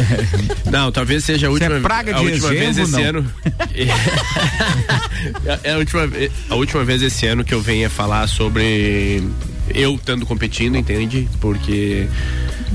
não, 0.70 0.90
talvez 0.92 1.24
seja 1.24 1.46
a 1.46 1.50
Você 1.50 1.64
última, 1.64 1.76
é 1.76 1.80
praga 1.80 2.12
de 2.14 2.18
a 2.18 2.22
última 2.22 2.48
vez 2.48 2.77
esse 2.82 2.92
não? 2.92 3.02
ano. 3.04 3.32
é 5.64 5.72
a 5.72 5.78
última, 5.78 6.02
a 6.50 6.54
última 6.54 6.84
vez 6.84 7.02
esse 7.02 7.26
ano 7.26 7.44
que 7.44 7.54
eu 7.54 7.60
venha 7.60 7.88
falar 7.90 8.26
sobre 8.26 9.22
eu 9.74 9.94
estando 9.96 10.24
competindo, 10.24 10.76
entende? 10.76 11.28
Porque 11.40 12.06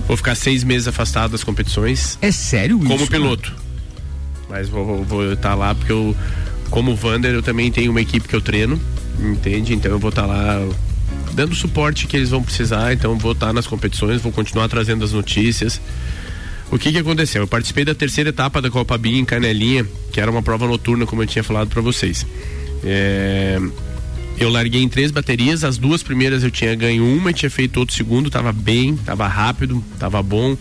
vou 0.08 0.16
ficar 0.18 0.36
seis 0.36 0.64
meses 0.64 0.88
afastado 0.88 1.32
das 1.32 1.44
competições. 1.44 2.18
É 2.22 2.32
sério 2.32 2.78
isso? 2.80 2.88
Como 2.88 3.08
piloto. 3.08 3.54
Mas 4.50 4.70
vou- 4.70 5.04
vou 5.04 5.34
estar 5.34 5.56
lá 5.56 5.74
porque 5.74 5.92
eu, 5.92 6.16
como 6.70 6.96
Vander, 6.96 7.34
eu 7.34 7.42
também 7.42 7.72
tenho 7.72 7.92
uma 7.92 8.02
equipe 8.02 8.28
que 8.28 8.36
eu 8.36 8.42
treino, 8.42 8.80
entende? 9.20 9.74
Então 9.74 9.92
eu 9.92 10.00
vou 10.00 10.10
estar 10.10 10.26
lá 10.26 10.60
dando 11.34 11.54
o 11.54 11.56
suporte 11.56 12.06
que 12.06 12.16
eles 12.16 12.30
vão 12.30 12.44
precisar, 12.44 12.94
então 12.94 13.18
vou 13.18 13.32
estar 13.32 13.52
nas 13.52 13.66
competições, 13.66 14.22
vou 14.22 14.32
continuar 14.32 14.68
trazendo 14.70 15.04
as 15.04 15.12
notícias. 15.12 15.82
O 16.74 16.80
que 16.80 16.92
que 16.92 16.98
aconteceu? 16.98 17.44
Eu 17.44 17.48
participei 17.48 17.86
da 17.86 17.94
terceira 17.94 18.32
etapa 18.32 18.60
da 18.60 18.68
Copa 18.68 18.98
BIM 18.98 19.20
em 19.20 19.26
Canelinha, 19.26 19.86
que 20.12 20.20
era 20.20 20.32
uma 20.32 20.42
prova 20.42 20.66
noturna, 20.66 21.06
como 21.06 21.22
eu 21.22 21.28
tinha 21.28 21.44
falado 21.44 21.70
para 21.70 21.84
vocês. 21.84 22.26
É, 22.84 23.60
Eu 24.40 24.50
larguei 24.50 24.82
em 24.82 24.90
três 24.90 25.12
baterias, 25.12 25.64
as 25.64 25.78
duas 25.78 26.02
primeiras 26.02 26.44
eu 26.44 26.50
tinha 26.50 26.74
ganho 26.74 27.06
uma 27.06 27.30
e 27.30 27.34
tinha 27.36 27.50
feito 27.52 27.80
outro 27.80 27.96
segundo, 27.96 28.28
tava 28.28 28.52
bem, 28.52 28.98
tava 28.98 29.28
rápido, 29.28 29.86
tava 30.00 30.24
bom. 30.24 30.58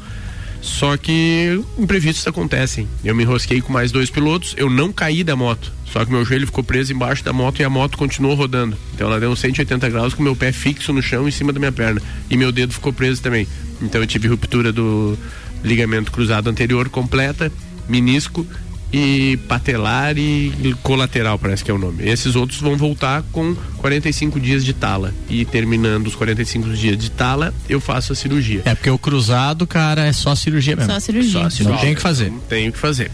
Só 0.60 0.98
que 0.98 1.58
imprevistos 1.78 2.26
acontecem. 2.26 2.86
Eu 3.02 3.14
me 3.14 3.22
enrosquei 3.22 3.62
com 3.62 3.72
mais 3.72 3.90
dois 3.90 4.10
pilotos, 4.10 4.54
eu 4.58 4.68
não 4.68 4.92
caí 4.92 5.24
da 5.24 5.34
moto. 5.34 5.72
Só 5.90 6.04
que 6.04 6.12
meu 6.12 6.26
joelho 6.26 6.44
ficou 6.44 6.62
preso 6.62 6.92
embaixo 6.92 7.24
da 7.24 7.32
moto 7.32 7.60
e 7.60 7.64
a 7.64 7.70
moto 7.70 7.96
continuou 7.96 8.34
rodando. 8.34 8.76
Então 8.94 9.06
ela 9.06 9.18
deu 9.18 9.30
uns 9.30 9.40
180 9.40 9.88
graus 9.88 10.12
com 10.12 10.22
meu 10.22 10.36
pé 10.36 10.52
fixo 10.52 10.92
no 10.92 11.00
chão 11.00 11.26
em 11.26 11.30
cima 11.30 11.54
da 11.54 11.58
minha 11.58 11.72
perna. 11.72 12.02
E 12.28 12.36
meu 12.36 12.52
dedo 12.52 12.74
ficou 12.74 12.92
preso 12.92 13.22
também. 13.22 13.48
Então 13.80 14.02
eu 14.02 14.06
tive 14.06 14.28
ruptura 14.28 14.70
do 14.70 15.18
ligamento 15.62 16.10
cruzado 16.10 16.48
anterior 16.48 16.88
completa, 16.88 17.50
menisco 17.88 18.46
e 18.92 19.38
patelar 19.48 20.18
e 20.18 20.74
colateral, 20.82 21.38
parece 21.38 21.64
que 21.64 21.70
é 21.70 21.74
o 21.74 21.78
nome. 21.78 22.06
Esses 22.06 22.36
outros 22.36 22.60
vão 22.60 22.76
voltar 22.76 23.22
com 23.32 23.56
45 23.78 24.38
dias 24.38 24.62
de 24.64 24.74
tala. 24.74 25.14
E 25.30 25.44
terminando 25.46 26.08
os 26.08 26.14
45 26.14 26.68
dias 26.70 26.98
de 26.98 27.10
tala, 27.10 27.54
eu 27.68 27.80
faço 27.80 28.12
a 28.12 28.16
cirurgia. 28.16 28.62
É 28.66 28.74
porque 28.74 28.90
o 28.90 28.98
cruzado, 28.98 29.66
cara, 29.66 30.04
é 30.04 30.12
só 30.12 30.34
cirurgia 30.34 30.76
mesmo. 30.76 30.92
Só 30.92 31.00
cirurgia. 31.00 31.32
Só 31.32 31.50
cirurgia. 31.50 31.74
Não 31.74 31.80
tem 31.80 31.92
o 31.92 31.96
que 31.96 32.02
fazer. 32.02 32.30
Não 32.30 32.40
tenho 32.40 32.70
o 32.70 32.72
que 32.72 32.78
fazer. 32.78 33.10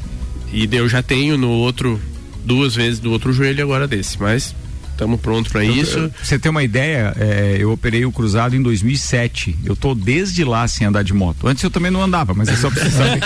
E 0.53 0.69
eu 0.73 0.89
já 0.89 1.03
tenho 1.03 1.39
no 1.39 1.51
outro, 1.51 2.01
duas 2.45 2.75
vezes 2.75 2.99
do 2.99 3.13
outro 3.13 3.33
joelho 3.33 3.63
agora 3.63 3.87
desse, 3.87 4.21
mas 4.21 4.55
estamos 4.99 5.21
prontos 5.21 5.53
para 5.53 5.65
isso. 5.65 5.97
Pra 6.11 6.11
Você 6.25 6.39
ter 6.41 6.49
uma 6.49 6.65
ideia, 6.65 7.15
é, 7.19 7.57
eu 7.61 7.71
operei 7.71 8.05
o 8.05 8.11
cruzado 8.11 8.57
em 8.57 8.61
2007. 8.63 9.57
Eu 9.65 9.77
tô 9.77 9.95
desde 9.95 10.43
lá 10.45 10.67
sem 10.67 10.87
andar 10.89 11.05
de 11.05 11.15
moto. 11.15 11.47
Antes 11.47 11.63
eu 11.63 11.71
também 11.71 11.91
não 11.91 12.03
andava, 12.03 12.35
mas 12.35 12.49
é 12.49 12.57
só 12.57 12.69
pra 12.69 12.83
você 12.83 12.91
saber. 12.91 13.21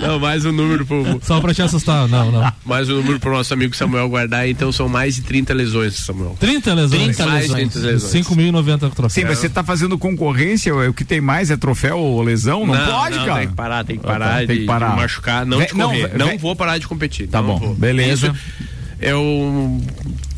Não, 0.00 0.18
mais 0.18 0.44
um 0.46 0.52
número 0.52 0.86
pro. 0.86 1.20
Só 1.22 1.40
pra 1.40 1.52
te 1.52 1.60
assustar, 1.60 2.08
não, 2.08 2.32
não. 2.32 2.52
Mais 2.64 2.88
um 2.88 2.94
número 2.96 3.20
pro 3.20 3.32
nosso 3.32 3.52
amigo 3.52 3.76
Samuel 3.76 4.08
guardar, 4.08 4.48
então 4.48 4.72
são 4.72 4.88
mais 4.88 5.14
de 5.16 5.22
30 5.22 5.52
lesões, 5.52 5.94
Samuel. 5.96 6.36
30 6.40 6.74
lesões? 6.74 7.16
30 7.16 7.26
mais 7.26 7.46
de 7.46 7.52
30 7.54 7.78
lesões. 7.80 8.26
5.090 8.26 8.78
troféus. 8.90 9.12
Sim, 9.12 9.24
mas 9.24 9.38
você 9.38 9.48
tá 9.48 9.62
fazendo 9.62 9.98
concorrência, 9.98 10.70
é 10.70 10.88
o 10.88 10.94
que 10.94 11.04
tem 11.04 11.20
mais 11.20 11.50
é 11.50 11.56
troféu 11.56 11.98
ou 11.98 12.22
lesão? 12.22 12.66
Não, 12.66 12.74
pode, 12.86 13.16
cara. 13.18 13.34
Tem 13.40 13.48
que 13.48 13.54
parar, 13.54 13.84
tem 13.84 13.96
que 13.98 14.02
parar, 14.06 14.42
Ah, 14.42 14.46
tem 14.46 14.58
que 14.60 14.64
parar. 14.66 14.90
de 14.90 14.96
machucar, 14.96 15.44
não 15.46 15.58
Vé- 15.58 15.66
de 15.66 15.72
correr. 15.74 16.10
não, 16.12 16.18
Não, 16.18 16.26
vé- 16.32 16.38
vou 16.38 16.56
parar 16.56 16.78
de 16.78 16.86
competir. 16.88 17.28
Tá 17.28 17.40
não 17.42 17.48
bom, 17.48 17.58
vou. 17.58 17.74
beleza. 17.74 18.28
Isso 18.28 18.63
é 19.04 19.14
o. 19.14 19.80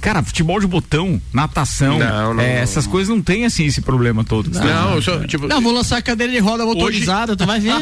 Cara, 0.00 0.22
futebol 0.22 0.60
de 0.60 0.66
botão, 0.68 1.20
natação, 1.32 1.98
Não, 1.98 2.34
não, 2.34 2.40
é, 2.42 2.54
não. 2.56 2.62
essas 2.62 2.86
coisas 2.86 3.08
não 3.12 3.20
tem 3.20 3.44
assim 3.44 3.64
esse 3.64 3.80
problema 3.80 4.22
todo. 4.22 4.50
Não, 4.52 4.60
tá 4.60 4.92
eu 4.94 5.02
só, 5.02 5.18
tipo, 5.26 5.48
Não, 5.48 5.60
vou 5.60 5.72
lançar 5.72 5.96
a 5.96 6.02
cadeira 6.02 6.32
de 6.32 6.38
roda 6.38 6.64
motorizada, 6.64 7.34
tu 7.36 7.44
vai 7.44 7.58
ver. 7.58 7.72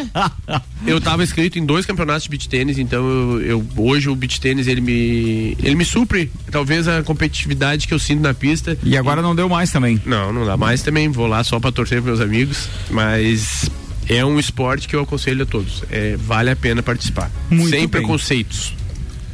eu 0.87 0.99
tava 1.03 1.23
inscrito 1.23 1.59
em 1.59 1.67
dois 1.67 1.85
campeonatos 1.85 2.23
de 2.23 2.31
beach 2.31 2.49
tênis, 2.49 2.79
então 2.79 3.05
eu, 3.07 3.41
eu- 3.43 3.67
hoje 3.77 4.09
o 4.09 4.17
beach 4.17 4.41
tênis 4.41 4.67
ele 4.67 4.81
me 4.81 5.57
ele 5.63 5.75
me 5.75 5.85
supre 5.85 6.31
talvez 6.51 6.89
a 6.89 7.03
competitividade 7.03 7.87
que 7.87 7.93
eu 7.93 7.99
sinto 7.99 8.23
na 8.23 8.33
pista. 8.33 8.79
E 8.83 8.97
agora 8.97 9.21
não 9.21 9.35
deu 9.35 9.49
mais 9.49 9.71
também. 9.71 10.01
Não, 10.07 10.33
não 10.33 10.47
dá 10.47 10.57
mais 10.57 10.81
também. 10.83 11.09
Vou 11.11 11.27
lá 11.27 11.45
só 11.45 11.61
pra 11.61 11.71
torcer 11.73 12.01
pros 12.01 12.19
meus 12.19 12.27
amigos, 12.27 12.69
mas 12.91 13.69
é 14.09 14.25
um 14.25 14.39
esporte 14.39 14.89
que 14.89 14.97
eu 14.97 15.01
aconselho 15.03 15.43
a 15.43 15.47
todos. 15.47 15.83
É, 15.91 16.17
vale 16.17 16.51
a 16.51 16.57
pena 16.57 16.83
participar. 16.83 17.31
Muito 17.51 17.69
Sem 17.69 17.81
bem. 17.81 17.89
preconceitos. 17.89 18.73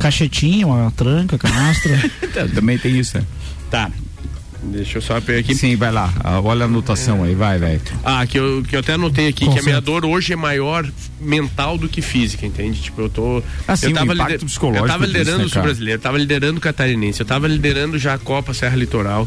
Cachetinha, 0.00 0.66
uma 0.66 0.90
tranca, 0.90 1.38
canastra. 1.38 1.96
também 2.54 2.76
tem 2.78 2.98
isso, 2.98 3.16
né? 3.18 3.24
Tá. 3.70 3.90
Deixa 4.62 4.98
eu 4.98 5.02
só 5.02 5.18
pegar 5.22 5.38
aqui. 5.40 5.54
Sim, 5.54 5.74
vai 5.74 5.90
lá. 5.90 6.12
Ah, 6.22 6.38
Olha 6.40 6.64
a 6.64 6.66
anotação 6.66 7.22
aí, 7.22 7.34
vai, 7.34 7.58
velho. 7.58 7.80
Ah, 8.04 8.26
que 8.26 8.38
eu, 8.38 8.62
que 8.62 8.76
eu 8.76 8.80
até 8.80 8.92
anotei 8.92 9.26
aqui, 9.28 9.48
que 9.48 9.58
a 9.58 9.62
minha 9.62 9.80
dor 9.80 10.04
hoje 10.04 10.34
é 10.34 10.36
maior 10.36 10.86
mental 11.18 11.78
do 11.78 11.88
que 11.88 12.02
física, 12.02 12.44
entende? 12.44 12.78
Tipo, 12.80 13.00
eu 13.02 13.08
tô. 13.08 13.42
Ah, 13.66 13.74
sim, 13.74 13.86
eu 13.86 13.92
o 13.92 13.94
tava 13.94 14.12
impacto 14.12 14.32
lider- 14.32 14.44
psicológico 14.46 14.84
Eu 14.84 14.88
tava 14.90 15.06
disso, 15.06 15.18
liderando 15.18 15.44
né, 15.48 15.50
o 15.60 15.62
brasileiro, 15.62 15.98
eu 15.98 16.02
tava 16.02 16.18
liderando 16.18 16.58
o 16.58 16.60
catarinense, 16.60 17.20
eu 17.20 17.26
tava 17.26 17.48
liderando 17.48 17.98
já 17.98 18.14
a 18.14 18.18
Copa 18.18 18.52
Serra 18.52 18.76
Litoral. 18.76 19.26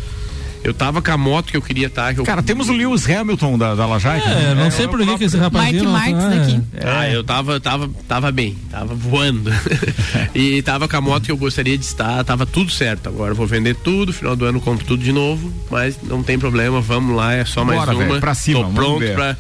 Eu 0.64 0.74
tava 0.74 1.01
com 1.01 1.11
a 1.11 1.18
moto 1.18 1.51
que 1.51 1.57
eu 1.57 1.61
queria 1.61 1.88
estar. 1.88 2.16
Cara, 2.16 2.41
temos 2.41 2.70
o 2.70 2.74
Lewis 2.74 3.09
Hamilton 3.09 3.57
da, 3.57 3.76
da 3.76 3.86
Lajaica. 3.86 4.30
É, 4.30 4.55
não 4.55 4.72
sei 4.72 4.88
por 4.88 4.97
que 5.18 5.26
esse 5.26 5.36
rapazinho. 5.38 5.89
Mark 5.89 6.09
não- 6.09 6.18
Marques 6.20 6.24
é. 6.24 6.39
daqui. 6.39 6.61
Ah, 6.86 7.09
eu 7.09 7.24
tava, 7.24 7.59
tava, 7.59 7.89
tava 8.07 8.32
bem, 8.32 8.55
tava 8.72 8.95
voando. 8.95 9.51
e 10.34 10.61
tava 10.61 10.88
com 10.88 10.95
a 10.95 11.01
moto 11.01 11.24
que 11.26 11.32
eu 11.32 11.38
gostaria 11.38 11.78
de 11.78 11.84
estar, 11.84 12.24
tava 12.24 12.45
tudo 12.45 12.72
certo. 12.72 13.09
Agora 13.09 13.32
eu 13.32 13.36
vou 13.36 13.45
vender 13.45 13.76
tudo, 13.76 14.14
final 14.14 14.36
do 14.38 14.45
ano 14.45 14.61
compro 14.61 14.86
tudo 14.86 15.03
de 15.03 15.11
novo, 15.11 15.51
mas 15.70 15.97
não 16.01 16.24
tem 16.24 16.39
problema, 16.39 16.80
vamos 16.80 17.14
lá, 17.16 17.34
é 17.34 17.43
só 17.43 17.66
mais 17.66 17.80
Bora, 17.80 17.91
uma. 17.95 18.05
velho, 18.05 18.20
pra 18.22 18.34
cima, 18.34 18.61
Tô 18.64 18.70
pronto 18.70 18.99
ver. 18.99 19.16
pra. 19.16 19.38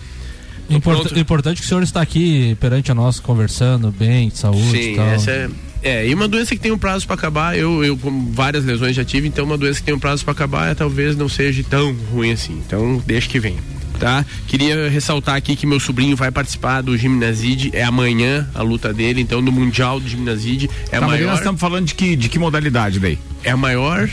Import-. 0.69 1.17
Importante 1.17 1.59
que 1.61 1.65
o 1.65 1.67
senhor 1.67 1.83
está 1.83 2.01
aqui 2.01 2.55
perante 2.59 2.91
a 2.91 2.95
nós 2.95 3.19
conversando 3.19 3.91
bem, 3.91 4.29
de 4.29 4.37
saúde 4.37 4.77
e 4.77 4.83
Sim, 4.83 4.95
tal. 4.95 5.05
essa 5.07 5.31
é. 5.31 5.49
É, 5.83 6.07
e 6.07 6.13
uma 6.13 6.27
doença 6.29 6.55
que 6.55 6.61
tem 6.61 6.71
um 6.71 6.77
prazo 6.77 7.05
pra 7.05 7.15
acabar, 7.15 7.57
eu, 7.57 7.83
eu 7.83 7.97
com 7.97 8.31
várias 8.31 8.63
lesões 8.63 8.95
já 8.95 9.03
tive, 9.03 9.27
então 9.27 9.43
uma 9.45 9.57
doença 9.57 9.79
que 9.79 9.85
tem 9.85 9.93
um 9.93 9.99
prazo 9.99 10.23
pra 10.23 10.31
acabar 10.31 10.73
talvez 10.75 11.15
não 11.17 11.27
seja 11.27 11.61
tão 11.69 11.93
ruim 12.11 12.31
assim. 12.31 12.53
Então, 12.65 13.03
deixa 13.05 13.27
que 13.27 13.39
vem. 13.39 13.57
Tá? 13.99 14.25
Queria 14.47 14.89
ressaltar 14.89 15.35
aqui 15.35 15.55
que 15.55 15.65
meu 15.67 15.79
sobrinho 15.79 16.15
vai 16.15 16.31
participar 16.31 16.81
do 16.81 16.97
Gimnaside, 16.97 17.69
é 17.73 17.83
amanhã 17.83 18.49
a 18.55 18.61
luta 18.61 18.93
dele, 18.93 19.21
então 19.21 19.41
do 19.43 19.51
Mundial 19.51 19.99
do 19.99 20.07
Gimnaside 20.09 20.69
é 20.91 20.97
a 20.97 20.99
Tá, 20.99 21.07
mas 21.07 21.17
maior. 21.19 21.29
nós 21.29 21.39
estamos 21.39 21.59
falando 21.61 21.85
de 21.85 21.95
que, 21.95 22.15
de 22.15 22.27
que 22.29 22.39
modalidade 22.39 22.99
daí? 22.99 23.19
É 23.43 23.51
a 23.51 23.57
maior 23.57 24.09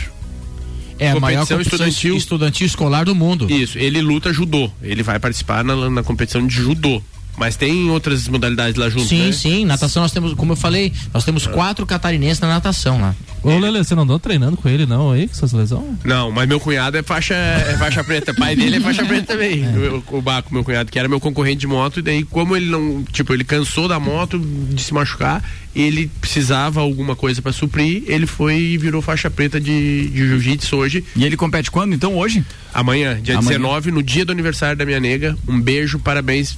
É 0.99 1.09
a 1.09 1.19
maior 1.19 1.39
Competição 1.47 1.57
competição 1.57 1.87
estudantil. 1.87 2.15
estudantil 2.17 2.67
escolar 2.67 3.05
do 3.05 3.15
mundo. 3.15 3.49
Isso, 3.51 3.77
ele 3.79 4.01
luta 4.01 4.31
judô. 4.31 4.69
Ele 4.83 5.01
vai 5.03 5.17
participar 5.19 5.63
na, 5.63 5.89
na 5.89 6.03
competição 6.03 6.45
de 6.45 6.53
judô. 6.53 7.01
Mas 7.37 7.55
tem 7.55 7.89
outras 7.89 8.27
modalidades 8.27 8.75
lá 8.75 8.89
junto, 8.89 9.07
Sim, 9.07 9.27
né? 9.27 9.31
sim, 9.31 9.65
natação 9.65 10.03
nós 10.03 10.11
temos, 10.11 10.33
como 10.33 10.51
eu 10.51 10.55
falei, 10.55 10.93
nós 11.13 11.23
temos 11.23 11.47
quatro 11.47 11.85
catarinenses 11.85 12.39
na 12.39 12.47
natação 12.47 12.99
lá. 13.01 13.15
Ô, 13.43 13.57
Lele, 13.57 13.83
você 13.83 13.95
não 13.95 14.03
andou 14.03 14.19
treinando 14.19 14.55
com 14.55 14.69
ele, 14.69 14.85
não, 14.85 15.11
aí, 15.11 15.25
com 15.27 15.33
essas 15.33 15.51
lesões? 15.51 15.97
Não, 16.03 16.31
mas 16.31 16.47
meu 16.47 16.59
cunhado 16.59 16.95
é 16.95 17.01
faixa, 17.01 17.33
é 17.33 17.75
faixa 17.77 18.03
preta. 18.03 18.33
Pai 18.35 18.55
dele 18.55 18.75
é 18.75 18.79
faixa 18.79 19.03
preta 19.03 19.33
também. 19.33 19.65
O, 20.11 20.17
o 20.17 20.21
Baco, 20.21 20.53
meu 20.53 20.63
cunhado, 20.63 20.91
que 20.91 20.99
era 20.99 21.07
meu 21.07 21.19
concorrente 21.19 21.61
de 21.61 21.67
moto, 21.67 21.99
e 21.99 22.01
daí, 22.03 22.23
como 22.23 22.55
ele 22.55 22.67
não. 22.69 23.03
Tipo, 23.11 23.33
ele 23.33 23.43
cansou 23.43 23.87
da 23.87 23.99
moto 23.99 24.37
de 24.39 24.81
se 24.81 24.93
machucar, 24.93 25.43
ele 25.75 26.09
precisava 26.19 26.81
alguma 26.81 27.15
coisa 27.15 27.41
pra 27.41 27.51
suprir, 27.51 28.03
ele 28.07 28.27
foi 28.27 28.57
e 28.57 28.77
virou 28.77 29.01
faixa 29.01 29.29
preta 29.29 29.59
de, 29.59 30.07
de 30.09 30.27
jiu-jitsu 30.27 30.75
hoje. 30.75 31.03
E 31.15 31.25
ele 31.25 31.35
compete 31.35 31.71
quando, 31.71 31.93
então, 31.93 32.15
hoje? 32.15 32.45
Amanhã, 32.73 33.19
dia 33.21 33.37
Amanhã. 33.37 33.57
19, 33.57 33.91
no 33.91 34.03
dia 34.03 34.23
do 34.23 34.31
aniversário 34.31 34.77
da 34.77 34.85
minha 34.85 34.99
nega. 34.99 35.35
Um 35.47 35.59
beijo, 35.59 35.97
parabéns 35.97 36.57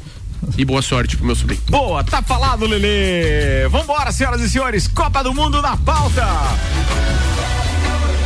e 0.57 0.65
boa 0.65 0.81
sorte 0.81 1.17
pro 1.17 1.25
meu 1.25 1.35
sobrinho. 1.35 1.61
Boa, 1.69 2.03
tá 2.03 2.21
falado, 2.21 2.65
Lelê. 2.65 3.67
Vambora, 3.69 4.11
senhoras 4.11 4.41
e 4.41 4.49
senhores. 4.49 4.87
Copa 4.87 5.23
do 5.23 5.33
Mundo 5.33 5.61
na 5.61 5.77
pauta. 5.77 6.25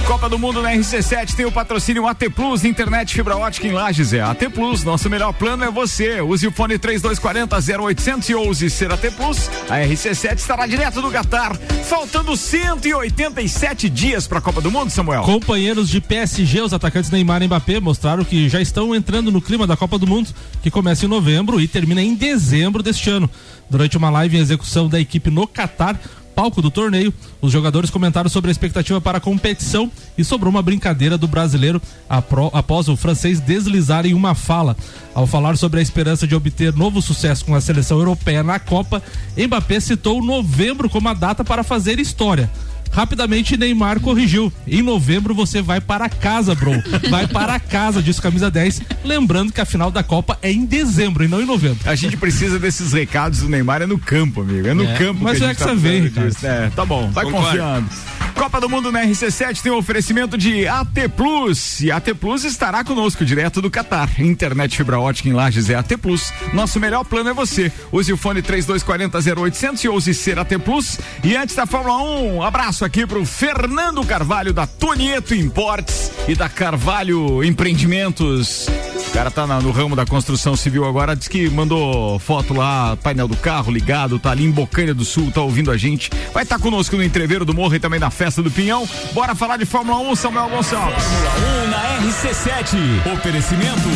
Copa 0.07 0.29
do 0.29 0.39
Mundo 0.39 0.61
na 0.61 0.71
RC7 0.71 1.35
tem 1.35 1.45
o 1.45 1.51
patrocínio 1.51 2.07
AT 2.07 2.29
Plus, 2.33 2.63
internet 2.63 3.13
fibra 3.13 3.35
ótica 3.35 3.67
em 3.67 3.73
Lages. 3.73 4.13
É 4.13 4.21
AT 4.21 4.39
Plus, 4.53 4.85
nosso 4.85 5.09
melhor 5.09 5.33
plano 5.33 5.65
é 5.65 5.69
você. 5.69 6.21
Use 6.21 6.47
o 6.47 6.51
fone 6.51 6.79
3240 6.79 7.83
0800 7.83 8.29
e 8.29 8.33
ouse 8.33 8.69
ser 8.69 8.89
AT 8.89 9.01
Plus. 9.11 9.49
A 9.69 9.79
RC7 9.79 10.37
estará 10.37 10.65
direto 10.65 11.01
do 11.01 11.11
Qatar, 11.11 11.59
faltando 11.83 12.37
187 12.37 13.89
dias 13.89 14.25
para 14.25 14.37
a 14.37 14.41
Copa 14.41 14.61
do 14.61 14.71
Mundo, 14.71 14.89
Samuel. 14.91 15.23
Companheiros 15.23 15.89
de 15.89 15.99
PSG, 15.99 16.61
os 16.61 16.71
atacantes 16.71 17.11
Neymar 17.11 17.43
e 17.43 17.47
Mbappé 17.47 17.81
mostraram 17.81 18.23
que 18.23 18.47
já 18.47 18.61
estão 18.61 18.95
entrando 18.95 19.29
no 19.29 19.41
clima 19.41 19.67
da 19.67 19.75
Copa 19.75 19.99
do 19.99 20.07
Mundo, 20.07 20.29
que 20.63 20.71
começa 20.71 21.03
em 21.03 21.09
novembro 21.09 21.59
e 21.59 21.67
termina 21.67 22.01
em 22.01 22.15
dezembro 22.15 22.81
deste 22.81 23.09
ano. 23.09 23.29
Durante 23.69 23.97
uma 23.97 24.09
live 24.09 24.37
em 24.37 24.39
execução 24.39 24.87
da 24.87 25.01
equipe 25.01 25.29
no 25.29 25.45
Catar, 25.45 25.99
palco 26.37 26.61
do 26.61 26.69
torneio, 26.69 27.11
os 27.41 27.51
jogadores 27.51 27.89
comentaram 27.89 28.29
sobre 28.29 28.51
a 28.51 28.51
expectativa 28.51 29.01
para 29.01 29.17
a 29.17 29.21
competição 29.21 29.91
e 30.15 30.23
sobrou 30.23 30.51
uma 30.51 30.61
brincadeira 30.61 31.17
do 31.17 31.27
brasileiro 31.27 31.81
após 32.53 32.87
o 32.87 32.95
francês 32.95 33.39
deslizar 33.39 34.05
em 34.05 34.13
uma 34.13 34.35
fala. 34.35 34.77
Ao 35.15 35.25
falar 35.25 35.57
sobre 35.57 35.79
a 35.79 35.81
esperança 35.81 36.27
de 36.27 36.35
obter 36.35 36.71
novo 36.75 37.01
sucesso 37.01 37.43
com 37.43 37.55
a 37.55 37.59
seleção 37.59 37.97
europeia 37.97 38.43
na 38.43 38.59
Copa, 38.59 39.01
Mbappé 39.35 39.79
citou 39.79 40.23
novembro 40.23 40.87
como 40.87 41.09
a 41.09 41.15
data 41.15 41.43
para 41.43 41.63
fazer 41.63 41.97
história. 41.99 42.47
Rapidamente 42.91 43.55
Neymar 43.57 43.99
corrigiu. 43.99 44.51
Em 44.67 44.81
novembro 44.81 45.33
você 45.33 45.61
vai 45.61 45.79
para 45.81 46.09
casa, 46.09 46.55
bro. 46.55 46.71
Vai 47.09 47.27
para 47.27 47.59
casa, 47.59 48.01
disse 48.01 48.21
camisa 48.21 48.49
10. 48.49 48.81
Lembrando 49.03 49.51
que 49.53 49.61
a 49.61 49.65
final 49.65 49.91
da 49.91 50.03
Copa 50.03 50.37
é 50.41 50.51
em 50.51 50.65
dezembro 50.65 51.23
e 51.23 51.27
não 51.27 51.41
em 51.41 51.45
novembro. 51.45 51.79
A 51.85 51.95
gente 51.95 52.17
precisa 52.17 52.57
desses 52.59 52.93
recados 52.93 53.39
do 53.41 53.49
Neymar, 53.49 53.81
é 53.81 53.85
no 53.85 53.97
campo, 53.97 54.41
amigo. 54.41 54.67
É 54.67 54.73
no 54.73 54.83
É, 54.83 54.93
campo 54.97 55.23
mas 55.23 55.37
que 55.37 55.43
a 55.43 55.47
é 55.47 55.49
gente 55.49 55.57
que 55.57 55.63
tá 55.63 55.69
você 55.71 55.75
vê, 55.75 56.09
disso. 56.09 56.45
É, 56.47 56.69
tá 56.75 56.85
bom, 56.85 57.09
vai 57.11 57.25
Concordo. 57.25 57.47
confiando. 57.47 57.89
Copa 58.37 58.61
do 58.61 58.69
Mundo 58.69 58.91
na 58.91 59.03
RC7 59.03 59.61
tem 59.61 59.71
um 59.71 59.77
oferecimento 59.77 60.37
de 60.37 60.67
AT 60.67 61.09
Plus. 61.15 61.81
E 61.81 61.91
AT 61.91 62.13
Plus 62.13 62.43
estará 62.43 62.83
conosco 62.83 63.25
direto 63.25 63.61
do 63.61 63.69
Catar. 63.69 64.21
Internet 64.21 64.77
fibra 64.77 64.99
ótica 64.99 65.27
em 65.27 65.33
Lages 65.33 65.69
é 65.71 65.75
AT 65.75 65.97
Plus. 65.99 66.31
Nosso 66.53 66.79
melhor 66.79 67.03
plano 67.03 67.31
é 67.31 67.33
você. 67.33 67.71
Use 67.91 68.13
o 68.13 68.17
fone 68.17 68.41
3240 68.43 69.41
0800 69.41 69.83
e 69.83 69.89
ouse 69.89 70.13
ser 70.13 70.37
AT 70.37 70.51
Plus. 70.63 70.99
E 71.23 71.35
antes 71.35 71.55
da 71.55 71.65
Fórmula 71.65 71.97
1, 72.03 72.35
um 72.35 72.43
abraço 72.43 72.85
aqui 72.85 73.07
pro 73.07 73.25
Fernando 73.25 74.05
Carvalho 74.05 74.53
da 74.53 74.67
Tonieto 74.67 75.33
Importes 75.33 76.11
e 76.27 76.35
da 76.35 76.47
Carvalho 76.47 77.43
Empreendimentos. 77.43 78.67
O 79.07 79.11
cara 79.11 79.31
tá 79.31 79.47
na- 79.47 79.59
no 79.59 79.71
ramo 79.71 79.95
da 79.95 80.05
construção 80.05 80.55
civil 80.55 80.85
agora, 80.85 81.15
diz 81.15 81.27
que 81.27 81.49
mandou 81.49 82.19
foto 82.19 82.53
lá, 82.53 82.95
painel 82.97 83.27
do 83.27 83.37
carro 83.37 83.71
ligado, 83.71 84.19
tá 84.19 84.29
ali 84.31 84.43
em 84.45 84.51
Bocanha 84.51 84.93
do 84.93 85.03
Sul, 85.03 85.31
tá 85.31 85.41
ouvindo 85.41 85.71
a 85.71 85.77
gente. 85.77 86.11
Vai 86.33 86.43
estar 86.43 86.59
conosco 86.59 86.95
no 86.95 87.03
entreveiro 87.03 87.43
do 87.43 87.53
Morro 87.53 87.73
e 87.75 87.79
também 87.79 87.99
na 87.99 88.11
festa 88.11 88.26
do 88.35 88.51
Pinhão. 88.51 88.87
Bora 89.13 89.33
falar 89.33 89.57
de 89.57 89.65
Fórmula 89.65 89.97
1, 90.11 90.15
Samuel 90.15 90.49
Gonçalves. 90.49 91.03
Fórmula 91.03 91.31
1 91.65 91.69
na 91.69 91.77
RC7. 92.07 93.13
Oferecimento 93.13 93.89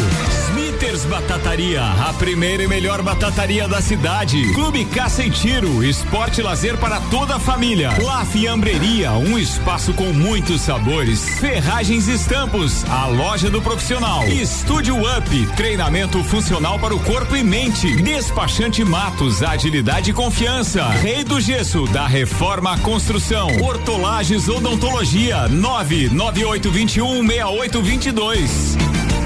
Peters 0.82 1.06
Batataria, 1.06 1.84
a 1.84 2.12
primeira 2.14 2.64
e 2.64 2.68
melhor 2.68 3.04
batataria 3.04 3.68
da 3.68 3.80
cidade. 3.80 4.52
Clube 4.52 4.84
Caça 4.86 5.24
e 5.24 5.30
Tiro, 5.30 5.84
esporte 5.84 6.42
e 6.42 6.44
lazer 6.44 6.76
para 6.76 7.00
toda 7.02 7.36
a 7.36 7.40
família. 7.40 7.92
La 8.02 8.26
Fiambreria, 8.26 9.12
um 9.12 9.38
espaço 9.38 9.94
com 9.94 10.12
muitos 10.12 10.62
sabores. 10.62 11.40
Ferragens 11.40 12.08
e 12.08 12.14
Estampos, 12.14 12.84
a 12.86 13.06
loja 13.06 13.48
do 13.48 13.62
profissional. 13.62 14.28
Estúdio 14.28 14.96
Up, 14.98 15.46
treinamento 15.56 16.24
funcional 16.24 16.80
para 16.80 16.96
o 16.96 17.00
corpo 17.00 17.36
e 17.36 17.44
mente. 17.44 18.02
Despachante 18.02 18.84
Matos, 18.84 19.44
agilidade 19.44 20.10
e 20.10 20.14
confiança. 20.16 20.90
Rei 20.90 21.24
do 21.24 21.40
Gesso, 21.40 21.86
da 21.90 22.08
Reforma 22.08 22.74
à 22.74 22.78
Construção. 22.80 23.50
Hortolagens 23.62 24.50
Odontologia, 24.50 25.48
99821 25.48 27.28
6822. 27.28 29.21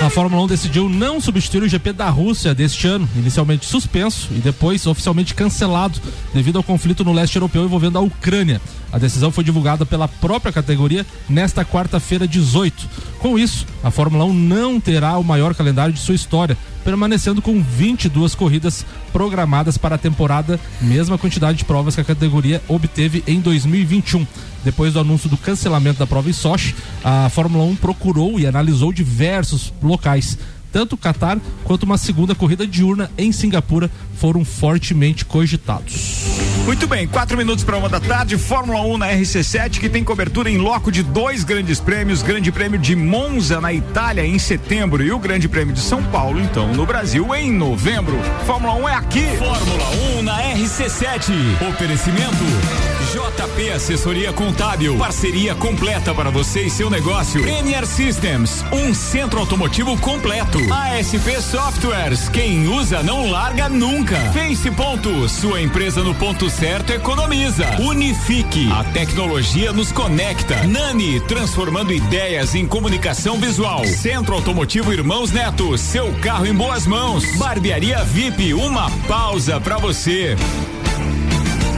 A 0.00 0.10
Fórmula 0.10 0.42
1 0.42 0.46
decidiu 0.48 0.88
não 0.88 1.20
substituir 1.20 1.62
o 1.62 1.68
GP 1.68 1.92
da 1.92 2.08
Rússia 2.08 2.54
deste 2.54 2.86
ano, 2.88 3.08
inicialmente 3.14 3.66
suspenso 3.66 4.28
e 4.32 4.40
depois 4.40 4.86
oficialmente 4.86 5.34
cancelado 5.34 6.00
devido 6.34 6.56
ao 6.56 6.62
conflito 6.62 7.04
no 7.04 7.12
leste 7.12 7.36
europeu 7.36 7.64
envolvendo 7.64 7.98
a 7.98 8.00
Ucrânia. 8.00 8.60
A 8.92 8.98
decisão 8.98 9.30
foi 9.30 9.44
divulgada 9.44 9.86
pela 9.86 10.08
própria 10.08 10.52
categoria 10.52 11.06
nesta 11.28 11.64
quarta-feira 11.64 12.26
18. 12.26 12.88
Com 13.22 13.38
isso, 13.38 13.64
a 13.84 13.90
Fórmula 13.92 14.24
1 14.24 14.34
não 14.34 14.80
terá 14.80 15.16
o 15.16 15.22
maior 15.22 15.54
calendário 15.54 15.94
de 15.94 16.00
sua 16.00 16.16
história, 16.16 16.58
permanecendo 16.84 17.40
com 17.40 17.62
22 17.62 18.34
corridas 18.34 18.84
programadas 19.12 19.78
para 19.78 19.94
a 19.94 19.98
temporada, 19.98 20.58
mesma 20.80 21.16
quantidade 21.16 21.58
de 21.58 21.64
provas 21.64 21.94
que 21.94 22.00
a 22.00 22.04
categoria 22.04 22.60
obteve 22.66 23.22
em 23.24 23.38
2021. 23.40 24.26
Depois 24.64 24.94
do 24.94 24.98
anúncio 24.98 25.30
do 25.30 25.36
cancelamento 25.36 26.00
da 26.00 26.06
prova 26.06 26.28
em 26.28 26.32
Sochi, 26.32 26.74
a 27.04 27.28
Fórmula 27.28 27.62
1 27.62 27.76
procurou 27.76 28.40
e 28.40 28.46
analisou 28.46 28.92
diversos 28.92 29.72
locais. 29.80 30.36
Tanto 30.72 30.94
o 30.94 30.98
Qatar 30.98 31.38
quanto 31.62 31.82
uma 31.84 31.98
segunda 31.98 32.34
corrida 32.34 32.66
diurna 32.66 33.10
em 33.18 33.30
Singapura 33.30 33.90
foram 34.16 34.44
fortemente 34.44 35.24
cogitados. 35.24 36.22
Muito 36.64 36.86
bem, 36.86 37.08
quatro 37.08 37.36
minutos 37.36 37.64
para 37.64 37.76
uma 37.76 37.88
da 37.88 37.98
tarde, 37.98 38.38
Fórmula 38.38 38.80
1 38.82 38.98
na 38.98 39.08
RC7, 39.08 39.80
que 39.80 39.88
tem 39.88 40.04
cobertura 40.04 40.48
em 40.48 40.58
loco 40.58 40.92
de 40.92 41.02
dois 41.02 41.42
grandes 41.42 41.80
prêmios: 41.80 42.22
Grande 42.22 42.52
Prêmio 42.52 42.78
de 42.78 42.94
Monza 42.94 43.60
na 43.60 43.72
Itália 43.72 44.24
em 44.24 44.38
setembro 44.38 45.02
e 45.02 45.10
o 45.10 45.18
Grande 45.18 45.48
Prêmio 45.48 45.74
de 45.74 45.80
São 45.80 46.02
Paulo, 46.04 46.40
então, 46.40 46.72
no 46.72 46.86
Brasil 46.86 47.34
em 47.34 47.50
novembro. 47.50 48.16
Fórmula 48.46 48.74
1 48.74 48.88
é 48.88 48.94
aqui. 48.94 49.26
Fórmula 49.38 49.90
1 50.18 50.22
na 50.22 50.40
RC7. 50.54 51.32
Oferecimento 51.68 52.91
JP 53.12 53.70
Assessoria 53.72 54.32
Contábil. 54.32 54.96
Parceria 54.96 55.54
completa 55.54 56.14
para 56.14 56.30
você 56.30 56.62
e 56.62 56.70
seu 56.70 56.88
negócio. 56.88 57.46
NR 57.46 57.86
Systems, 57.86 58.64
um 58.72 58.94
centro 58.94 59.38
automotivo 59.38 59.98
completo. 59.98 60.58
ASP 60.72 61.42
Softwares, 61.42 62.30
quem 62.30 62.66
usa 62.68 63.02
não 63.02 63.30
larga 63.30 63.68
nunca. 63.68 64.16
Face 64.32 64.70
Ponto, 64.70 65.28
sua 65.28 65.60
empresa 65.60 66.02
no 66.02 66.14
ponto 66.14 66.48
certo 66.48 66.90
economiza. 66.90 67.66
Unifique, 67.80 68.72
a 68.72 68.82
tecnologia 68.82 69.74
nos 69.74 69.92
conecta. 69.92 70.66
Nani, 70.66 71.20
transformando 71.20 71.92
ideias 71.92 72.54
em 72.54 72.66
comunicação 72.66 73.38
visual. 73.38 73.84
Centro 73.84 74.34
Automotivo 74.36 74.90
Irmãos 74.90 75.30
Neto, 75.30 75.76
seu 75.76 76.10
carro 76.22 76.46
em 76.46 76.54
boas 76.54 76.86
mãos. 76.86 77.26
Barbearia 77.36 78.02
VIP, 78.04 78.54
uma 78.54 78.90
pausa 79.06 79.60
para 79.60 79.76
você. 79.76 80.34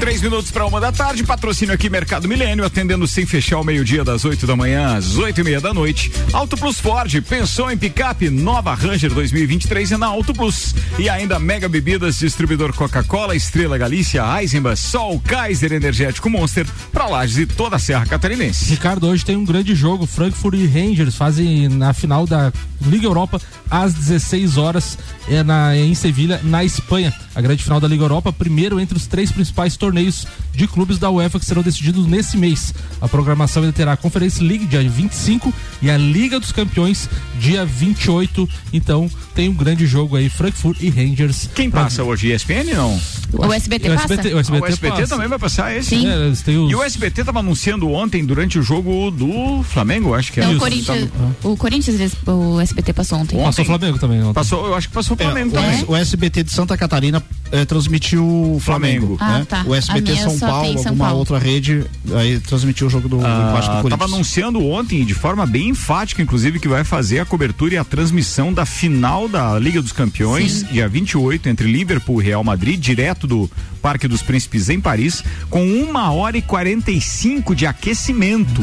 Três 0.01 0.21
minutos 0.21 0.51
para 0.51 0.67
uma 0.67 0.81
da 0.81 0.93
tarde, 0.93 1.25
patrocínio 1.25 1.75
aqui 1.75 1.89
Mercado 1.89 2.29
Milênio, 2.29 2.65
atendendo 2.65 3.07
sem 3.07 3.25
fechar 3.25 3.59
o 3.59 3.65
meio-dia 3.65 4.05
das 4.05 4.25
8 4.25 4.47
da 4.47 4.55
manhã 4.55 4.97
às 4.97 5.17
oito 5.17 5.41
e 5.41 5.45
meia 5.45 5.61
da 5.61 5.73
noite. 5.73 6.13
Auto 6.33 6.57
Plus 6.57 6.79
Ford, 6.79 7.11
pensou 7.23 7.71
em 7.71 7.79
picape, 7.79 8.29
nova 8.29 8.75
Ranger 8.75 9.13
2023 9.15 9.93
é 9.93 9.97
na 9.97 10.07
Auto 10.07 10.35
Plus. 10.35 10.75
E 10.99 11.09
ainda 11.09 11.39
Mega 11.39 11.69
Bebidas, 11.69 12.19
distribuidor 12.19 12.75
Coca-Cola, 12.75 13.35
Estrela 13.35 13.79
Galícia, 13.79 14.23
Eisenbach, 14.41 14.77
Sol, 14.79 15.21
Kaiser 15.21 15.73
Energético 15.73 16.29
Monster, 16.29 16.67
para 16.93 17.07
Lages 17.07 17.39
e 17.39 17.47
toda 17.47 17.77
a 17.77 17.79
Serra 17.79 18.05
Catarinense. 18.05 18.71
Ricardo, 18.71 19.09
hoje 19.09 19.25
tem 19.25 19.37
um 19.37 19.45
grande 19.45 19.75
jogo. 19.75 20.07
Frankfurt 20.07 20.59
e 20.59 20.67
Rangers 20.67 21.15
fazem 21.17 21.69
na 21.69 21.95
final 21.95 22.27
da 22.27 22.53
Liga 22.83 23.07
Europa 23.07 23.41
às 23.75 23.93
16 23.93 24.57
horas 24.57 24.97
é 25.29 25.43
na, 25.43 25.77
em 25.77 25.97
Sevilha, 25.97 26.41
na 26.45 26.63
Espanha. 26.63 27.13
A 27.35 27.41
grande 27.41 27.65
final 27.65 27.81
da 27.81 27.89
Liga 27.89 28.05
Europa, 28.05 28.33
primeiro 28.33 28.79
entre 28.79 28.97
os 28.97 29.09
três 29.09 29.33
principais 29.33 29.77
torneios 29.77 30.29
de 30.53 30.69
clubes 30.69 30.97
da 30.97 31.11
UEFA 31.11 31.41
que 31.41 31.45
serão 31.45 31.61
decididos 31.61 32.07
nesse 32.07 32.37
mês. 32.37 32.73
A 33.01 33.09
programação 33.09 33.65
ainda 33.65 33.75
terá 33.75 33.95
a 33.95 33.97
Conference 33.97 34.41
League 34.41 34.67
dia 34.67 34.89
25 34.89 35.53
e 35.83 35.91
a 35.91 35.97
Liga 35.97 36.39
dos 36.39 36.53
Campeões 36.53 37.11
dia 37.41 37.67
28. 37.67 38.49
Então 38.73 39.11
tem 39.35 39.49
um 39.49 39.55
grande 39.55 39.87
jogo 39.87 40.17
aí, 40.17 40.29
Frankfurt 40.29 40.79
e 40.81 40.89
Rangers. 40.91 41.49
Quem 41.55 41.71
passa 41.71 42.03
hoje? 42.05 42.33
ESPN 42.33 42.65
não? 42.75 43.01
O 43.33 43.53
SBT 43.53 43.89
O 43.91 43.95
passa? 43.95 44.15
SBT, 44.15 44.35
o 44.35 44.39
SBT, 44.39 44.59
Ah, 44.59 44.63
o 44.63 44.67
SBT 44.73 44.97
passa. 45.01 45.15
também 45.15 45.29
vai 45.29 45.39
passar 45.39 45.77
esse? 45.77 45.89
Sim. 45.91 46.07
É, 46.07 46.29
os- 46.29 46.45
E 46.47 46.75
o 46.75 46.83
SBT 46.83 47.23
estava 47.23 47.41
anunciando 47.41 47.91
ontem, 47.91 48.25
durante 48.25 48.59
o 48.59 48.63
jogo 48.63 49.11
do 49.11 49.63
Flamengo, 49.65 50.15
acho 50.15 50.33
que 50.33 50.41
é. 50.41 50.45
Então, 50.45 50.53
o 50.53 50.57
Isso. 50.57 50.61
Corinthians, 50.87 51.11
o 51.43 51.57
Corinthians, 51.57 52.13
o 52.27 52.61
SBT 52.61 52.93
passou 52.93 53.19
ontem. 53.19 53.43
Passou 53.43 53.63
o 53.63 53.67
Flamengo 53.67 53.99
também. 53.99 54.23
ontem. 54.23 54.33
Passou, 54.35 54.67
eu 54.67 54.75
acho 54.75 54.89
que 54.89 54.95
passou 54.95 55.15
o 55.15 55.19
Flamengo 55.19 55.57
É, 55.57 55.61
também. 55.61 55.85
o 55.89 55.97
SBT 55.97 56.45
de 56.45 56.53
Santa 56.53 56.77
Catarina 56.77 57.23
eh, 57.51 57.65
transmitiu 57.65 58.25
o 58.25 58.61
Flamengo. 58.61 59.17
Flamengo. 59.17 59.19
Ah, 59.21 59.39
né? 59.41 59.47
tá. 59.49 59.65
O 59.67 59.75
SBT 59.75 60.17
São 60.17 60.39
Paulo, 60.39 60.79
São 60.79 60.87
alguma 60.93 61.05
Paulo. 61.07 61.19
outra 61.19 61.39
rede, 61.39 61.85
aí 62.15 62.39
transmitiu 62.41 62.87
o 62.87 62.91
jogo 62.91 63.09
do, 63.09 63.17
do 63.17 63.23
empate 63.23 63.67
do 63.67 63.73
Ah, 63.73 63.83
Corinthians. 63.83 63.91
Tava 63.91 64.05
anunciando 64.05 64.65
ontem, 64.65 65.05
de 65.05 65.15
forma 65.15 65.45
bem 65.47 65.69
enfática, 65.71 66.23
inclusive, 66.23 66.59
que 66.61 66.69
vai 66.69 66.85
fazer 66.85 67.19
a 67.21 67.25
cobertura 67.25 67.75
e 67.75 67.79
a 67.79 67.85
transmissão 67.85 68.53
da 68.53 68.65
final 68.67 69.24
da 69.29 69.59
Liga 69.59 69.81
dos 69.81 69.93
Campeões, 69.93 70.65
dia 70.71 70.89
28, 70.89 71.49
entre 71.49 71.71
Liverpool 71.71 72.21
e 72.21 72.25
Real 72.25 72.45
Madrid, 72.45 72.81
direto 72.81 73.27
do 73.27 73.51
Parque 73.81 74.09
dos 74.09 74.23
Príncipes 74.23 74.69
em 74.69 74.81
Paris, 74.81 75.23
com 75.51 75.67
uma 75.67 76.13
hora 76.13 76.37
e 76.37 76.43
45 76.43 77.55
de 77.55 77.67
aquecimento. 77.67 78.63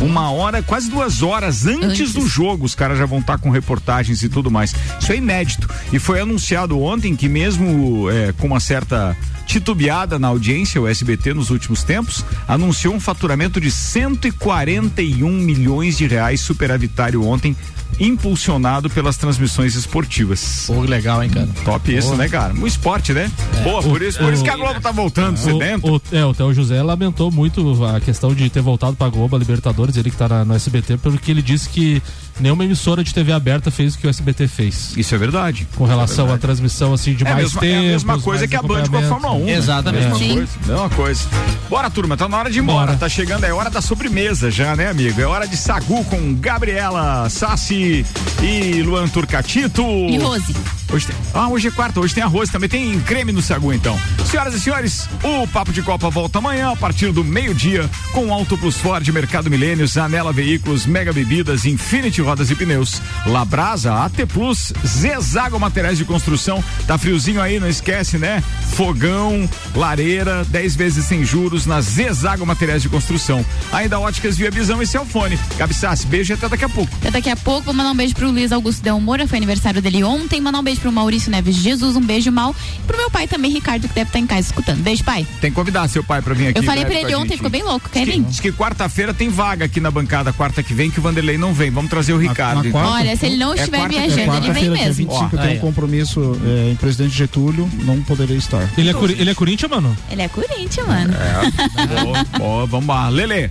Uma 0.00 0.30
hora, 0.30 0.62
quase 0.62 0.90
duas 0.90 1.22
horas 1.22 1.66
antes, 1.66 2.00
Antes. 2.00 2.12
do 2.14 2.26
jogo, 2.26 2.64
os 2.64 2.74
caras 2.74 2.98
já 2.98 3.06
vão 3.06 3.20
estar 3.20 3.38
com 3.38 3.50
reportagens 3.50 4.22
e 4.22 4.28
tudo 4.28 4.50
mais. 4.50 4.74
Isso 5.00 5.12
é 5.12 5.16
inédito. 5.16 5.68
E 5.92 5.98
foi 5.98 6.20
anunciado 6.20 6.80
ontem 6.80 7.14
que, 7.14 7.28
mesmo 7.28 8.10
é, 8.10 8.32
com 8.32 8.46
uma 8.46 8.60
certa 8.60 9.16
titubeada 9.46 10.18
na 10.18 10.28
audiência, 10.28 10.80
o 10.80 10.88
SBT 10.88 11.34
nos 11.34 11.50
últimos 11.50 11.84
tempos, 11.84 12.24
anunciou 12.48 12.94
um 12.94 13.00
faturamento 13.00 13.60
de 13.60 13.70
141 13.70 15.30
milhões 15.30 15.96
de 15.96 16.06
reais 16.06 16.40
superavitário 16.40 17.24
ontem, 17.24 17.54
impulsionado 18.00 18.88
pelas 18.90 19.16
transmissões 19.16 19.74
esportivas. 19.74 20.64
Pô, 20.66 20.82
que 20.82 20.88
legal, 20.88 21.22
hein, 21.22 21.30
cara? 21.30 21.48
Top 21.64 21.94
isso, 21.94 22.14
né, 22.16 22.28
cara? 22.28 22.54
O 22.54 22.66
esporte, 22.66 23.12
né? 23.12 23.30
Boa, 23.62 23.82
por 23.82 24.02
isso, 24.02 24.18
por 24.18 24.28
o- 24.30 24.32
isso 24.32 24.42
que 24.44 24.50
a 24.50 24.56
Globo 24.56 24.80
tá 24.80 24.90
voltando, 24.92 25.36
sedento. 25.36 25.86
O, 25.90 25.96
o, 25.96 26.02
é, 26.12 26.24
o 26.24 26.34
Theo 26.34 26.52
José 26.54 26.82
lamentou 26.82 27.30
muito 27.30 27.84
a 27.84 28.00
questão 28.00 28.34
de 28.34 28.48
ter 28.50 28.60
voltado 28.60 28.96
pra 28.96 29.08
Globo, 29.08 29.36
a 29.36 29.38
Libertadores, 29.38 29.96
ele 29.96 30.10
que 30.10 30.16
tá 30.16 30.28
na- 30.28 30.44
no 30.44 30.54
SBT, 30.54 30.96
porque 30.98 31.30
ele 31.30 31.42
disse 31.42 31.68
que 31.68 32.02
nenhuma 32.40 32.64
emissora 32.64 33.02
de 33.04 33.12
TV 33.14 33.32
aberta 33.32 33.70
fez 33.70 33.94
o 33.94 33.98
que 33.98 34.06
o 34.06 34.10
SBT 34.10 34.48
fez. 34.48 34.94
Isso 34.96 35.14
é 35.14 35.18
verdade. 35.18 35.66
Com 35.76 35.84
relação 35.84 36.32
à 36.32 36.38
transmissão 36.38 36.92
assim 36.92 37.14
de 37.14 37.24
É 37.24 37.28
a 37.28 37.32
mais 37.34 37.44
mesma, 37.46 37.60
tempo. 37.60 37.74
é 37.74 37.78
a 37.78 37.82
mesma 37.92 38.20
coisa 38.20 38.46
que 38.48 38.56
a 38.56 38.62
Band 38.62 38.84
com 38.88 38.98
a 38.98 39.02
Fórmula 39.02 39.32
1. 39.34 39.44
né? 39.44 39.52
Exatamente. 39.52 40.04
Mesma 40.04 40.18
Sim. 40.18 40.34
coisa. 40.34 40.52
Mesma 40.66 40.90
coisa. 40.90 41.28
Bora, 41.68 41.90
turma, 41.90 42.16
tá 42.16 42.28
na 42.28 42.38
hora 42.38 42.50
de 42.50 42.58
ir 42.58 42.62
embora. 42.62 42.86
Bora. 42.86 42.98
Tá 42.98 43.08
chegando, 43.08 43.44
é 43.44 43.52
hora 43.52 43.70
da 43.70 43.80
sobremesa 43.80 44.50
já, 44.50 44.74
né, 44.76 44.88
amigo? 44.88 45.20
É 45.20 45.26
hora 45.26 45.46
de 45.46 45.56
sagu 45.56 46.04
com 46.04 46.34
Gabriela 46.34 47.28
Sassi 47.30 48.04
e 48.42 48.82
Luan 48.82 49.06
Turcatito. 49.08 49.82
E 49.82 50.18
Rose. 50.18 50.54
Hoje 50.92 51.06
tem, 51.06 51.16
ah, 51.32 51.48
hoje 51.48 51.68
é 51.68 51.70
quarta, 51.70 51.98
hoje 51.98 52.14
tem 52.14 52.22
arroz, 52.22 52.50
também 52.50 52.68
tem 52.68 53.00
creme 53.00 53.32
no 53.32 53.42
sagu, 53.42 53.72
então. 53.72 53.98
Senhoras 54.26 54.54
e 54.54 54.60
senhores, 54.60 55.08
o 55.24 55.46
Papo 55.48 55.72
de 55.72 55.82
Copa 55.82 56.08
volta 56.10 56.38
amanhã 56.38 56.70
a 56.70 56.76
partir 56.76 57.10
do 57.10 57.24
meio-dia 57.24 57.88
com 58.12 58.32
Auto 58.32 58.56
Plus 58.56 58.76
Ford, 58.76 59.06
Mercado 59.08 59.50
Milênio, 59.50 59.86
Zanela 59.88 60.32
Veículos, 60.32 60.86
Mega 60.86 61.12
Bebidas, 61.12 61.64
Infinity 61.64 62.20
Rodas 62.24 62.50
e 62.50 62.54
Pneus, 62.54 63.00
Labrasa, 63.26 63.94
AT 64.04 64.26
Plus, 64.32 64.72
Zezago 64.86 65.58
Materiais 65.58 65.98
de 65.98 66.04
Construção. 66.04 66.62
Tá 66.86 66.98
friozinho 66.98 67.40
aí, 67.40 67.60
não 67.60 67.68
esquece, 67.68 68.18
né? 68.18 68.42
Fogão, 68.74 69.48
lareira, 69.74 70.44
10 70.48 70.76
vezes 70.76 71.04
sem 71.04 71.24
juros 71.24 71.64
na 71.66 71.80
Zezago 71.80 72.44
Materiais 72.44 72.82
de 72.82 72.88
Construção. 72.88 73.44
Ainda 73.72 73.98
Óticas 74.00 74.36
Via 74.36 74.50
Visão 74.50 74.82
e 74.82 74.86
Celfone. 74.86 75.38
Gabi 75.56 75.74
Sassi, 75.74 76.06
beijo 76.06 76.32
e 76.32 76.34
até 76.34 76.48
daqui 76.48 76.64
a 76.64 76.68
pouco. 76.68 76.92
Até 76.96 77.10
daqui 77.10 77.30
a 77.30 77.36
pouco, 77.36 77.66
vou 77.66 77.74
mandar 77.74 77.90
um 77.92 77.96
beijo 77.96 78.14
pro 78.14 78.30
Luiz 78.30 78.50
Augusto 78.52 78.82
Del 78.82 78.98
Moura, 79.00 79.26
foi 79.28 79.38
aniversário 79.38 79.80
dele 79.80 80.02
ontem. 80.02 80.40
Mandar 80.40 80.58
um 80.60 80.62
beijo 80.62 80.80
pro 80.80 80.90
Maurício 80.90 81.30
Neves 81.30 81.56
Jesus, 81.56 81.96
um 81.96 82.00
beijo 82.00 82.32
mal. 82.32 82.54
E 82.78 82.86
pro 82.86 82.96
meu 82.96 83.10
pai 83.10 83.26
também, 83.28 83.50
Ricardo, 83.52 83.86
que 83.88 83.94
deve 83.94 84.08
estar 84.08 84.18
em 84.18 84.26
casa 84.26 84.48
escutando. 84.48 84.82
Beijo, 84.82 85.04
pai. 85.04 85.26
Tem 85.40 85.50
que 85.50 85.54
convidar 85.56 85.86
seu 85.88 86.02
pai 86.02 86.20
pra 86.22 86.34
vir 86.34 86.48
aqui. 86.48 86.58
Eu 86.58 86.62
falei 86.64 86.84
pra 86.84 86.94
ele 86.94 87.14
ontem, 87.14 87.36
ficou 87.36 87.50
bem 87.50 87.62
louco. 87.62 87.88
Quer 87.90 88.04
Diz 88.04 88.14
que, 88.14 88.20
vir? 88.20 88.26
diz 88.28 88.40
que 88.40 88.52
quarta-feira 88.52 89.12
tem 89.14 89.28
vaga 89.28 89.64
aqui 89.66 89.80
na 89.80 89.90
bancada, 89.90 90.32
quarta 90.32 90.62
que 90.62 90.72
vem, 90.74 90.90
que 90.90 90.98
o 90.98 91.02
Vanderlei 91.02 91.36
não 91.38 91.52
vem. 91.52 91.70
Vamos 91.70 91.90
trazer 91.90 92.12
o 92.14 92.18
Ricardo. 92.18 92.62
na 92.62 92.68
então. 92.68 92.80
quarta? 92.80 92.96
Olha, 92.98 93.16
se 93.16 93.26
ele 93.26 93.36
não 93.36 93.52
É 93.52 93.56
estiver 93.56 93.78
quarta- 93.78 93.96
é 93.96 94.06
viajando, 94.08 94.36
ele 94.36 94.52
vem 94.52 94.62
dia 94.62 94.70
mesmo. 94.72 94.94
25, 94.94 95.36
eu 95.36 95.40
tenho 95.42 95.56
um 95.56 95.60
compromisso 95.60 96.40
eh, 96.44 96.70
em 96.72 96.76
Presidente 96.76 97.14
Getúlio, 97.16 97.68
não 97.84 98.00
poderei 98.02 98.36
estar. 98.36 98.68
Ele 98.76 98.90
é, 98.90 98.94
ele 99.18 99.30
é 99.30 99.34
Corinthians, 99.34 99.70
mano? 99.70 99.96
Ele 100.10 100.22
é 100.22 100.28
Corinthians, 100.28 100.86
mano. 100.86 101.14
Boa, 102.04 102.24
boa, 102.38 102.66
vamos 102.66 102.86
lá. 102.88 103.08
Lele. 103.08 103.50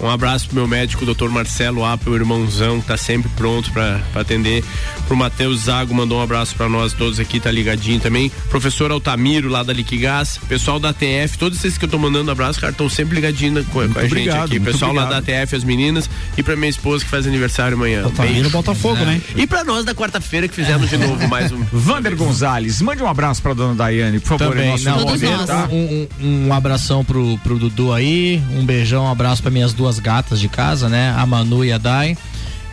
Um 0.00 0.08
abraço 0.08 0.46
pro 0.46 0.56
meu 0.56 0.68
médico, 0.68 1.04
doutor 1.04 1.30
Marcelo 1.30 1.84
Apple, 1.84 2.10
o 2.10 2.16
irmãozão, 2.16 2.80
que 2.80 2.86
tá 2.86 2.96
sempre 2.96 3.30
pronto 3.36 3.70
pra, 3.72 4.00
pra 4.12 4.22
atender. 4.22 4.64
Pro 5.06 5.16
Matheus 5.16 5.62
Zago, 5.62 5.94
mandou 5.94 6.18
um 6.18 6.22
abraço 6.22 6.54
pra 6.54 6.68
nós 6.68 6.92
todos 6.92 7.20
aqui, 7.20 7.40
tá 7.40 7.50
ligadinho 7.50 8.00
também. 8.00 8.30
Professor 8.50 8.90
Altamiro, 8.90 9.48
lá 9.48 9.62
da 9.62 9.72
Liquigás. 9.72 10.38
Pessoal 10.48 10.78
da 10.78 10.92
TF, 10.92 11.38
todos 11.38 11.58
esses 11.58 11.78
que 11.78 11.84
eu 11.84 11.88
tô 11.88 11.98
mandando 11.98 12.30
abraço, 12.30 12.60
cara, 12.60 12.72
estão 12.72 12.88
sempre 12.88 13.14
ligadinho 13.14 13.64
com, 13.66 13.72
com 13.72 13.80
a 13.80 14.02
gente 14.02 14.12
obrigado, 14.12 14.44
aqui. 14.46 14.60
Pessoal 14.60 14.92
lá 14.92 15.04
da 15.04 15.18
obrigado. 15.18 15.46
TF, 15.46 15.56
as 15.56 15.64
meninas. 15.64 16.10
E 16.36 16.42
pra 16.42 16.56
minha 16.56 16.70
esposa 16.70 17.04
que 17.04 17.10
faz 17.10 17.26
aniversário 17.26 17.76
amanhã. 17.76 18.04
Altamiro. 18.04 18.50
Botafogo, 18.50 19.04
né? 19.04 19.20
E 19.36 19.46
pra 19.46 19.64
nós 19.64 19.84
da 19.84 19.94
quarta-feira 19.94 20.48
que 20.48 20.54
fizemos 20.54 20.88
de 20.88 20.96
novo 20.96 21.26
mais 21.28 21.50
um. 21.52 21.64
Vander 21.72 22.16
Gonzalez, 22.16 22.80
mande 22.82 23.02
um 23.02 23.08
abraço 23.08 23.42
pra 23.42 23.54
dona 23.54 23.74
Daiane, 23.74 24.20
por 24.20 24.38
favor. 24.38 24.54
Também, 24.54 24.70
nosso 24.70 24.84
não, 24.84 25.06
primeiro, 25.06 25.46
tá? 25.46 25.68
um, 25.70 26.06
um, 26.20 26.46
um 26.48 26.52
abração 26.52 27.04
pro, 27.04 27.38
pro 27.38 27.58
Dudu 27.58 27.92
aí, 27.92 28.42
um 28.52 28.64
beijão, 28.64 29.04
um 29.04 29.10
abraço 29.10 29.42
para 29.42 29.50
minhas 29.50 29.72
duas 29.72 29.83
gatas 29.98 30.40
de 30.40 30.48
casa, 30.48 30.88
né? 30.88 31.14
A 31.16 31.24
Manu 31.26 31.64
e 31.64 31.72
a 31.72 31.78
Dai. 31.78 32.16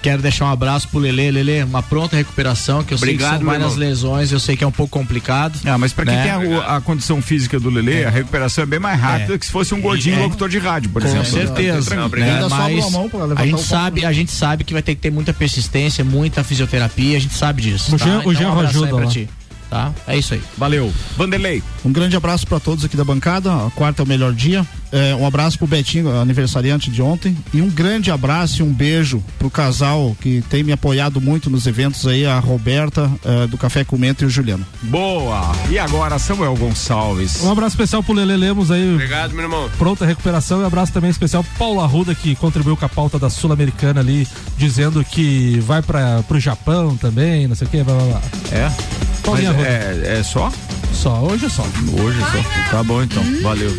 Quero 0.02 0.20
deixar 0.20 0.46
um 0.46 0.52
abraço 0.52 0.88
pro 0.88 0.98
Lele, 0.98 1.30
Lele, 1.32 1.62
uma 1.64 1.84
pronta 1.84 2.16
recuperação, 2.18 2.84
que 2.84 2.92
eu 2.92 2.98
sei 2.98 3.10
Obrigado, 3.10 3.34
que 3.34 3.38
são 3.38 3.46
várias 3.46 3.74
irmão. 3.74 3.88
lesões, 3.88 4.32
eu 4.32 4.40
sei 4.40 4.58
que 4.58 4.64
é 4.64 4.68
um 4.68 4.72
pouco 4.72 4.90
complicado. 4.98 5.60
Ah, 5.64 5.78
mas 5.78 5.94
pra 5.94 6.04
quem 6.06 6.16
né? 6.16 6.24
tem 6.24 6.32
a, 6.32 6.40
o- 6.40 6.60
a 6.60 6.82
condição 6.82 7.22
física 7.22 7.60
do 7.60 7.70
Lelê, 7.70 8.04
a 8.04 8.10
recuperação 8.10 8.64
é 8.64 8.66
bem 8.66 8.80
mais 8.80 9.00
rápida 9.00 9.36
É. 9.36 9.38
que 9.38 9.46
se 9.46 9.52
fosse 9.52 9.76
um 9.76 9.80
gordinho 9.80 10.16
É. 10.18 10.24
locutor 10.24 10.50
de 10.50 10.58
rádio, 10.58 10.90
por 10.90 11.04
Com 11.04 11.08
exemplo. 11.08 11.28
certeza. 11.28 11.96
Não, 11.96 12.10
né? 12.10 12.40
Mas 12.50 13.38
a 13.38 13.46
gente 13.46 13.62
sabe, 13.62 14.04
a 14.04 14.12
gente 14.12 14.32
sabe 14.32 14.64
que 14.64 14.74
vai 14.74 14.82
ter 14.82 14.96
que 14.96 15.02
ter 15.02 15.12
muita 15.12 15.34
persistência, 15.34 16.04
muita 16.04 16.44
fisioterapia, 16.44 17.18
a 17.18 17.22
gente 17.22 17.36
sabe 17.36 17.62
disso. 17.62 17.94
O 17.96 18.00
tá? 18.00 18.06
Jean- 18.06 18.18
o 18.18 18.22
Então, 18.22 18.34
Jean 18.34 18.50
um 18.50 18.52
abraço 18.54 18.66
aí 18.66 18.70
ajuda 18.84 18.88
pra 18.96 19.06
lá. 19.06 19.12
ti, 19.12 19.30
Tá? 19.72 19.94
É 20.06 20.18
isso 20.18 20.34
aí. 20.34 20.42
Valeu. 20.58 20.92
Vanderlei. 21.16 21.64
Um 21.86 21.94
grande 21.94 22.18
abraço 22.18 22.46
para 22.46 22.60
todos 22.60 22.84
aqui 22.84 22.98
da 22.98 23.06
bancada. 23.06 23.54
A 23.54 23.72
quarta 23.72 24.02
é 24.02 24.04
o 24.04 24.08
melhor 24.08 24.34
dia. 24.34 24.68
É, 24.92 25.16
um 25.16 25.26
abraço 25.26 25.58
pro 25.58 25.66
Betinho, 25.66 26.12
aniversariante 26.20 26.92
de 26.92 27.02
ontem. 27.02 27.38
E 27.54 27.62
um 27.62 27.70
grande 27.70 28.12
abraço 28.12 28.62
e 28.62 28.64
um 28.64 28.74
beijo 28.74 29.24
pro 29.40 29.50
casal 29.50 30.14
que 30.20 30.44
tem 30.50 30.62
me 30.62 30.74
apoiado 30.74 31.22
muito 31.22 31.50
nos 31.50 31.66
eventos 31.68 32.06
aí, 32.06 32.26
a 32.26 32.38
Roberta 32.38 33.10
eh, 33.24 33.48
do 33.48 33.58
Café 33.58 33.86
Comento 33.86 34.26
e 34.26 34.28
o 34.28 34.30
Juliano. 34.30 34.66
Boa! 34.82 35.54
E 35.70 35.80
agora, 35.80 36.20
Samuel 36.20 36.54
Gonçalves. 36.58 37.42
Um 37.42 37.50
abraço 37.50 37.76
especial 37.76 38.04
pro 38.04 38.14
Lele 38.14 38.36
Lemos 38.36 38.70
aí. 38.70 38.94
Obrigado, 38.94 39.32
meu 39.32 39.44
irmão. 39.44 39.70
Pronta 39.78 40.06
recuperação 40.06 40.60
e 40.60 40.64
um 40.64 40.68
abraço 40.68 40.92
também 40.92 41.10
especial 41.10 41.46
pro 41.46 41.58
Paulo 41.58 41.80
Arruda 41.80 42.14
que 42.14 42.36
contribuiu 42.36 42.76
com 42.76 42.84
a 42.84 42.90
pauta 42.90 43.18
da 43.18 43.30
Sul-Americana 43.30 44.02
ali, 44.02 44.28
dizendo 44.58 45.02
que 45.06 45.62
vai 45.62 45.82
para 45.82 46.22
pro 46.24 46.42
Japão 46.42 46.98
também, 46.98 47.48
não 47.48 47.56
sei 47.56 47.68
o 47.68 47.70
que, 47.70 47.82
blá 47.82 47.96
blá 47.96 48.06
blá. 48.06 48.22
É? 48.52 49.11
Paulinho 49.24 49.54
Mas 49.54 49.66
é, 49.66 50.20
é 50.20 50.24
só? 50.24 50.52
Só, 50.94 51.22
hoje 51.22 51.46
é 51.46 51.50
só. 51.50 51.64
Hoje 52.02 52.20
é 52.22 52.26
só. 52.26 52.72
Tá 52.72 52.84
bom 52.84 53.02
então. 53.02 53.24
Valeu. 53.42 53.72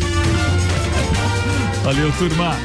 Valeu, 1.83 2.11
turma. 2.13 2.57